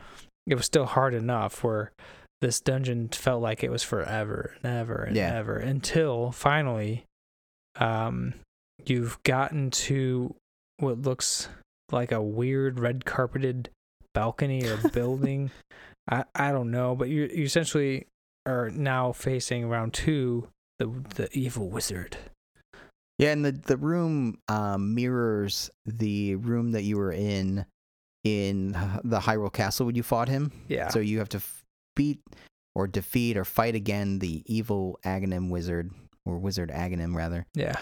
[0.46, 1.92] it was still hard enough where
[2.40, 5.34] this dungeon felt like it was forever and ever and Yeah.
[5.36, 7.04] ever until finally
[7.76, 8.34] um
[8.86, 10.34] you've gotten to
[10.78, 11.48] what looks
[11.90, 13.68] like a weird red carpeted
[14.14, 15.50] balcony or building
[16.08, 18.06] i i don't know but you you essentially
[18.48, 20.48] are now facing round two
[20.78, 22.16] the the evil wizard
[23.18, 27.66] Yeah, and the the room um, mirrors the room that you were in
[28.24, 28.72] in
[29.04, 30.52] the Hyrule Castle when you fought him.
[30.68, 31.64] yeah So you have to f-
[31.96, 32.20] beat
[32.74, 35.90] or defeat or fight again the evil Aghanim wizard
[36.26, 37.46] or wizard Aghanim rather.
[37.54, 37.76] yeah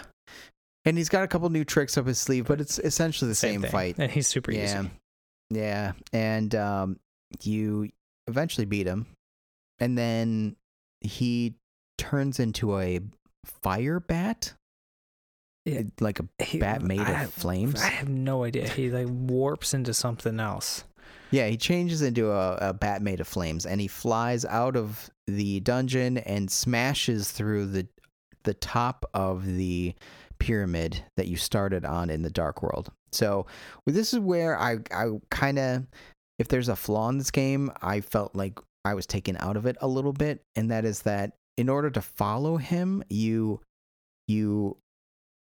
[0.85, 3.61] And he's got a couple new tricks up his sleeve, but it's essentially the same,
[3.61, 3.71] thing.
[3.71, 3.95] fight.
[3.99, 4.63] and he's super yeah.
[4.81, 4.91] easy
[5.49, 5.91] Yeah.
[6.13, 6.99] And um,
[7.43, 7.89] you
[8.27, 9.05] eventually beat him.
[9.79, 10.55] And then
[11.01, 11.55] he
[11.97, 12.99] turns into a
[13.45, 14.53] fire bat.
[15.65, 17.81] It- Like a He- bat made I of flames.
[17.81, 18.67] I have no idea.
[18.69, 20.83] He like warps into something else.
[21.31, 25.09] Yeah, he changes into a, a bat made of flames and he flies out of
[25.25, 27.87] the dungeon and smashes through the
[28.43, 29.93] the top of the
[30.39, 32.89] pyramid that you started on in the dark world.
[33.11, 33.45] So
[33.85, 35.85] well, this is where I I kind of
[36.39, 38.57] if there's a flaw in this game, I felt like
[38.87, 41.89] I was taken out of it a little bit and that is that in order
[41.89, 43.59] to follow him, you
[44.27, 44.77] you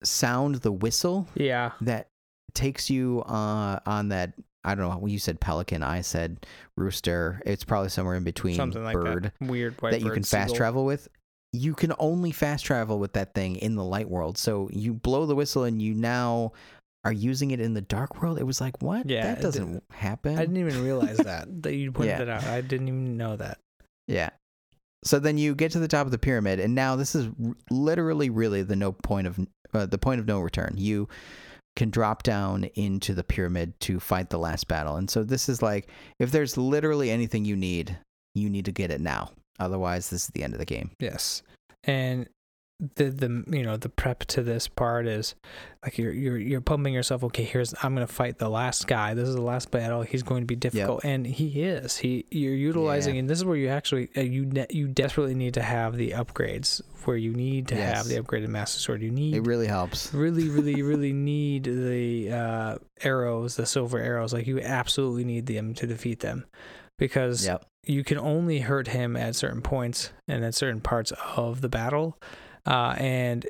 [0.05, 1.73] sound the whistle Yeah.
[1.83, 2.09] that
[2.55, 4.33] takes you uh, on that.
[4.65, 5.07] I don't know.
[5.07, 5.83] You said pelican.
[5.83, 6.45] I said
[6.77, 7.41] rooster.
[7.47, 9.49] It's probably somewhere in between Something like bird that.
[9.49, 10.57] Weird that you bird can fast seagull.
[10.57, 11.09] travel with.
[11.53, 14.37] You can only fast travel with that thing in the light world.
[14.37, 16.53] So you blow the whistle and you now
[17.09, 18.39] are using it in the dark world.
[18.39, 19.09] It was like what?
[19.09, 20.37] Yeah, that doesn't happen.
[20.37, 22.23] I didn't even realize that that you pointed Yeah.
[22.23, 22.45] it out.
[22.45, 23.59] I didn't even know that.
[24.07, 24.31] Yeah.
[25.05, 27.55] So then you get to the top of the pyramid, and now this is r-
[27.71, 29.39] literally, really the no point of
[29.73, 30.75] uh, the point of no return.
[30.77, 31.09] You
[31.77, 35.63] can drop down into the pyramid to fight the last battle, and so this is
[35.63, 37.97] like if there's literally anything you need,
[38.35, 39.31] you need to get it now.
[39.61, 40.91] Otherwise, this is the end of the game.
[41.01, 41.43] Yes.
[41.85, 42.29] And
[42.95, 45.35] the the you know the prep to this part is
[45.83, 47.25] like you're you're you're pumping yourself.
[47.25, 49.15] Okay, here's I'm gonna fight the last guy.
[49.15, 50.03] This is the last battle.
[50.03, 51.97] He's going to be difficult, and he is.
[51.97, 53.21] He you're utilizing, Yeah.
[53.21, 56.13] and this is where you actually uh, you ne- you desperately need to have the
[56.13, 59.03] upgrades where you need to have the upgraded master sword.
[59.03, 60.15] You need It really helps.
[60.15, 65.75] really really really need the uh, arrows the silver arrows like you absolutely need them
[65.75, 66.45] to defeat them
[66.97, 67.65] because Yep.
[67.87, 72.19] you can only hurt him at certain points and at certain parts of the battle
[72.67, 73.47] uh, and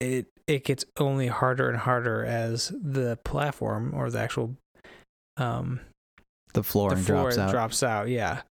[0.00, 4.56] it it gets only harder and harder as the platform or the actual
[5.36, 5.80] um
[6.54, 7.50] The floor the floor drops out.
[7.50, 8.42] drops out yeah.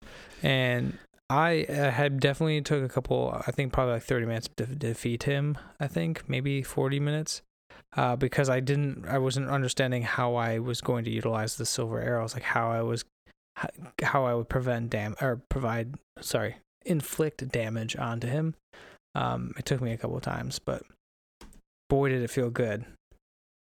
[0.43, 0.97] And
[1.29, 5.23] I uh, had definitely took a couple I think probably like 30 minutes to defeat
[5.23, 7.41] him I think maybe 40 minutes.
[7.95, 11.99] Uh, because I didn't I wasn't understanding how I was going to utilize the silver
[12.01, 13.05] arrows like how I was
[13.55, 13.69] how,
[14.03, 18.55] how I would prevent dam or provide sorry inflict damage onto him
[19.17, 20.83] um it took me a couple of times but
[21.89, 22.85] boy did it feel good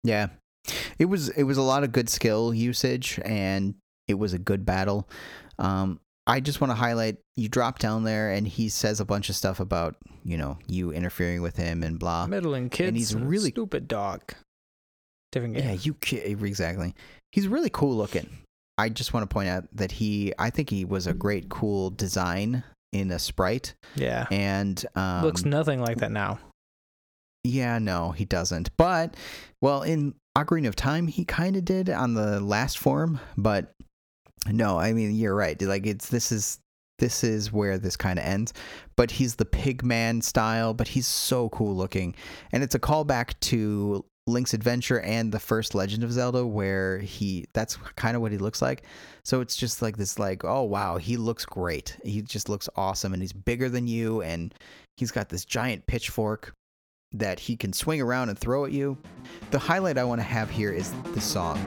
[0.05, 0.29] Yeah.
[0.99, 3.75] It was it was a lot of good skill usage and
[4.07, 5.09] it was a good battle.
[5.59, 9.29] Um I just want to highlight you drop down there and he says a bunch
[9.29, 12.27] of stuff about, you know, you interfering with him and blah.
[12.27, 14.21] middling kids he's really- stupid dog
[15.33, 16.95] different game Yeah, you ki- exactly.
[17.33, 18.29] He's really cool looking.
[18.79, 21.91] I just want to point out that he I think he was a great cool
[21.91, 22.63] design
[22.93, 26.39] in a sprite yeah and um looks nothing like that now
[27.45, 28.71] Yeah, no, he doesn't.
[28.77, 29.17] But
[29.61, 33.75] well, in Ocarina of Time, he kind of did on the last form, but
[34.47, 35.61] no, I mean you're right.
[35.61, 36.61] Like it's this is
[36.99, 38.53] this is where this kind of ends.
[38.97, 42.15] But he's the pigman style, but he's so cool looking,
[42.53, 47.47] and it's a callback to Link's Adventure and the first Legend of Zelda, where he
[47.53, 48.85] that's kind of what he looks like.
[49.25, 51.97] So it's just like this, like, oh wow, he looks great.
[52.05, 54.55] He just looks awesome, and he's bigger than you, and
[54.97, 56.55] he's got this giant pitchfork
[57.13, 58.97] that he can swing around and throw at you.
[59.51, 61.59] The highlight I want to have here is the song.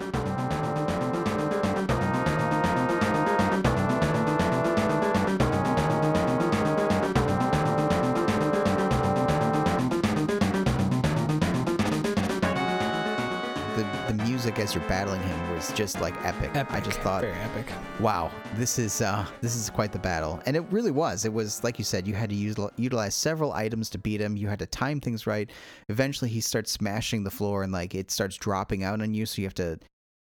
[14.66, 16.50] As you're battling him was just like epic.
[16.56, 16.74] Epic.
[16.74, 17.68] I just thought very epic.
[18.00, 21.64] wow this is uh this is quite the battle and it really was it was
[21.64, 24.58] like you said you had to use utilize several items to beat him you had
[24.60, 25.52] to time things right
[25.90, 29.40] eventually he starts smashing the floor and like it starts dropping out on you so
[29.42, 29.78] you have to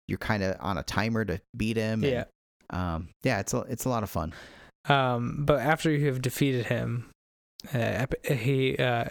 [0.09, 2.25] you're kind of on a timer to beat him and, Yeah.
[2.71, 4.35] um yeah it's a it's a lot of fun
[4.89, 7.09] Um, but after you have defeated him,
[7.73, 9.05] uh, he uh,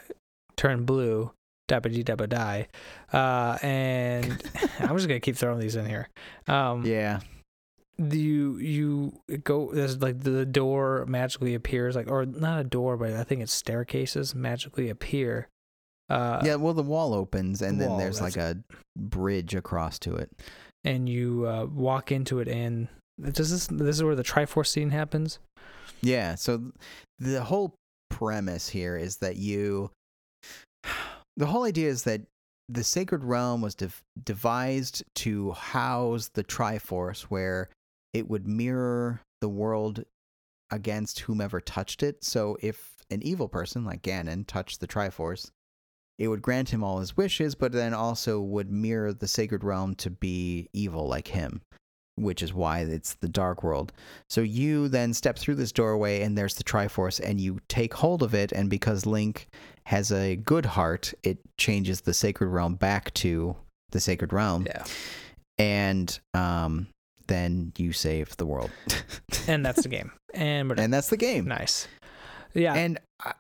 [0.58, 1.32] turned blue.
[1.72, 2.68] Dabba dabba die.
[3.14, 4.26] Uh, and
[4.80, 6.10] I'm just gonna keep throwing these in here.
[6.48, 7.20] Um, yeah
[7.98, 13.14] you you go there's like the door magically appears like or not a door but
[13.14, 15.48] I think it's staircases magically appear.
[16.10, 18.58] Uh, yeah well the wall opens and then there's like a
[18.98, 20.32] bridge across to it
[20.84, 22.88] and you uh, walk into it and
[23.22, 25.40] does this this is where the Triforce scene happens.
[26.02, 26.36] Yeah.
[26.36, 26.72] So
[27.20, 27.76] the whole
[28.10, 29.92] premise here is that you,
[31.42, 32.22] the whole idea is that
[32.70, 37.68] the sacred realm was dev- devised to house the Triforce, where
[38.14, 40.04] it would mirror the world
[40.70, 42.24] against whomever touched it.
[42.24, 45.50] So if an evil person like Ganon touched the Triforce,
[46.20, 49.96] it would grant him all his wishes, but then also would mirror the sacred realm
[49.96, 51.64] to be evil like him,
[52.18, 53.92] which is why it's the dark world.
[54.30, 58.22] So you then step through this doorway, and there's the Triforce, and you take hold
[58.22, 58.52] of it.
[58.52, 59.48] And because Link
[59.86, 63.56] has a good heart, it changes the sacred realm back to
[63.92, 64.84] the sacred realm, Yeah,
[65.58, 66.88] and um,
[67.28, 68.72] then you save the world,
[69.48, 70.12] and that's the game.
[70.34, 71.46] And we're and that's the game.
[71.46, 71.88] nice.
[72.54, 73.34] Yeah, And I,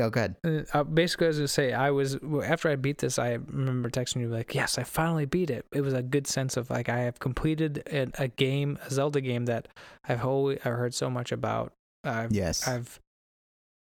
[0.00, 0.36] oh, good.
[0.46, 3.90] Uh, uh, basically, I was gonna say, I was after I beat this, I remember
[3.90, 6.88] texting you like, "Yes, I finally beat it." It was a good sense of like
[6.88, 9.68] I have completed a, a game, a Zelda game that
[10.08, 11.72] I've always I heard so much about.
[12.04, 12.66] I've, Yes.
[12.66, 12.98] I've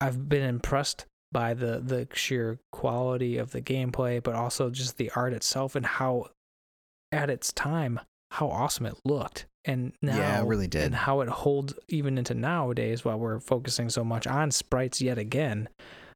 [0.02, 5.11] I've been impressed by the the sheer quality of the gameplay, but also just the
[5.15, 6.27] art itself and how,
[7.11, 7.99] at its time,
[8.31, 9.45] how awesome it looked.
[9.65, 10.84] And now, Yeah, it really did.
[10.84, 15.18] and how it holds even into nowadays while we're focusing so much on sprites yet
[15.18, 15.69] again.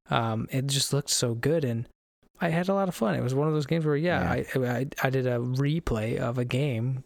[0.09, 1.87] Um, it just looked so good, and
[2.41, 3.15] I had a lot of fun.
[3.15, 6.37] It was one of those games where, yeah, I, I I did a replay of
[6.37, 7.03] a game,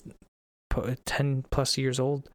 [1.06, 2.30] ten plus years old,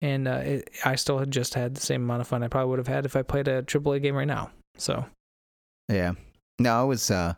[0.00, 2.70] and uh, it, I still had just had the same amount of fun I probably
[2.70, 4.50] would have had if I played a AAA game right now.
[4.76, 5.04] So
[5.88, 6.12] Yeah.
[6.58, 7.34] No, it was uh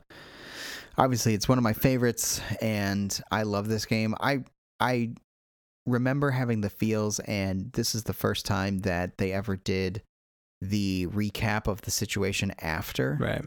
[0.97, 4.15] obviously it's one of my favorites and I love this game.
[4.21, 4.45] I
[4.79, 5.13] I
[5.87, 10.03] remember having the feels and this is the first time that they ever did
[10.61, 13.45] the recap of the situation after right,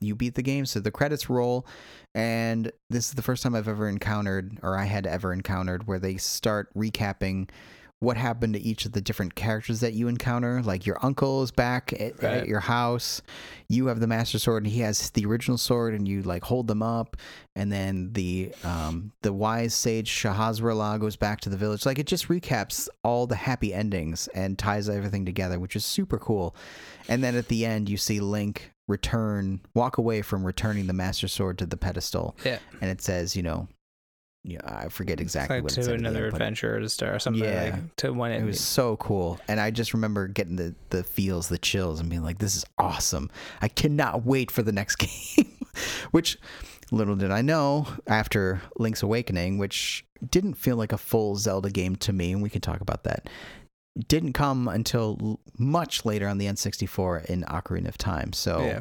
[0.00, 0.66] you beat the game.
[0.66, 1.66] So the credits roll,
[2.14, 5.98] and this is the first time I've ever encountered, or I had ever encountered, where
[5.98, 7.50] they start recapping
[8.04, 10.62] what happened to each of the different characters that you encounter.
[10.62, 12.38] Like your uncle is back at, Right.
[12.38, 13.22] at your house.
[13.68, 16.66] You have the master sword, and he has the original sword, and you like hold
[16.68, 17.16] them up.
[17.56, 21.86] And then the um, the wise sage Sahasrahla goes back to the village.
[21.86, 26.18] Like it just recaps all the happy endings and ties everything together, which is super
[26.18, 26.54] cool.
[27.08, 31.26] And then at the end, you see Link return, walk away from returning the Master
[31.26, 33.66] Sword to the pedestal, yeah, and it says, you know,
[34.44, 35.98] yeah, I forget exactly like what it to said.
[35.98, 37.72] another end, adventure to start or something Yeah.
[37.76, 41.02] like to when it, It was so cool, and I just remember getting the the
[41.02, 43.30] feels, the chills, and being like, "This is awesome!
[43.62, 44.96] I cannot wait for the next
[45.36, 45.50] game."
[46.12, 46.38] which,
[46.92, 51.96] little did I know, after Link's Awakening, which didn't feel like a full Zelda game
[51.96, 53.28] to me, and we can talk about that.
[54.08, 58.32] Didn't come until much later on the N64 in Ocarina of Time.
[58.32, 58.80] So yeah.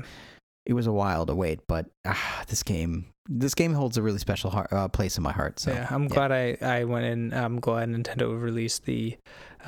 [0.66, 4.20] It was a while to wait, but ah, this game, this game holds a really
[4.20, 5.60] special heart, uh, place in my heart.
[5.60, 7.34] So yeah, I'm glad I, I went in.
[7.34, 9.18] I'm glad Nintendo released the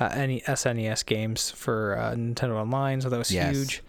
[0.00, 3.54] uh, any SNES games for uh, Nintendo Online, so that was Yes.
[3.54, 3.82] huge.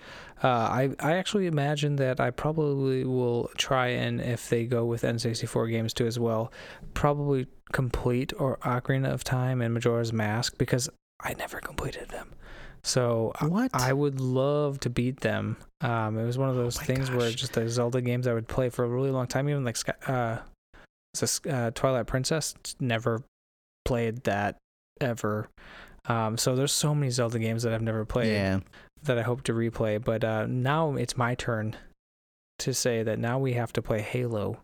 [0.44, 5.02] Uh, I I actually imagine that I probably will try and if they go with
[5.02, 6.52] N64 games too as well,
[6.94, 10.90] probably complete or Ocarina of Time and Majora's Mask because
[11.22, 12.34] I never completed them.
[12.84, 13.72] So I- what?
[13.74, 15.58] I would love to beat them.
[15.82, 18.48] Um, it was one of those Oh things where just the Zelda games I would
[18.48, 20.38] play for a really long time, even like Sky, uh,
[21.50, 22.56] uh, Twilight Princess.
[22.80, 23.24] Never
[23.86, 24.58] played that
[25.02, 25.50] ever.
[26.06, 28.60] Um, so there's so many Zelda games that I've never played yeah,
[29.04, 30.04] that I hope to replay.
[30.04, 31.76] But uh, now it's my turn
[32.60, 34.60] to say that now we have to play Halo,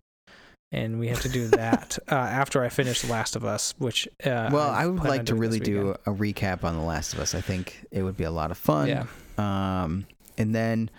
[0.73, 4.07] and we have to do that uh, after I finish The Last of Us, which
[4.25, 7.19] uh, well, I I would like to really do a recap on The Last of
[7.19, 7.35] Us.
[7.35, 8.87] I think it would be a lot of fun.
[8.87, 9.05] Yeah,
[9.37, 10.89] Um, and then,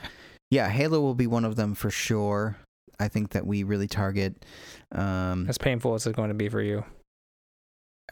[0.50, 2.56] yeah, Halo will be one of them for sure.
[3.00, 4.44] I think that we really target.
[4.92, 6.84] Um, as painful as it's going to be for you.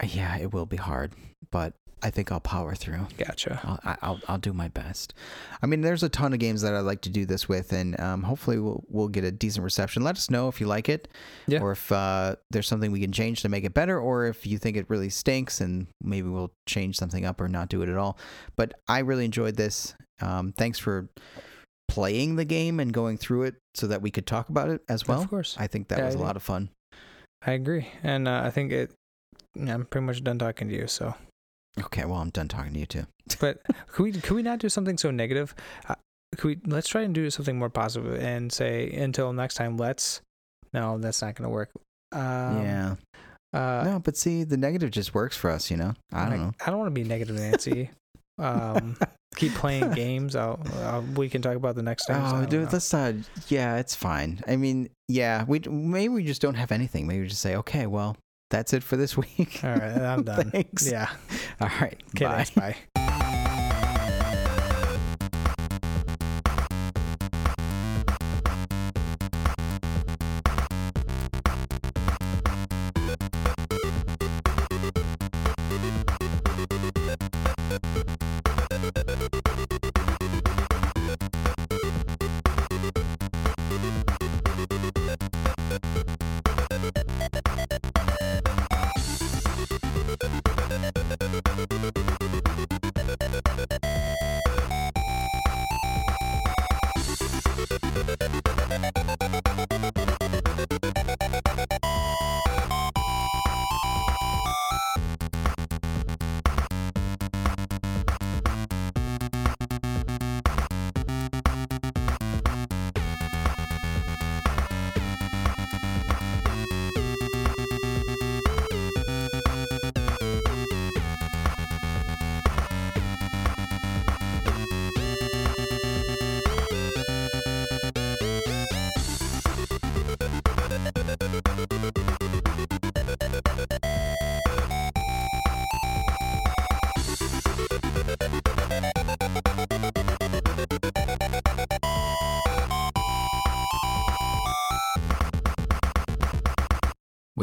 [0.03, 1.13] yeah, it will be hard,
[1.49, 1.73] but
[2.03, 3.07] I think I'll power through.
[3.17, 3.59] Gotcha.
[3.63, 5.13] I'll, I- I'll I'll do my best.
[5.61, 7.99] I mean, there's a ton of games that I'd like to do this with, and
[7.99, 10.03] um, hopefully we'll we'll get a decent reception.
[10.03, 11.07] Let us know if you like it,
[11.47, 11.61] Yeah.
[11.61, 14.57] or if uh, there's something we can change to make it better, or if you
[14.57, 17.97] think it really stinks, and maybe we'll change something up or not do it at
[17.97, 18.17] all.
[18.57, 19.95] But I really enjoyed this.
[20.21, 21.09] Um, thanks for
[21.87, 25.07] playing the game and going through it so that we could talk about it as
[25.07, 25.21] well.
[25.21, 26.69] of course, I think that Yeah, was I a think- lot of fun.
[27.45, 28.91] I agree, and uh, I think it.
[29.55, 30.87] yeah, I'm pretty much done talking to you.
[30.87, 31.13] So,
[31.79, 33.07] Okay, well, I'm done talking to you too.
[33.39, 35.55] but could we could we not do something so negative?
[35.87, 35.95] Uh,
[36.35, 39.77] could we let's try and do something more positive and say until next time.
[39.77, 40.21] Let's.
[40.73, 41.69] No, that's not going to work.
[42.11, 42.95] Um, yeah.
[43.53, 45.93] Uh, no, but see, the negative just works for us, you know.
[46.11, 46.51] I don't like, know.
[46.65, 47.91] I don't want to be negative, Nancy.
[48.39, 48.97] um,
[49.35, 50.35] keep playing games.
[50.35, 52.43] I'll, I'll, we can talk about the next time.
[52.43, 53.13] Oh, dude, let's uh,
[53.49, 54.41] yeah, it's fine.
[54.47, 57.05] I mean, yeah, we maybe we just don't have anything.
[57.05, 58.17] Maybe we just say, okay, well,
[58.53, 59.59] that's it for this week.
[59.63, 60.51] All right, I'm done.
[60.51, 60.89] Thanks.
[60.89, 61.09] Yeah.
[61.59, 62.01] All right.
[62.15, 62.43] Okay, bye.
[62.43, 62.51] thanks.
[62.51, 62.75] Bye.